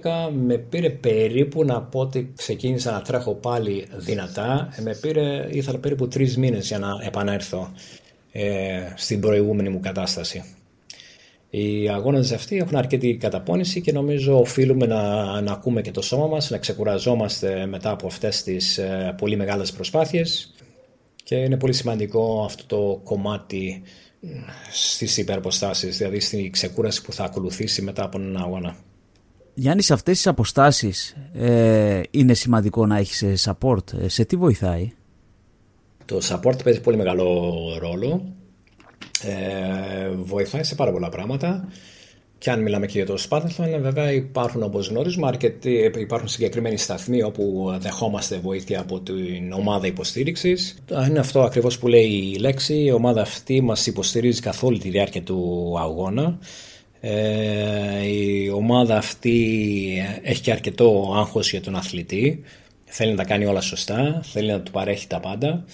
με 0.45 0.58
πήρε 0.58 0.89
περίπου 0.89 1.64
να 1.64 1.82
πω 1.82 1.99
ότι 1.99 2.32
ξεκίνησα 2.36 2.91
να 2.91 3.01
τρέχω 3.01 3.34
πάλι 3.34 3.88
δυνατά. 3.95 4.70
Ε, 4.78 4.82
με 4.82 4.95
πήρε, 5.01 5.47
ήθελα 5.51 5.78
περίπου 5.78 6.08
τρεις 6.08 6.38
μήνες 6.38 6.68
για 6.68 6.80
να 6.80 6.88
επανέλθω 7.06 7.72
ε, 8.32 8.80
στην 8.95 9.20
προηγούμενη 9.20 9.70
μου 9.70 9.80
κατάσταση. 9.80 10.43
Οι 11.58 11.89
αγώνες 11.89 12.32
αυτοί 12.32 12.58
έχουν 12.58 12.76
αρκετή 12.76 13.16
καταπώνηση 13.16 13.82
και 13.82 13.91
νομίζω 13.91 14.39
οφείλουμε 14.39 14.86
να, 14.86 15.41
να 15.41 15.51
ακούμε 15.51 15.82
και 15.82 15.91
το 15.91 16.01
σώμα 16.01 16.28
μας, 16.28 16.49
να 16.49 16.58
ξεκουραζόμαστε 16.58 17.66
μετά 17.66 17.89
από 17.89 18.08
αυτές 18.08 18.43
τις 18.43 18.78
ε, 18.78 19.16
πολύ 19.18 19.36
μεγάλες 19.36 19.72
προσπάθειες 19.72 20.53
και 21.24 21.36
είναι 21.36 21.58
πολύ 21.58 21.74
σημαντικό 21.74 22.43
αυτό 22.45 22.66
το 22.66 23.01
κομμάτι 23.03 23.82
στις 24.72 25.18
υπερποστάσεις, 25.18 25.97
δηλαδή 25.97 26.20
στην 26.20 26.51
ξεκούραση 26.51 27.01
που 27.01 27.14
θα 27.14 27.24
ακολουθήσει 27.24 27.82
μετά 27.82 28.03
από 28.03 28.20
έναν 28.20 28.38
αγώνα. 28.38 28.76
Γιάννης, 29.53 29.86
σε 29.86 29.93
αυτές 29.93 30.16
τις 30.16 30.28
αποστάσεις 30.28 31.16
ε, 31.34 32.01
είναι 32.12 32.34
σημαντικό 32.34 32.86
να 32.86 32.97
έχεις 32.97 33.24
support. 33.45 33.93
Ε, 33.93 34.08
σε 34.08 34.26
τι 34.26 34.36
βοηθάει; 34.36 34.91
Το 36.06 36.20
support 36.30 36.64
παίζει 36.64 36.82
πολύ 36.82 36.97
μεγάλο 36.97 37.53
ρόλο 37.80 38.36
ε, 39.24 40.09
βοηθάει 40.09 40.63
σε 40.63 40.76
πάρα 40.76 40.91
πολλά 40.91 41.09
πράγματα. 41.09 41.68
Και 42.38 42.51
αν 42.51 42.61
μιλάμε 42.61 42.86
και 42.86 42.97
για 42.97 43.05
το 43.05 43.18
Spartathlon, 43.30 43.80
βέβαια 43.80 44.11
υπάρχουν 44.11 44.63
όπως 44.63 44.88
γνωρίζουμε 44.88 45.28
αρκετοί, 45.28 45.91
υπάρχουν 45.97 46.28
συγκεκριμένοι 46.28 46.78
σταθμοί 46.78 47.24
όπου 47.24 47.76
δεχόμαστε 47.80 48.38
βοήθεια 48.38 48.80
από 48.80 48.99
την 48.99 49.51
ομάδα 49.51 49.88
υποστήριξης. 49.88 50.84
Είναι 51.09 51.20
αυτό 51.20 51.41
ακριβώς 51.41 51.78
που 51.78 51.88
λέει 51.88 52.32
η 52.36 52.38
λέξη. 52.39 52.74
Η 52.74 52.91
ομάδα 52.91 53.22
αυτή 53.22 53.61
μας 53.61 53.88
υποστηρίζει 53.88 54.41
καθ' 54.41 54.63
όλη 54.63 54.80
τη 54.80 54.89
διάρκεια 54.89 55.22
του 55.24 55.74
αγώνα. 55.80 56.39
Ε, 56.99 58.07
η 58.07 58.49
ομάδα 58.49 58.97
αυτή 58.97 59.39
έχει 60.22 60.41
και 60.41 60.51
αρκετό 60.51 61.13
άγχος 61.18 61.51
για 61.51 61.61
τον 61.61 61.76
αθλητή. 61.76 62.43
Θέλει 62.86 63.11
να 63.11 63.18
τα 63.18 63.24
κάνει 63.24 63.45
όλα 63.45 63.61
σωστά, 63.61 64.22
θέλει 64.24 64.51
να 64.51 64.61
του 64.61 64.72
παρέχει 64.72 65.07
τα 65.07 65.20
πάντα. 65.20 65.66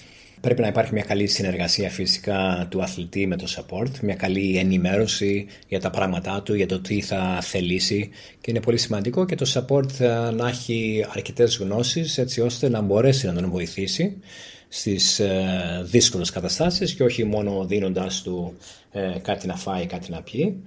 Πρέπει 0.41 0.61
να 0.61 0.67
υπάρχει 0.67 0.93
μια 0.93 1.03
καλή 1.03 1.27
συνεργασία 1.27 1.89
φυσικά 1.89 2.67
του 2.69 2.81
αθλητή 2.81 3.27
με 3.27 3.35
το 3.35 3.45
support, 3.57 3.99
μια 4.01 4.15
καλή 4.15 4.57
ενημέρωση 4.57 5.47
για 5.67 5.79
τα 5.79 5.89
πράγματά 5.89 6.41
του, 6.41 6.53
για 6.53 6.65
το 6.65 6.79
τι 6.79 7.01
θα 7.01 7.39
θελήσει 7.41 8.09
και 8.41 8.51
είναι 8.51 8.59
πολύ 8.59 8.77
σημαντικό 8.77 9.25
και 9.25 9.35
το 9.35 9.51
support 9.53 9.89
να 10.33 10.47
έχει 10.47 11.05
αρκετές 11.13 11.57
γνώσεις 11.57 12.17
έτσι 12.17 12.41
ώστε 12.41 12.69
να 12.69 12.81
μπορέσει 12.81 13.25
να 13.25 13.33
τον 13.33 13.49
βοηθήσει 13.49 14.17
στις 14.67 15.19
ε, 15.19 15.81
δύσκολες 15.83 16.29
καταστάσεις 16.29 16.93
και 16.93 17.03
όχι 17.03 17.23
μόνο 17.23 17.65
δίνοντας 17.65 18.21
του 18.21 18.57
ε, 18.91 19.19
κάτι 19.21 19.47
να 19.47 19.55
φάει, 19.55 19.85
κάτι 19.85 20.11
να 20.11 20.21
πιει. 20.21 20.63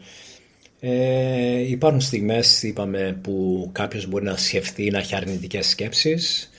Ε, 0.81 1.69
υπάρχουν 1.69 2.01
στιγμές, 2.01 2.63
είπαμε, 2.63 3.19
που 3.23 3.69
κάποιος 3.73 4.07
μπορεί 4.07 4.25
να 4.25 4.37
σκεφτεί 4.37 4.91
να 4.91 4.99
έχει 4.99 5.15
αρνητικές 5.15 5.67
σκέψεις 5.67 6.43
ε, 6.43 6.54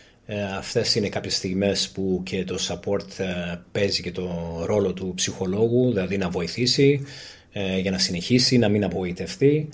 αυτές 0.57 0.95
είναι 0.95 1.09
κάποιες 1.09 1.36
στιγμές 1.36 1.89
που 1.89 2.21
και 2.23 2.43
το 2.43 2.57
support 2.67 3.19
ε, 3.19 3.59
παίζει 3.71 4.01
και 4.01 4.11
το 4.11 4.30
ρόλο 4.65 4.93
του 4.93 5.13
ψυχολόγου, 5.15 5.88
δηλαδή 5.89 6.17
να 6.17 6.30
βοηθήσει 6.30 7.05
ε, 7.51 7.80
για 7.80 7.91
να 7.91 7.97
συνεχίσει, 7.97 8.57
να 8.57 8.69
μην 8.69 8.84
απογοητευτεί. 8.84 9.69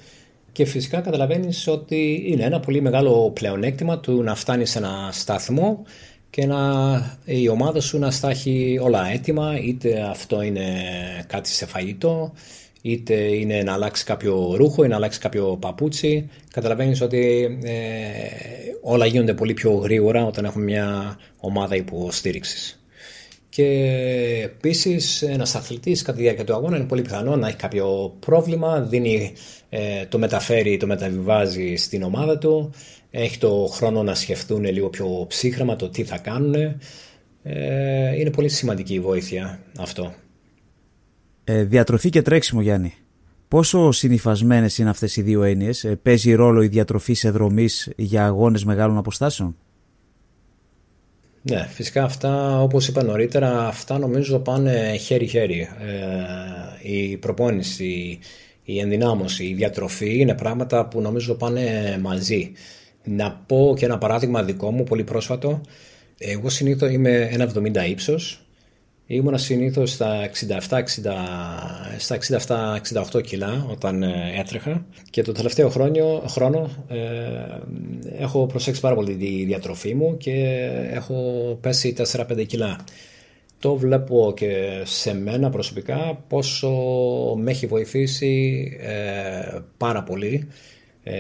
Και 0.52 0.66
φυσικά 0.66 1.02
καταλαβαίνεις 1.02 1.68
ότι 1.68 2.24
είναι 2.26 2.44
ένα 2.44 2.60
πολύ 2.60 2.82
μεγάλο 2.82 3.32
πλεονέκτημα 3.32 4.00
του 4.00 4.24
να 4.24 4.36
φτάνεις 4.36 4.70
σε 4.70 4.78
ένα 4.78 5.10
σταθμό 5.12 5.84
και 6.30 6.46
να, 6.46 7.18
η 7.26 7.50
ομάδα 7.50 7.82
σου 7.82 8.00
να 8.00 8.12
στάχει 8.12 8.80
όλα 8.82 9.08
έτοιμα, 9.12 9.60
είτε 9.64 10.02
αυτό 10.02 10.42
είναι 10.42 10.64
κάτι 11.28 11.50
σε 11.50 11.66
φαγητό, 11.66 12.34
είτε 12.82 13.14
είναι 13.14 13.64
να 13.64 13.74
αλλάξει 13.74 14.04
κάποιο 14.04 14.54
ρούχο 14.56 14.84
ή 14.84 14.88
να 14.88 14.96
αλλάξει 14.96 15.20
κάποιο 15.20 15.58
παπούτσι. 15.62 16.30
Καταλαβαίνεις 16.54 17.02
ότι 17.02 17.46
ε, 17.64 17.72
όλα 18.82 19.06
γίνονται 19.06 19.34
πολύ 19.34 19.54
πιο 19.54 19.72
γρήγορα 19.72 20.26
όταν 20.26 20.46
έχουμε 20.46 20.64
μια 20.64 21.18
ομάδα 21.38 21.76
υποστήριξης. 21.76 22.82
Και 23.50 23.66
επίσης 24.44 25.22
ένας 25.22 25.56
αθλητής 25.56 26.02
κατά 26.02 26.18
τη 26.18 26.24
διάρκεια 26.24 26.44
του 26.44 26.54
αγώνα 26.54 26.78
είναι 26.78 26.86
πολύ 26.86 27.02
πιθανό 27.02 27.36
να 27.36 27.48
έχει 27.48 27.58
κάποιο 27.58 28.16
πρόβλημα, 28.20 28.82
δίνει, 28.82 29.34
ε, 29.70 30.06
το 30.06 30.18
μεταφέρει, 30.18 30.78
το 30.78 30.88
μεταβιβάζει 30.88 31.76
στην 31.76 32.04
ομάδα 32.04 32.38
του, 32.38 32.74
έχει 33.12 33.38
το 33.38 33.68
χρόνο 33.72 34.04
να 34.04 34.16
σκεφτούν 34.16 34.64
λίγο 34.64 34.90
πιο 34.90 35.26
ψύχραμα 35.28 35.76
το 35.76 35.90
τι 35.90 36.04
θα 36.04 36.18
κάνουν. 36.18 36.56
Ε, 37.44 38.16
είναι 38.20 38.32
πολύ 38.32 38.50
σημαντική 38.50 38.94
η 38.94 39.00
βοήθεια 39.00 39.60
αυτό. 39.80 40.14
Ε, 41.54 41.64
διατροφή 41.64 42.10
και 42.10 42.22
τρέξιμο, 42.22 42.62
Γιάννη. 42.62 42.94
Πόσο 43.48 43.92
συνυφασμένες 43.92 44.78
είναι 44.78 44.90
αυτές 44.90 45.16
οι 45.16 45.22
δύο 45.22 45.44
έννοιες, 45.44 45.84
ε, 45.84 45.96
Παίζει 45.96 46.34
ρόλο 46.34 46.62
η 46.62 46.68
διατροφή 46.68 47.14
σε 47.14 47.30
δρομής 47.30 47.92
για 47.96 48.26
αγώνες 48.26 48.64
μεγάλων 48.64 48.98
αποστάσεων; 48.98 49.56
Ναι, 51.42 51.68
φυσικά 51.70 52.04
αυτά 52.04 52.62
όπως 52.62 52.88
είπα 52.88 53.04
νωρίτερα 53.04 53.68
αυτά 53.68 53.98
νομίζω 53.98 54.40
πάνε 54.40 54.96
χέρι-χέρι. 54.96 55.68
Ε, 56.82 56.92
η 56.92 57.18
προπόνηση, 57.18 58.20
η 58.64 58.80
ενδυνάμωση, 58.80 59.46
η 59.46 59.54
διατροφή 59.54 60.20
είναι 60.20 60.36
πράγματα 60.36 60.88
που 60.88 61.02
νομίζω 61.02 61.34
πάνε 61.34 61.98
μαζί. 62.02 62.52
Να 63.04 63.32
πω 63.46 63.74
και 63.78 63.86
ένα 63.86 63.98
παράδειγμα 63.98 64.44
δικό 64.44 64.72
μου, 64.72 64.84
πολύ 64.84 65.04
πρόσφατο. 65.04 65.62
Εγώ 66.18 66.50
συνήθως 66.50 66.92
είμαι 66.92 67.30
1,70 67.32 67.90
ύψος. 67.90 68.46
Ήμουνα 69.14 69.38
συνήθως 69.38 69.92
στα 69.92 70.30
67-68 73.14 73.24
κιλά 73.24 73.66
όταν 73.70 74.04
ε, 74.04 74.34
έτρεχα 74.40 74.86
και 75.10 75.22
το 75.22 75.32
τελευταίο 75.32 75.70
χρόνο, 75.70 76.24
χρόνο 76.28 76.86
ε, 76.88 76.98
έχω 78.20 78.46
προσέξει 78.46 78.82
πάρα 78.82 78.96
πολύ 78.96 79.16
τη 79.16 79.46
διατροφή 79.46 79.96
μου 79.96 80.18
και 80.18 80.34
έχω 80.92 81.16
πέσει 81.62 81.96
4-5 82.14 82.46
κιλά. 82.48 82.86
Το 83.60 83.76
βλέπω 83.76 84.34
και 84.36 84.82
σε 84.84 85.14
μένα 85.14 85.50
προσωπικά 85.50 86.24
πόσο 86.28 86.70
με 87.38 87.52
έχει 87.52 87.68
βοηθήσει 87.68 88.64
ε, 88.82 89.60
πάρα 89.78 90.04
πολύ 90.04 90.48
ε, 91.04 91.14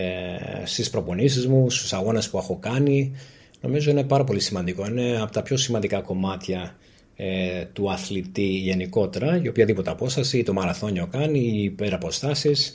στις 0.63 0.89
προπονήσεις 0.89 1.47
μου, 1.47 1.69
στους 1.69 1.93
αγώνες 1.93 2.29
που 2.29 2.37
έχω 2.37 2.57
κάνει. 2.59 3.15
Νομίζω 3.61 3.91
είναι 3.91 4.03
πάρα 4.03 4.23
πολύ 4.23 4.39
σημαντικό. 4.39 4.85
Είναι 4.85 5.21
από 5.21 5.31
τα 5.31 5.41
πιο 5.41 5.57
σημαντικά 5.57 6.01
κομμάτια 6.01 6.75
ε, 7.23 7.65
του 7.73 7.91
αθλητή 7.91 8.43
γενικότερα, 8.43 9.41
η 9.43 9.47
οποιαδήποτε 9.47 9.89
απόσταση, 9.89 10.43
το 10.43 10.53
μαραθώνιο 10.53 11.07
κάνει, 11.11 11.39
οι 11.39 11.63
υπεραποστάσεις. 11.63 12.73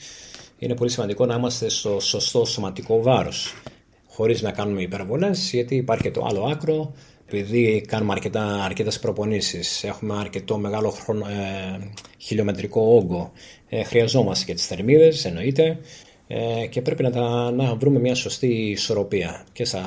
Είναι 0.58 0.74
πολύ 0.74 0.90
σημαντικό 0.90 1.26
να 1.26 1.34
είμαστε 1.34 1.68
στο 1.68 2.00
σωστό 2.00 2.44
σωματικό 2.44 3.02
βάρος, 3.02 3.54
χωρίς 4.08 4.42
να 4.42 4.50
κάνουμε 4.52 4.82
υπερβολές, 4.82 5.50
γιατί 5.52 5.74
υπάρχει 5.74 6.10
το 6.10 6.24
άλλο 6.28 6.42
άκρο, 6.44 6.94
επειδή 7.26 7.84
κάνουμε 7.88 8.12
αρκετά, 8.12 8.64
αρκετές 8.64 8.98
προπονήσεις, 8.98 9.84
έχουμε 9.84 10.14
αρκετό 10.18 10.58
μεγάλο 10.58 10.90
χρόνο, 10.90 11.26
ε, 11.26 11.92
χιλιομετρικό 12.18 12.80
όγκο, 12.80 13.32
ε, 13.68 13.82
χρειαζόμαστε 13.82 14.44
και 14.44 14.54
τις 14.54 14.66
θερμίδες, 14.66 15.24
εννοείται, 15.24 15.78
ε, 16.26 16.66
και 16.66 16.82
πρέπει 16.82 17.02
να, 17.02 17.50
να 17.50 17.74
βρούμε 17.74 17.98
μια 17.98 18.14
σωστή 18.14 18.46
ισορροπία 18.46 19.46
και, 19.52 19.64
στα, 19.64 19.82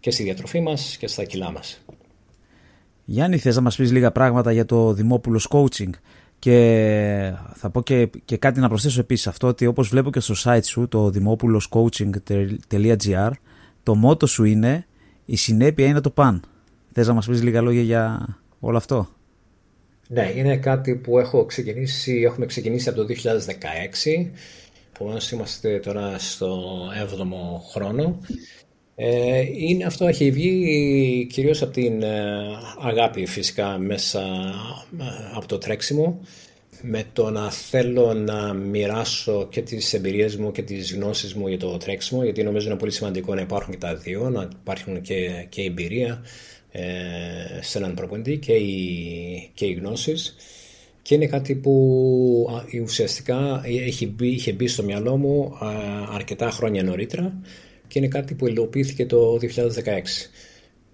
και 0.00 0.10
στη 0.10 0.22
διατροφή 0.22 0.60
μας 0.60 0.96
και 0.96 1.06
στα 1.06 1.24
κιλά 1.24 1.50
μας. 1.50 1.80
Γιάννη, 3.12 3.38
θες 3.38 3.56
να 3.56 3.60
μας 3.60 3.76
πεις 3.76 3.92
λίγα 3.92 4.10
πράγματα 4.10 4.52
για 4.52 4.64
το 4.64 4.92
Δημόπουλος 4.92 5.48
Coaching; 5.50 5.90
Και 6.38 7.32
θα 7.54 7.70
πω 7.70 7.82
και, 7.82 8.10
και 8.24 8.36
κάτι 8.36 8.60
να 8.60 8.68
προσθέσω 8.68 9.00
επίσης 9.00 9.26
αυτό 9.26 9.46
ότι 9.46 9.66
όπως 9.66 9.88
βλέπω 9.88 10.10
και 10.10 10.20
στο 10.20 10.34
site 10.44 10.64
σου 10.64 10.88
το 10.88 11.10
δημόπουλοσcoaching.gr 11.10 13.30
το 13.82 13.94
μότο 13.94 14.26
σου 14.26 14.44
είναι 14.44 14.86
η 15.24 15.36
συνέπεια 15.36 15.86
είναι 15.86 16.00
το 16.00 16.10
παν. 16.10 16.42
Θες 16.92 17.06
να 17.06 17.12
μας 17.12 17.26
πεις 17.26 17.42
λίγα 17.42 17.60
λόγια 17.60 17.82
για 17.82 18.26
όλο 18.60 18.76
αυτό; 18.76 19.08
Ναι, 20.08 20.32
είναι 20.36 20.56
κάτι 20.56 20.94
που 20.94 21.18
έχω 21.18 21.44
ξεκινήσει, 21.44 22.22
έχουμε 22.26 22.46
ξεκινήσει 22.46 22.88
από 22.88 22.98
το 22.98 23.06
2016 23.06 24.30
που 24.92 25.16
είμαστε 25.32 25.78
τώρα 25.78 26.18
στο 26.18 26.62
7ο 27.06 27.60
χρόνο 27.72 28.20
ε, 28.94 29.42
είναι 29.56 29.84
αυτό 29.84 30.06
έχει 30.06 30.30
βγει 30.30 31.26
κυρίως 31.32 31.62
από 31.62 31.72
την 31.72 32.02
ε, 32.02 32.40
αγάπη 32.80 33.26
φυσικά 33.26 33.78
μέσα 33.78 34.20
ε, 35.00 35.04
από 35.34 35.46
το 35.46 35.58
τρέξιμο 35.58 36.20
με 36.82 37.04
το 37.12 37.30
να 37.30 37.50
θέλω 37.50 38.14
να 38.14 38.52
μοιράσω 38.52 39.46
και 39.50 39.62
τις 39.62 39.92
εμπειρίες 39.92 40.36
μου 40.36 40.52
και 40.52 40.62
τις 40.62 40.94
γνώσεις 40.94 41.34
μου 41.34 41.48
για 41.48 41.58
το 41.58 41.76
τρέξιμο 41.76 42.24
γιατί 42.24 42.42
νομίζω 42.42 42.66
είναι 42.66 42.78
πολύ 42.78 42.90
σημαντικό 42.90 43.34
να 43.34 43.40
υπάρχουν 43.40 43.72
και 43.72 43.78
τα 43.78 43.94
δύο, 43.94 44.30
να 44.30 44.48
υπάρχουν 44.60 45.00
και, 45.00 45.46
και 45.48 45.62
η 45.62 45.64
εμπειρία 45.64 46.22
ε, 46.72 46.82
σε 47.60 47.78
έναν 47.78 47.94
προπονητή 47.94 48.36
και 48.36 48.52
οι, 48.52 49.50
και 49.54 49.66
οι 49.66 49.72
γνώσεις. 49.72 50.36
Και 51.02 51.14
είναι 51.14 51.26
κάτι 51.26 51.54
που 51.54 52.62
ουσιαστικά 52.82 53.62
είχε 53.64 54.06
μπει, 54.06 54.28
είχε 54.28 54.52
μπει 54.52 54.66
στο 54.66 54.82
μυαλό 54.82 55.16
μου 55.16 55.52
αρκετά 56.14 56.50
χρόνια 56.50 56.82
νωρίτερα 56.82 57.40
και 57.90 57.98
είναι 57.98 58.08
κάτι 58.08 58.34
που 58.34 58.46
υλοποιήθηκε 58.46 59.06
το 59.06 59.38
2016. 59.40 59.46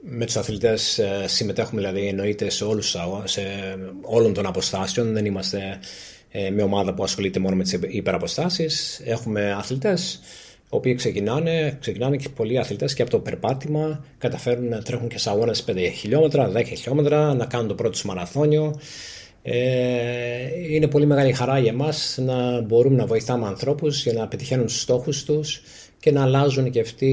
Με 0.01 0.25
τους 0.25 0.37
αθλητές 0.37 0.99
ε, 0.99 1.25
συμμετέχουμε 1.27 1.81
δηλαδή 1.81 2.07
εννοείται 2.07 2.51
σε, 2.51 2.65
όλους, 2.65 2.97
σε 3.25 3.43
όλων 4.03 4.35
των 4.35 4.47
αποστάσεων, 4.47 5.13
δεν 5.13 5.25
είμαστε 5.25 5.79
ε, 6.31 6.51
μια 6.51 6.65
ομάδα 6.65 6.95
που 6.95 7.03
ασχολείται 7.03 7.39
μόνο 7.39 7.57
με 7.57 7.63
τις 7.63 7.79
υπεραποστάσεις. 7.89 9.01
Έχουμε 9.05 9.53
αθλητές 9.53 10.21
οι 10.63 10.69
οποίοι 10.69 10.95
ξεκινάνε, 10.95 11.77
ξεκινάνε 11.81 12.17
και 12.17 12.29
πολλοί 12.29 12.59
αθλητές 12.59 12.95
και 12.95 13.03
από 13.03 13.11
το 13.11 13.19
περπάτημα 13.19 14.05
καταφέρουν 14.19 14.69
να 14.69 14.83
τρέχουν 14.83 15.09
και 15.09 15.19
σε 15.19 15.31
αγώνες 15.31 15.65
5 15.69 15.77
χιλιόμετρα, 15.95 16.53
10 16.55 16.65
χιλιόμετρα, 16.65 17.35
να 17.35 17.47
κάνουν 17.47 17.69
το 17.69 17.75
πρώτο 17.75 17.91
τους 17.91 18.05
μαραθώνιο. 18.05 18.81
Ε, 19.43 19.57
είναι 20.71 20.89
πολύ 20.89 21.07
μεγάλη 21.07 21.33
χαρά 21.33 21.59
για 21.59 21.71
εμάς 21.71 22.19
να 22.21 22.61
μπορούμε 22.61 22.97
να 22.97 23.07
βοηθάμε 23.07 23.47
ανθρώπους 23.47 24.03
για 24.03 24.13
να 24.13 24.29
πετυχαίνουν 24.29 24.67
τους 24.67 24.81
στόχους 24.81 25.25
τους 25.25 25.63
και 26.01 26.11
να 26.11 26.23
αλλάζουν 26.23 26.71
και 26.71 26.81
αυτοί 26.81 27.07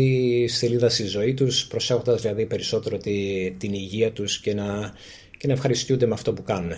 η 0.43 0.47
σελίδα 0.47 0.89
στη 0.89 1.05
ζωή 1.05 1.33
τους 1.33 1.67
προσέχοντας 1.67 2.21
δηλαδή 2.21 2.45
περισσότερο 2.45 2.97
τη, 2.97 3.51
την 3.57 3.73
υγεία 3.73 4.11
τους 4.11 4.39
και 4.39 4.53
να, 4.53 4.93
και 5.37 5.47
να 5.47 5.53
ευχαριστούνται 5.53 6.05
με 6.05 6.13
αυτό 6.13 6.33
που 6.33 6.43
κάνουν. 6.43 6.71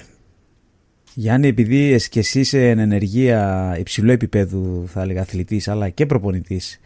Γιάννη, 1.13 1.47
επειδή 1.47 1.99
και 2.09 2.19
εσύ 2.19 2.39
είσαι 2.39 2.69
εν 2.69 2.79
ενεργεία 2.79 3.75
υψηλού 3.79 4.11
επίπεδου, 4.11 4.83
θα 4.87 5.01
έλεγα 5.01 5.21
αθλητής, 5.21 5.67
αλλά 5.67 5.89
και 5.89 6.05
προπονητής, 6.05 6.79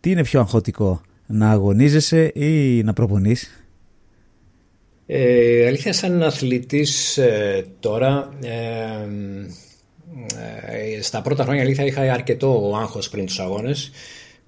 τι 0.00 0.10
είναι 0.10 0.22
πιο 0.22 0.40
αγχωτικό, 0.40 1.00
να 1.26 1.50
αγωνίζεσαι 1.50 2.32
ή 2.34 2.82
να 2.82 2.92
προπονείς; 2.92 3.64
Ε, 5.06 5.66
αλήθεια, 5.66 5.92
σαν 5.92 6.22
αθλητής 6.22 7.18
ε, 7.18 7.64
τώρα, 7.80 8.32
ε, 8.42 9.08
ε, 10.96 11.02
στα 11.02 11.22
πρώτα 11.22 11.44
χρόνια 11.44 11.62
αλήθεια 11.62 11.84
είχα 11.84 12.12
αρκετό 12.12 12.78
άγχος 12.80 13.08
πριν 13.08 13.26
τους 13.26 13.38
αγώνες. 13.38 13.90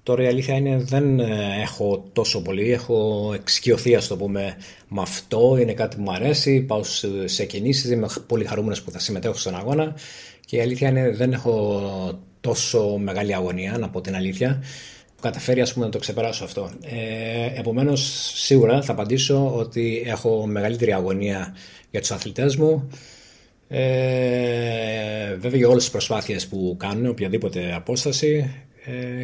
Τώρα 0.07 0.23
η 0.23 0.27
αλήθεια 0.27 0.55
είναι 0.55 0.77
δεν 0.77 1.19
ε, 1.19 1.61
έχω 1.61 2.09
τόσο 2.13 2.41
πολύ, 2.41 2.71
έχω 2.71 3.31
εξοικειωθεί 3.33 3.95
ας 3.95 4.07
το 4.07 4.17
πούμε 4.17 4.55
με 4.87 5.01
αυτό, 5.01 5.57
είναι 5.61 5.73
κάτι 5.73 5.95
που 5.95 6.01
μου 6.01 6.11
αρέσει, 6.11 6.61
πάω 6.61 6.81
σε 7.25 7.45
κινήσεις, 7.45 7.91
είμαι 7.91 8.07
πολύ 8.27 8.45
χαρούμενος 8.45 8.81
που 8.81 8.91
θα 8.91 8.99
συμμετέχω 8.99 9.33
στον 9.33 9.55
αγώνα. 9.55 9.95
Και 10.45 10.55
η 10.55 10.61
αλήθεια 10.61 10.89
είναι 10.89 11.09
δεν 11.09 11.33
έχω 11.33 11.81
τόσο 12.41 12.97
μεγάλη 12.97 13.35
αγωνία, 13.35 13.77
να 13.77 13.89
πω 13.89 14.01
την 14.01 14.15
αλήθεια, 14.15 14.63
που 15.15 15.21
καταφέρει 15.21 15.61
ας 15.61 15.73
πούμε 15.73 15.85
να 15.85 15.91
το 15.91 15.99
ξεπεράσω 15.99 16.43
αυτό. 16.43 16.71
Ε, 16.83 17.59
επομένως 17.59 18.31
σίγουρα 18.35 18.81
θα 18.81 18.91
απαντήσω 18.91 19.55
ότι 19.55 20.03
έχω 20.05 20.45
μεγαλύτερη 20.45 20.93
αγωνία 20.93 21.55
για 21.91 21.99
τους 21.99 22.11
αθλητές 22.11 22.55
μου, 22.55 22.89
ε, 23.67 25.35
βέβαια 25.35 25.57
για 25.57 25.67
όλες 25.67 25.81
τις 25.81 25.91
προσπάθειες 25.91 26.47
που 26.47 26.75
κάνουν, 26.79 27.07
οποιαδήποτε 27.07 27.73
απόσταση. 27.75 28.35
ε, 28.35 28.66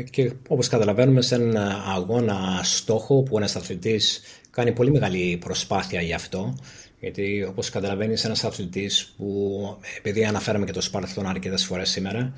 και 0.09 0.32
όπως 0.47 0.68
καταλαβαίνουμε 0.68 1.22
σε 1.22 1.36
ένα 1.36 1.84
αγώνα 1.95 2.59
στόχο 2.64 3.24
που 3.24 3.38
ένας 3.38 3.55
αθλητής 3.55 4.22
κάνει 4.49 4.72
πολύ 4.72 4.91
μεγάλη 4.91 5.38
προσπάθεια 5.38 6.01
γι' 6.01 6.14
αυτό 6.14 6.55
γιατί 6.99 7.43
όπως 7.43 7.70
καταλαβαίνεις 7.70 8.24
ένας 8.24 8.43
αθλητής 8.43 9.14
που 9.18 9.59
επειδή 9.97 10.26
αναφέραμε 10.26 10.66
και 10.66 10.72
το 10.72 10.82
Σπάρθον 10.82 11.28
αρκετές 11.28 11.66
φορές 11.66 11.89
σήμερα 11.89 12.34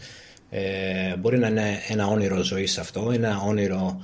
ε, 0.49 1.15
μπορεί 1.15 1.37
να 1.37 1.47
είναι 1.47 1.79
ένα 1.87 2.07
όνειρο 2.07 2.41
ζωής 2.41 2.77
αυτό, 2.77 3.11
ένα 3.13 3.41
όνειρο 3.45 4.01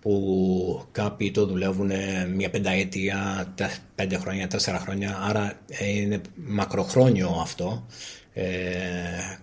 που 0.00 0.84
κάποιοι 0.92 1.30
το 1.30 1.46
δουλεύουν 1.46 1.90
μια 2.34 2.50
πενταετία, 2.50 3.46
πέντε 3.94 4.16
χρόνια, 4.16 4.46
τέσσερα 4.46 4.78
χρόνια, 4.78 5.18
άρα 5.22 5.52
είναι 5.94 6.20
μακροχρόνιο 6.34 7.38
αυτό. 7.42 7.86
Ε, 8.32 8.44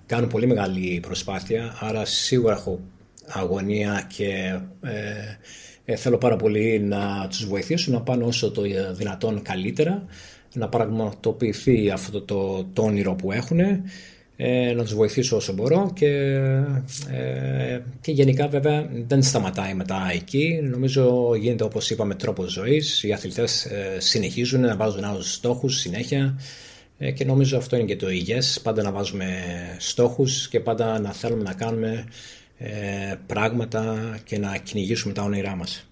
κάνουν 0.06 0.30
πολύ 0.30 0.48
μεγάλη 0.48 1.00
προσπάθεια, 1.00 1.78
άρα 1.80 2.06
σίγουρα 2.06 2.54
έχω 2.54 2.80
αγωνία 3.34 4.08
και 4.16 4.60
ε, 4.82 4.92
ε, 5.86 5.96
θέλω 5.96 6.18
πάρα 6.18 6.36
πολύ 6.36 6.80
να 6.80 7.28
τους 7.30 7.46
βοηθήσω 7.48 7.92
να 7.92 8.02
πάνε 8.02 8.24
όσο 8.24 8.52
το 8.52 8.62
δυνατόν 8.92 9.42
καλύτερα, 9.42 10.06
να 10.54 10.70
πραγματοποιηθεί 10.70 11.90
αυτό 11.90 12.22
το, 12.22 12.64
το 12.74 12.84
όνειρο 12.84 13.16
που 13.16 13.32
έχουν, 13.32 13.60
ε, 14.44 14.74
να 14.74 14.84
τους 14.84 14.94
βοηθήσω 14.94 15.36
όσο 15.36 15.54
μπορώ 15.54 15.92
και, 15.94 16.08
ε, 17.12 17.80
και 18.02 18.12
γενικά 18.12 18.48
βέβαια 18.48 18.90
δεν 19.08 19.24
σταματάει 19.24 19.74
μετά 19.74 20.10
εκεί. 20.14 20.60
Νομίζω 20.64 21.34
γίνεται 21.40 21.64
όπως 21.64 21.90
είπαμε 21.90 22.16
τρόπος 22.16 22.52
ζωής, 22.52 23.04
οι 23.04 23.14
αθλητές 23.14 23.66
ε, 23.66 24.00
συνεχίζουν 24.00 24.62
να 24.62 24.76
βάζουν 24.76 25.04
άλλους 25.04 25.34
στόχους 25.34 25.80
συνέχεια 25.80 26.40
και 27.14 27.26
νομίζω 27.26 27.58
αυτό 27.58 27.76
είναι 27.76 27.86
και 27.86 27.96
το 27.96 28.10
υγιές, 28.10 28.60
πάντα 28.64 28.84
να 28.84 28.92
βάζουμε 28.92 29.26
στόχους 29.78 30.48
και 30.48 30.60
πάντα 30.60 31.00
να 31.00 31.14
θέλουμε 31.14 31.44
να 31.44 31.54
κάνουμε 31.54 31.90
ε, 31.90 32.06
πράγματα 33.26 34.18
και 34.24 34.38
να 34.38 34.58
κυνηγήσουμε 34.58 35.14
τα 35.14 35.24
όνειρά 35.24 35.56
μας. 35.56 35.86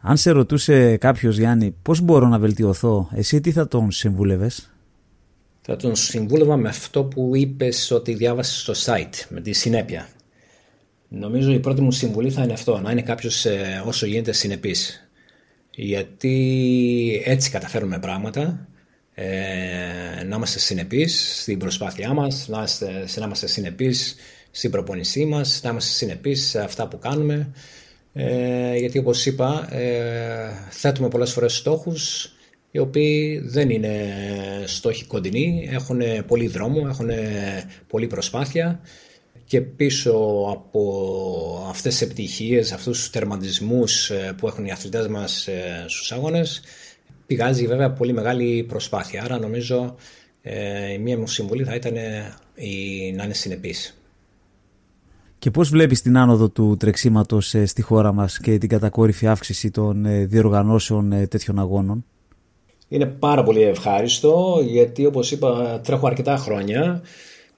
Αν 0.00 0.16
σε 0.16 0.30
ρωτούσε 0.30 0.96
κάποιος 0.96 1.38
Γιάννη 1.38 1.74
πώς 1.82 2.00
μπορώ 2.00 2.28
να 2.28 2.38
βελτιωθώ, 2.38 3.08
εσύ 3.14 3.40
τι 3.40 3.52
θα 3.52 3.68
τον 3.68 3.90
συμβούλευες; 3.90 4.72
Θα 5.60 5.76
τον 5.76 5.96
συμβούλευα 5.96 6.56
με 6.56 6.68
αυτό 6.68 7.04
που 7.04 7.30
είπες 7.34 7.90
ότι 7.90 8.14
διάβασες 8.14 8.60
στο 8.60 8.92
site, 8.92 9.26
με 9.28 9.40
τη 9.40 9.52
συνέπεια. 9.52 10.08
Νομίζω 11.08 11.52
η 11.52 11.58
πρώτη 11.58 11.80
μου 11.80 11.90
συμβουλή 11.90 12.30
θα 12.30 12.42
είναι 12.42 12.52
αυτό, 12.52 12.80
να 12.80 12.90
είναι 12.90 13.02
κάποιος 13.02 13.44
ε, 13.44 13.82
όσο 13.86 14.06
γίνεται 14.06 14.32
συνεπής. 14.32 15.08
γιατί 15.70 17.22
έτσι 17.24 17.50
καταφέρουμε 17.50 17.98
πράγματα 17.98 18.68
ε, 19.14 20.24
να 20.24 20.36
είμαστε 20.36 20.58
συνεπείς 20.58 21.40
στην 21.40 21.58
προσπάθειά 21.58 22.12
μας, 22.12 22.48
να 22.48 22.56
είμαστε, 22.56 23.06
να 23.16 23.24
είμαστε 23.24 23.46
συνεπείς 23.46 24.16
στην 24.50 24.70
προπονησή 24.70 25.24
μας, 25.24 25.60
να 25.62 25.70
είμαστε 25.70 25.90
συνεπείς 25.90 26.48
σε 26.48 26.60
αυτά 26.60 26.88
που 26.88 26.98
κάνουμε 26.98 27.52
ε, 28.12 28.76
γιατί 28.76 28.98
όπως 28.98 29.26
είπα 29.26 29.74
ε, 29.74 30.50
θέτουμε 30.70 31.08
πολλές 31.08 31.32
φορές 31.32 31.56
στόχους 31.56 32.32
οι 32.70 32.78
οποίοι 32.78 33.38
δεν 33.38 33.70
είναι 33.70 34.14
στόχοι 34.64 35.04
κοντινοί, 35.04 35.68
έχουν 35.72 36.00
πολύ 36.26 36.46
δρόμο, 36.46 36.86
έχουν 36.88 37.10
πολύ 37.86 38.06
προσπάθεια 38.06 38.80
και 39.48 39.60
πίσω 39.60 40.12
από 40.50 41.66
αυτές 41.68 41.92
τις 41.92 42.02
επιτυχίες, 42.02 42.72
αυτούς 42.72 42.98
τους 42.98 43.10
τερματισμούς 43.10 44.10
ε, 44.10 44.34
που 44.36 44.46
έχουν 44.46 44.64
οι 44.64 44.70
αθλητές 44.70 45.08
μας 45.08 45.46
ε, 45.46 45.84
στους 45.86 46.12
αγώνες 46.12 46.62
πηγάζει 47.26 47.66
βέβαια 47.66 47.92
πολύ 47.92 48.12
μεγάλη 48.12 48.62
προσπάθεια. 48.62 49.22
Άρα 49.24 49.38
νομίζω 49.38 49.96
ε, 50.42 50.92
η 50.92 50.98
μία 50.98 51.18
μου 51.18 51.26
συμβουλή 51.26 51.64
θα 51.64 51.74
ήταν 51.74 51.94
η, 52.54 53.12
να 53.12 53.24
είναι 53.24 53.34
συνεπής. 53.34 53.97
Και 55.38 55.50
πώς 55.50 55.68
βλέπεις 55.68 56.02
την 56.02 56.18
άνοδο 56.18 56.48
του 56.48 56.76
τρεξίματος 56.78 57.54
στη 57.64 57.82
χώρα 57.82 58.12
μας 58.12 58.38
και 58.38 58.58
την 58.58 58.68
κατακόρυφη 58.68 59.26
αύξηση 59.26 59.70
των 59.70 60.06
διοργανώσεων 60.28 61.10
τέτοιων 61.28 61.58
αγώνων; 61.58 62.04
Είναι 62.88 63.06
πάρα 63.06 63.42
πολύ 63.42 63.62
ευχάριστο 63.62 64.62
γιατί 64.66 65.06
όπως 65.06 65.30
είπα 65.30 65.80
τρέχω 65.84 66.06
αρκετά 66.06 66.36
χρόνια 66.36 67.02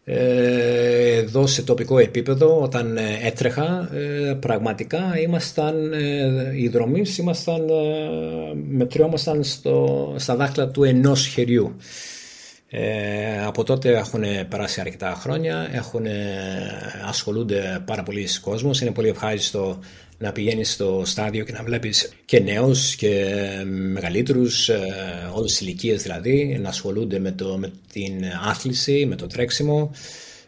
ε, 0.05 1.17
εδώ 1.17 1.47
σε 1.47 1.63
τοπικό 1.63 1.99
επίπεδο 1.99 2.61
όταν 2.63 2.97
ε, 2.97 3.19
έτρεχα 3.23 3.95
ε, 3.95 4.35
πραγματικά 4.41 5.19
ήμασταν 5.21 5.93
οι 6.57 6.69
δρομείς 6.69 7.19
ήμασταν 7.19 7.63
μετριόμασταν 8.71 9.45
στο, 9.45 10.15
στα 10.17 10.37
δάχτυλα 10.37 10.69
του 10.69 10.85
ενός 10.85 11.27
χεριού 11.27 11.77
ε, 12.73 13.45
από 13.45 13.65
τότε 13.65 13.97
έχουν 13.97 14.23
περάσει 14.49 14.81
αρκετά 14.81 15.15
χρόνια 15.21 15.69
έχουν, 15.73 16.07
ασχολούνται 17.07 17.83
πάρα 17.87 18.03
πολλοί 18.03 18.29
κόσμος 18.41 18.81
είναι 18.81 18.91
πολύ 18.91 19.09
ευχάριστο 19.09 19.79
να 20.21 20.33
πηγαίνεις 20.33 20.73
στο 20.73 21.03
στάδιο 21.05 21.45
και 21.45 21.53
να 21.53 21.63
βλέπεις 21.63 22.13
και 22.25 22.41
νέους 22.41 22.95
και 22.95 23.25
μεγαλύτερους, 23.67 24.69
ε, 24.69 24.81
όλες 25.35 25.51
τις 25.51 25.61
ηλικίες 25.61 26.03
δηλαδή, 26.03 26.59
να 26.63 26.69
ασχολούνται 26.69 27.19
με, 27.19 27.31
το, 27.33 27.57
με 27.59 27.73
την 27.93 28.25
άθληση, 28.45 29.07
με 29.07 29.17
το 29.17 29.27
τρέξιμο. 29.27 29.91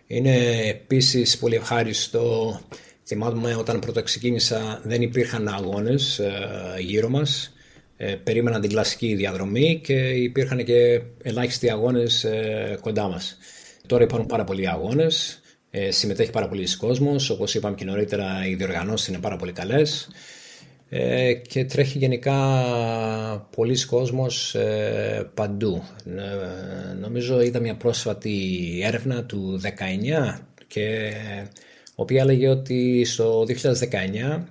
Είναι 0.07 0.37
επίσης 0.69 1.39
πολύ 1.39 1.55
ευχάριστο, 1.55 2.61
θυμάμαι 3.07 3.55
όταν 3.55 3.79
πρώτα 3.79 4.03
ξεκίνησα 4.03 4.81
δεν 4.85 5.03
υπήρχαν 5.03 5.49
αγώνες 5.49 6.19
ε, 6.19 6.33
γύρω 6.79 7.09
μας. 7.09 7.53
Ε, 7.97 8.15
περίμεναν 8.15 8.61
την 8.61 8.71
κλασική 8.71 9.15
διαδρομή 9.15 9.81
και 9.85 9.95
υπήρχαν 10.11 10.65
και 10.65 11.03
ελάχιστοι 11.23 11.71
αγώνες 11.71 12.27
κοντά 12.81 13.09
μας. 13.09 13.39
Τώρα 13.87 14.05
υπάρχουν 14.05 14.29
πάρα 14.29 14.45
πολλοί 14.45 14.69
αγώνες 14.69 15.43
ε, 15.75 15.91
συμμετέχει 15.91 16.31
πάρα 16.31 16.49
πολλοί 16.49 16.77
κόσμος, 16.77 17.31
όπως 17.31 17.55
είπαμε 17.55 17.75
και 17.77 17.85
νωρίτερα 17.85 18.47
οι 18.47 18.55
διοργανώσεις 18.55 19.09
είναι 19.09 19.19
πάρα 19.19 19.37
πολύ 19.37 19.53
καλές 19.53 20.09
ε, 20.89 21.33
και 21.33 21.65
τρέχει 21.65 21.99
γενικά 21.99 22.37
πολλοί 23.57 23.85
κόσμος 23.85 24.55
ε, 24.55 25.31
παντού. 25.35 25.83
Ε, 26.07 26.93
νομίζω 26.93 27.41
είδα 27.41 27.61
μια 27.61 27.77
πρόσφατη 27.77 28.81
έρευνα 28.85 29.25
του 29.25 29.61
19 30.35 30.39
και 30.67 31.13
οποία 31.95 32.21
έλεγε 32.21 32.49
ότι 32.49 33.05
στο 33.05 33.47
2019 33.47 34.43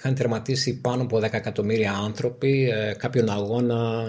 είχαν 0.00 0.14
τερματίσει 0.14 0.80
πάνω 0.80 1.02
από 1.02 1.16
10 1.16 1.22
εκατομμύρια 1.32 1.92
άνθρωποι 1.92 2.70
ε, 2.70 2.92
κάποιον 2.92 3.30
αγώνα 3.30 4.04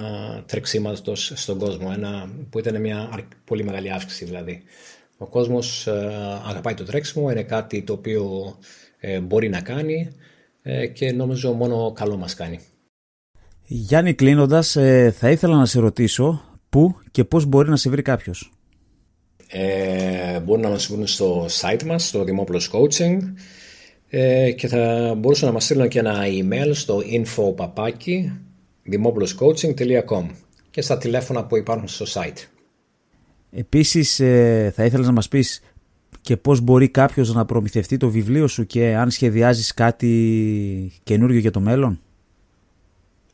τρεξίματος 0.45 1.31
στον 1.35 1.57
κόσμο, 1.57 1.91
ένα, 1.95 2.29
που 2.49 2.59
ήταν 2.59 2.81
μια 2.81 3.25
πολύ 3.45 3.63
μεγάλη 3.63 3.91
αύξηση 3.91 4.25
δηλαδή. 4.25 4.63
Ο 5.17 5.25
κόσμος 5.25 5.87
ε, 5.87 5.91
αγαπάει 6.47 6.73
το 6.73 6.83
τρέξιμο, 6.83 7.31
είναι 7.31 7.43
κάτι 7.43 7.81
το 7.81 7.93
οποίο 7.93 8.55
ε, 8.99 9.19
μπορεί 9.19 9.49
να 9.49 9.61
κάνει 9.61 10.11
ε, 10.61 10.87
και 10.87 11.11
νομίζω 11.11 11.51
μόνο 11.51 11.91
καλό 11.91 12.17
μας 12.17 12.33
κάνει. 12.33 12.59
Γιάννη 13.65 14.13
κλείνοντας, 14.13 14.71
θα 15.13 15.31
ήθελα 15.31 15.55
να 15.55 15.65
σε 15.65 15.79
ρωτήσω 15.79 16.41
πού 16.69 16.95
και 17.11 17.23
πώς 17.23 17.45
μπορεί 17.45 17.69
να 17.69 17.75
σε 17.75 17.89
βρει 17.89 18.01
κάποιος. 18.01 18.51
Ε, 19.47 20.39
μπορεί 20.39 20.61
να 20.61 20.69
μας 20.69 20.87
βρουν 20.87 21.07
στο 21.07 21.45
site 21.61 21.83
μας, 21.83 22.07
στο 22.07 22.23
Δημόπουλος 22.23 22.71
Coaching 22.73 23.19
και 24.55 24.67
θα 24.67 25.13
μπορούσαν 25.17 25.47
να 25.47 25.53
μας 25.53 25.63
στείλουν 25.63 25.87
και 25.87 25.99
ένα 25.99 26.17
email 26.23 26.69
στο 26.73 27.01
info 27.11 27.55
και 30.69 30.81
στα 30.81 30.97
τηλέφωνα 30.97 31.45
που 31.45 31.57
υπάρχουν 31.57 31.87
στο 31.87 32.05
site. 32.13 32.47
Επίσης 33.51 34.19
ε, 34.19 34.71
θα 34.75 34.85
ήθελα 34.85 35.05
να 35.05 35.11
μας 35.11 35.27
πεις 35.27 35.61
και 36.21 36.37
πώς 36.37 36.61
μπορεί 36.61 36.89
κάποιος 36.89 37.33
να 37.33 37.45
προμηθευτεί 37.45 37.97
το 37.97 38.09
βιβλίο 38.09 38.47
σου 38.47 38.65
και 38.65 38.95
αν 38.95 39.11
σχεδιάζεις 39.11 39.73
κάτι 39.73 40.91
καινούριο 41.03 41.39
για 41.39 41.51
το 41.51 41.59
μέλλον; 41.59 41.99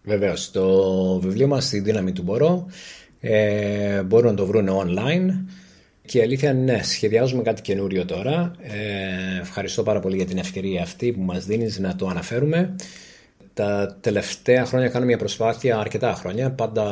Βεβαίως, 0.04 0.52
το 0.52 1.20
βιβλίο 1.20 1.48
μας 1.48 1.66
«Στη 1.66 1.80
δύναμη 1.80 2.12
του 2.12 2.22
μπορώ» 2.22 2.66
ε, 3.20 4.04
μπορούν 4.04 4.30
να 4.30 4.36
το 4.36 4.46
βρουν 4.46 4.68
online 4.70 5.32
και 6.08 6.18
η 6.18 6.22
αλήθεια 6.22 6.52
είναι 6.52 6.74
ναι, 6.74 6.84
σχεδιάζουμε 6.84 7.42
κάτι 7.44 7.62
καινούριο 7.62 8.06
τώρα. 8.06 8.52
Ε, 8.62 9.40
ευχαριστώ 9.42 9.84
πάρα 9.84 10.00
πολύ 10.00 10.16
για 10.16 10.26
την 10.26 10.38
ευκαιρία 10.38 10.82
αυτή 10.82 11.12
που 11.12 11.22
μας 11.22 11.46
δίνεις 11.46 11.80
να 11.80 11.96
το 11.96 12.08
αναφέρουμε. 12.08 12.76
Τα 13.54 13.98
τελευταία 14.02 14.66
χρόνια 14.66 14.90
κάνω 14.90 15.06
μια 15.06 15.18
προσπάθεια, 15.18 15.78
αρκετά 15.78 16.14
χρόνια. 16.14 16.52
Πάντα 16.52 16.84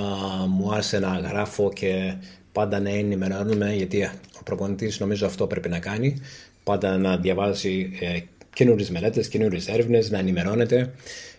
μου 0.50 0.72
άρεσε 0.74 1.00
να 1.00 1.08
γράφω 1.08 1.72
και 1.74 2.14
πάντα 2.52 2.80
να 2.80 2.90
ενημερώνουμε, 2.90 3.74
γιατί 3.74 4.04
ο 4.40 4.44
προπονητής 4.44 5.00
νομίζω 5.00 5.26
αυτό 5.26 5.48
πρέπει 5.48 5.70
να 5.70 5.80
κάνει. 5.80 6.22
Πάντα 6.64 6.98
να 6.98 7.18
διαβάζει 7.18 7.90
ε, 8.00 8.20
καινούριες 8.54 8.90
μελέτες, 8.90 9.28
καινούριες 9.28 9.68
έρευνες, 9.68 10.12
να 10.12 10.18
ενημερώνεται. 10.18 10.92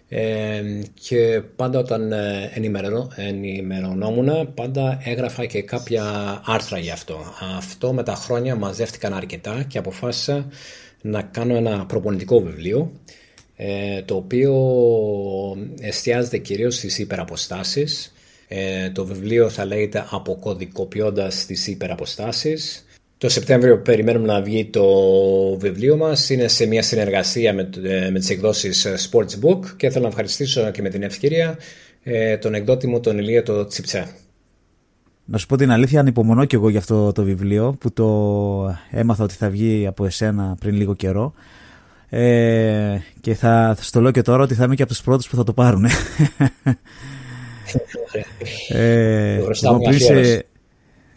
Ε, 0.09 0.62
και 1.00 1.42
πάντα 1.57 1.78
όταν 1.78 2.12
ε, 2.12 2.50
ενημερωνόμουν 3.16 4.54
πάντα 4.54 5.00
έγραφα 5.04 5.46
και 5.46 5.62
κάποια 5.62 6.02
άρθρα 6.46 6.78
γι' 6.78 6.90
αυτό. 6.90 7.18
Αυτό 7.57 7.92
με 7.92 8.02
τα 8.02 8.14
χρόνια 8.14 8.57
μαζεύτηκαν 8.57 9.14
αρκετά 9.14 9.64
και 9.68 9.78
αποφάσισα 9.78 10.46
να 11.02 11.22
κάνω 11.22 11.57
ένα 11.57 11.86
προπονητικό 11.86 12.40
βιβλίο 12.40 12.92
ε, 13.57 14.02
το 14.02 14.16
οποίο 14.16 14.54
εστιάζεται 15.80 16.38
κυρίως 16.38 16.74
στις 16.74 16.98
υπεραποστάσεις 16.98 18.11
ε, 18.48 18.90
το 18.90 19.04
βιβλίο 19.04 19.50
θα 19.50 19.64
λέγεται 19.64 20.07
«Αποκωδικοποιώντας 20.11 21.46
τις 21.46 21.66
υπεραποστάσεις». 21.66 22.86
Το 23.19 23.29
Σεπτέμβριο 23.29 23.79
περιμένουμε 23.79 24.27
να 24.27 24.41
βγει 24.41 24.64
το 24.64 24.85
βιβλίο 25.59 25.97
μας. 25.97 26.31
Είναι 26.31 26.49
σε 26.49 26.67
μια 26.67 26.83
συνεργασία 26.83 27.55
με, 27.55 27.71
ε, 27.83 28.11
με 28.11 28.18
τις 28.18 28.30
εκδόσεις 28.30 28.84
ε, 28.84 28.95
Sports 29.11 29.45
Book 29.45 29.61
και 29.76 29.91
θέλω 29.91 30.03
να 30.03 30.09
ευχαριστήσω 30.09 30.71
και 30.71 30.83
με 30.83 30.88
την 30.88 31.03
ευκαιρία 31.03 31.59
ε, 32.03 32.37
τον 32.37 32.55
εκδότη 32.55 32.87
μου, 32.87 33.01
τον 33.01 33.18
Ηλία 33.18 33.43
το 33.43 33.67
Τσιψέ. 33.67 34.07
Να 35.25 35.38
σου 35.38 35.47
πω 35.47 35.57
την 35.57 35.71
αλήθεια, 35.71 36.01
ανυπομονώ 36.01 36.45
και 36.45 36.57
εγώ 36.57 36.68
για 36.68 36.79
αυτό 36.79 37.13
το 37.13 37.22
βιβλίο 37.22 37.76
που 37.80 37.93
το 37.93 38.76
έμαθα 38.91 39.25
ότι 39.25 39.34
θα 39.34 39.51
βγει 39.51 39.87
από 39.87 40.05
εσένα 40.05 40.57
πριν 40.61 40.75
λίγο 40.75 40.95
καιρό. 40.95 41.34
Ε, 42.09 42.99
και 43.21 43.34
θα, 43.34 43.75
θα 43.76 43.83
στο 43.83 44.01
λέω 44.01 44.11
και 44.11 44.22
τώρα 44.22 44.43
ότι 44.43 44.55
θα 44.55 44.64
είμαι 44.64 44.75
και 44.75 44.83
από 44.83 44.91
τους 44.91 45.03
πρώτους 45.03 45.29
που 45.29 45.37
θα 45.37 45.45
το 45.45 45.53
πάρουν. 45.53 45.87
ε, 48.68 49.41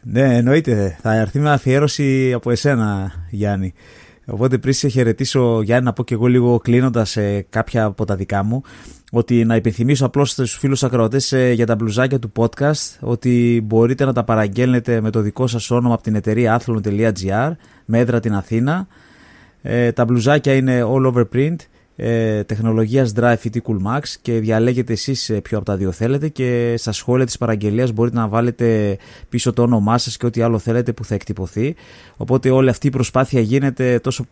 ναι, 0.04 0.36
εννοείται. 0.38 0.98
Θα 1.02 1.16
έρθει 1.16 1.40
με 1.40 1.52
αφιέρωση 1.52 2.34
από 2.34 2.52
εσένα, 2.52 3.12
Γιάννη. 3.30 3.74
Οπότε 4.26 4.58
πριν 4.58 4.74
σε 4.74 4.88
χαιρετήσω, 4.88 5.62
Γιάννη, 5.62 5.86
να 5.86 5.94
πω 5.94 6.04
και 6.04 6.14
εγώ 6.14 6.28
λίγο 6.28 6.58
κλείνοντας 6.58 7.18
ε, 7.18 7.46
κάποια 7.50 7.84
από 7.84 8.06
τα 8.06 8.16
δικά 8.16 8.44
μου, 8.44 8.62
ότι 9.12 9.46
να 9.46 9.56
υπενθυμίσω 9.56 10.06
απλώς 10.06 10.30
στους 10.30 10.58
φίλους 10.58 10.84
ακροατές 10.84 11.32
ε, 11.32 11.52
για 11.52 11.66
τα 11.66 11.76
μπλουζάκια 11.76 12.20
του 12.20 12.32
podcast, 12.36 12.98
ότι 13.00 13.62
μπορείτε 13.66 14.06
να 14.06 14.14
τα 14.14 14.24
παραγγέλνετε 14.24 15.02
με 15.02 15.10
το 15.10 15.22
δικό 15.22 15.48
σας 15.48 15.72
όνομα 15.72 15.94
από 15.94 16.04
την 16.04 16.16
εταιρεία 16.16 16.62
athlon.gr 16.62 17.52
με 17.86 18.00
έδρα 18.00 18.20
την 18.20 18.34
Αθήνα. 18.34 18.88
Ε, 19.62 19.92
τα 19.92 20.06
μπλουζάκια 20.06 20.54
είναι 20.54 20.84
all 20.84 21.14
over 21.14 21.24
print 21.34 21.56
ε, 22.02 22.44
τεχνολογίας 22.44 23.14
Drive 23.16 23.38
ή 23.44 23.62
Cool 23.64 23.78
Max 23.88 24.04
και 24.22 24.40
διαλέγετε 24.40 24.94
εσείς 24.94 25.30
ε, 25.30 25.42
ποιο 25.42 25.58
από 25.58 25.66
τα 25.66 25.76
δύο 25.76 25.92
θέλετε 25.92 26.28
και 26.28 26.74
στα 26.78 26.92
σχόλια 26.92 27.26
της 27.26 27.38
παραγγελίας 27.38 27.92
μπορείτε 27.92 28.18
να 28.18 28.28
βάλετε 28.28 28.98
πίσω 29.30 29.54
το 29.54 29.62
όνομά 29.62 29.98
σας 29.98 30.18
και 30.18 30.26
ό,τι 30.26 30.42
άλλο 30.42 30.60
θέλετε 30.60 30.94
που 30.94 31.06
θα 31.06 31.16
εκτυπωθεί. 31.16 31.76
Οπότε 32.18 32.50
όλη 32.50 32.70
αυτή 32.70 32.88
η 32.88 32.90
προσπάθεια 32.90 33.42
γίνεται 33.42 34.00
τόσο 34.00 34.26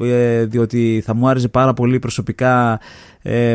ε, 0.00 0.44
διότι 0.44 1.02
θα 1.04 1.14
μου 1.14 1.28
άρεσε 1.28 1.48
πάρα 1.48 1.72
πολύ 1.72 1.98
προσωπικά 1.98 2.80
ε, 3.22 3.54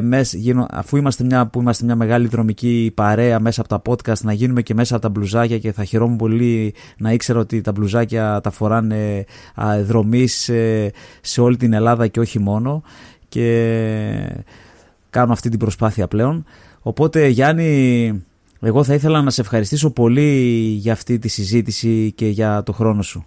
αφού 0.70 0.98
είμαστε 0.98 1.24
μια, 1.24 1.48
που 1.48 1.62
είμαστε 1.62 1.86
μια 1.86 1.96
μεγάλη 1.96 2.28
δρομική 2.28 2.92
παρέα 2.96 3.40
μέσα 3.40 3.62
από 3.62 3.70
τα 3.70 3.82
podcast 3.92 4.22
να 4.22 4.34
γίνουμε 4.34 4.62
και 4.62 4.74
μέσα 4.74 4.94
από 4.94 5.04
τα 5.04 5.10
μπλουζάκια 5.10 5.60
και 5.60 5.72
θα 5.72 5.84
χαιρόμουν 5.84 6.18
πολύ 6.18 6.74
να 6.98 7.12
ήξερα 7.12 7.40
ότι 7.40 7.62
τα 7.62 7.72
μπλουζάκια 7.72 8.40
τα 8.44 8.52
φοράνε 8.52 9.26
δρομής 9.84 10.50
ε, 10.50 10.92
σε 11.22 11.42
όλη 11.42 11.58
την 11.58 11.74
Ελλάδα 11.74 12.08
και 12.08 12.20
όχι 12.20 12.40
μόνο 12.40 12.84
και 13.32 14.44
κάνω 15.10 15.32
αυτή 15.32 15.50
την 15.50 15.60
προσπάθεια 15.60 16.08
πλέον. 16.08 16.46
Οπότε 16.82 17.28
Γιάννη, 17.28 18.24
εγώ 18.62 18.84
θα 18.84 18.94
ήθελα 18.94 19.22
να 19.22 19.30
σε 19.30 19.42
ευχαριστήσω 19.42 19.92
πολύ 19.92 20.30
για 20.80 20.94
αυτή 20.94 21.20
τη 21.20 21.28
συζήτηση 21.28 22.12
και 22.16 22.28
για 22.28 22.64
το 22.66 22.72
χρόνο 22.72 23.02
σου. 23.02 23.26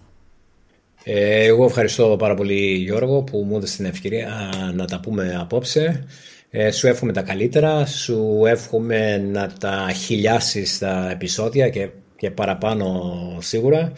Ε, 1.05 1.45
εγώ 1.45 1.65
ευχαριστώ 1.65 2.17
πάρα 2.19 2.35
πολύ 2.35 2.75
Γιώργο 2.75 3.23
που 3.23 3.45
μου 3.49 3.57
έδωσες 3.57 3.77
την 3.77 3.85
ευκαιρία 3.85 4.51
να 4.75 4.85
τα 4.85 5.01
πούμε 5.01 5.37
απόψε. 5.41 6.05
Ε, 6.51 6.71
σου 6.71 6.87
εύχομαι 6.87 7.13
τα 7.13 7.23
καλύτερα, 7.23 7.87
σου 7.87 8.43
εύχομαι 8.47 9.17
να 9.19 9.53
τα 9.61 9.87
χιλιάσεις 9.93 10.79
τα 10.79 11.11
επεισόδια 11.11 11.69
και, 11.69 11.89
και 12.17 12.31
παραπάνω 12.31 13.13
σίγουρα. 13.41 13.93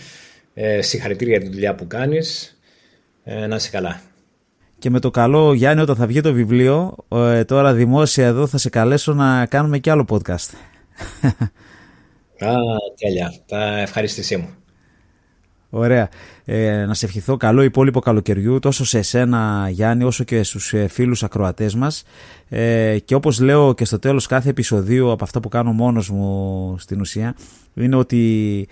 Ε, 0.55 0.83
συγχαρητήρια 0.83 1.37
για 1.37 1.47
τη 1.47 1.53
δουλειά 1.53 1.75
που 1.75 1.87
κάνεις. 1.87 2.59
Ε, 3.25 3.47
να 3.47 3.57
είσαι 3.57 3.71
καλά. 3.71 4.01
Και 4.79 4.91
με 4.91 5.01
το 5.01 5.11
καλό 5.11 5.53
Γιάννη 5.53 5.83
όταν 5.83 5.97
θα 5.97 6.07
βγει 6.07 6.21
το 6.21 6.33
βιβλίο, 6.33 6.95
ε, 7.09 7.45
τώρα 7.45 7.73
δημόσια 7.73 8.27
εδώ 8.27 8.47
θα 8.47 8.59
σε 8.59 8.69
καλέσω 8.69 9.15
να 9.15 9.47
κάνουμε 9.47 9.79
και 9.79 9.91
άλλο 9.91 10.05
podcast. 10.09 10.55
Α, 12.39 12.55
τέλεια. 12.97 13.33
Τα 13.47 13.79
ευχαριστησή 13.79 14.37
μου. 14.37 14.49
Ωραία. 15.71 16.09
Ε, 16.45 16.85
να 16.85 16.95
σε 16.95 17.07
ευχηθώ 17.07 17.37
καλό 17.37 17.63
υπόλοιπο 17.63 18.01
καλοκαιριού 18.01 18.59
τόσο 18.59 18.85
σε 18.85 18.99
εσένα 18.99 19.69
Γιάννη 19.71 20.05
όσο 20.05 20.25
και 20.25 20.43
στους 20.43 20.73
ε, 20.73 20.89
φίλους 20.89 21.23
ακροατές 21.23 21.75
μας 21.75 22.03
ε, 22.49 22.99
και 23.05 23.15
όπως 23.15 23.41
λέω 23.41 23.75
και 23.75 23.85
στο 23.85 23.99
τέλος 23.99 24.27
κάθε 24.27 24.49
επεισοδίου 24.49 25.11
από 25.11 25.25
αυτά 25.25 25.41
που 25.41 25.49
κάνω 25.49 25.73
μόνος 25.73 26.11
μου 26.11 26.75
στην 26.79 27.01
ουσία 27.01 27.37
είναι 27.75 27.97
ότι 27.97 28.69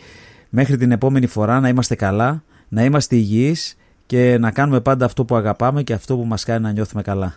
μέχρι 0.49 0.77
την 0.77 0.93
επόμενη 0.93 1.27
φορά 1.27 1.61
να 1.61 1.69
είμαστε 1.69 1.95
καλά, 1.95 2.45
να 2.69 2.85
είμαστε 2.85 3.17
υγιείς 3.17 3.77
και 4.07 4.37
να 4.41 4.51
κάνουμε 4.51 4.81
πάντα 4.81 5.05
αυτό 5.05 5.25
που 5.25 5.37
αγαπάμε 5.37 5.83
και 5.83 5.93
αυτό 5.93 6.17
που 6.17 6.25
μας 6.25 6.45
κάνει 6.45 6.63
να 6.63 6.71
νιώθουμε 6.71 7.03
καλά. 7.03 7.35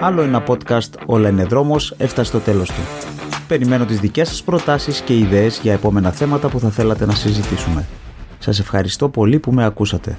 Άλλο 0.00 0.22
ένα 0.22 0.42
podcast 0.46 0.90
«Όλα 1.06 1.28
είναι 1.28 1.44
δρόμος» 1.44 1.94
έφτασε 1.98 2.28
στο 2.28 2.38
τέλος 2.38 2.68
του. 2.68 2.80
Περιμένω 3.48 3.84
τις 3.84 4.00
δικές 4.00 4.28
σας 4.28 4.42
προτάσεις 4.42 5.00
και 5.00 5.18
ιδέες 5.18 5.58
για 5.62 5.72
επόμενα 5.72 6.10
θέματα 6.10 6.48
που 6.48 6.60
θα 6.60 6.68
θέλατε 6.68 7.06
να 7.06 7.14
συζητήσουμε. 7.14 7.86
Σας 8.38 8.58
ευχαριστώ 8.58 9.08
πολύ 9.08 9.38
που 9.38 9.52
με 9.52 9.64
ακούσατε. 9.64 10.18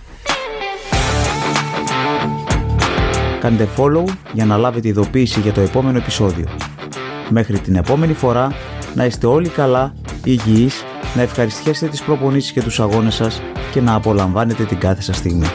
Κάντε 3.40 3.68
follow 3.78 4.04
για 4.34 4.46
να 4.46 4.58
λάβετε 4.58 4.88
ειδοποίηση 4.88 5.40
για 5.40 5.54
το 5.54 5.62
επόμενο 5.62 5.98
επεισόδιο. 5.98 6.48
Μέχρι 7.30 7.60
την 7.60 7.76
επόμενη 7.76 8.14
φορά 8.14 8.54
να 8.96 9.06
είστε 9.06 9.28
όλοι 9.28 9.50
καλά, 9.50 9.94
υγιείς, 10.24 10.84
να 11.16 11.22
ευχαριστιέσετε 11.22 11.92
τις 11.92 12.04
προπονήσεις 12.04 12.52
και 12.52 12.62
τους 12.62 12.80
αγώνες 12.80 13.16
σας 13.16 13.42
και 13.72 13.82
να 13.82 13.94
απολαμβάνετε 13.94 14.64
την 14.64 14.80
κάθε 14.80 15.02
σας 15.02 15.18
στιγμή. 15.18 15.48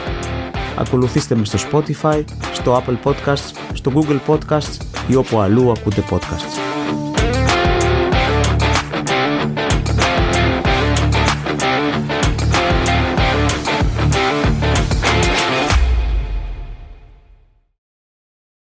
Ακολουθήστε 0.77 1.35
με 1.35 1.45
στο 1.45 1.59
Spotify, 1.71 2.23
στο 2.53 2.83
Apple 2.83 3.09
Podcasts, 3.09 3.51
στο 3.73 3.91
Google 3.95 4.19
Podcasts 4.27 4.77
ή 5.07 5.15
όπου 5.15 5.39
αλλού 5.39 5.71
ακούτε 5.71 6.03
podcasts. 6.09 6.98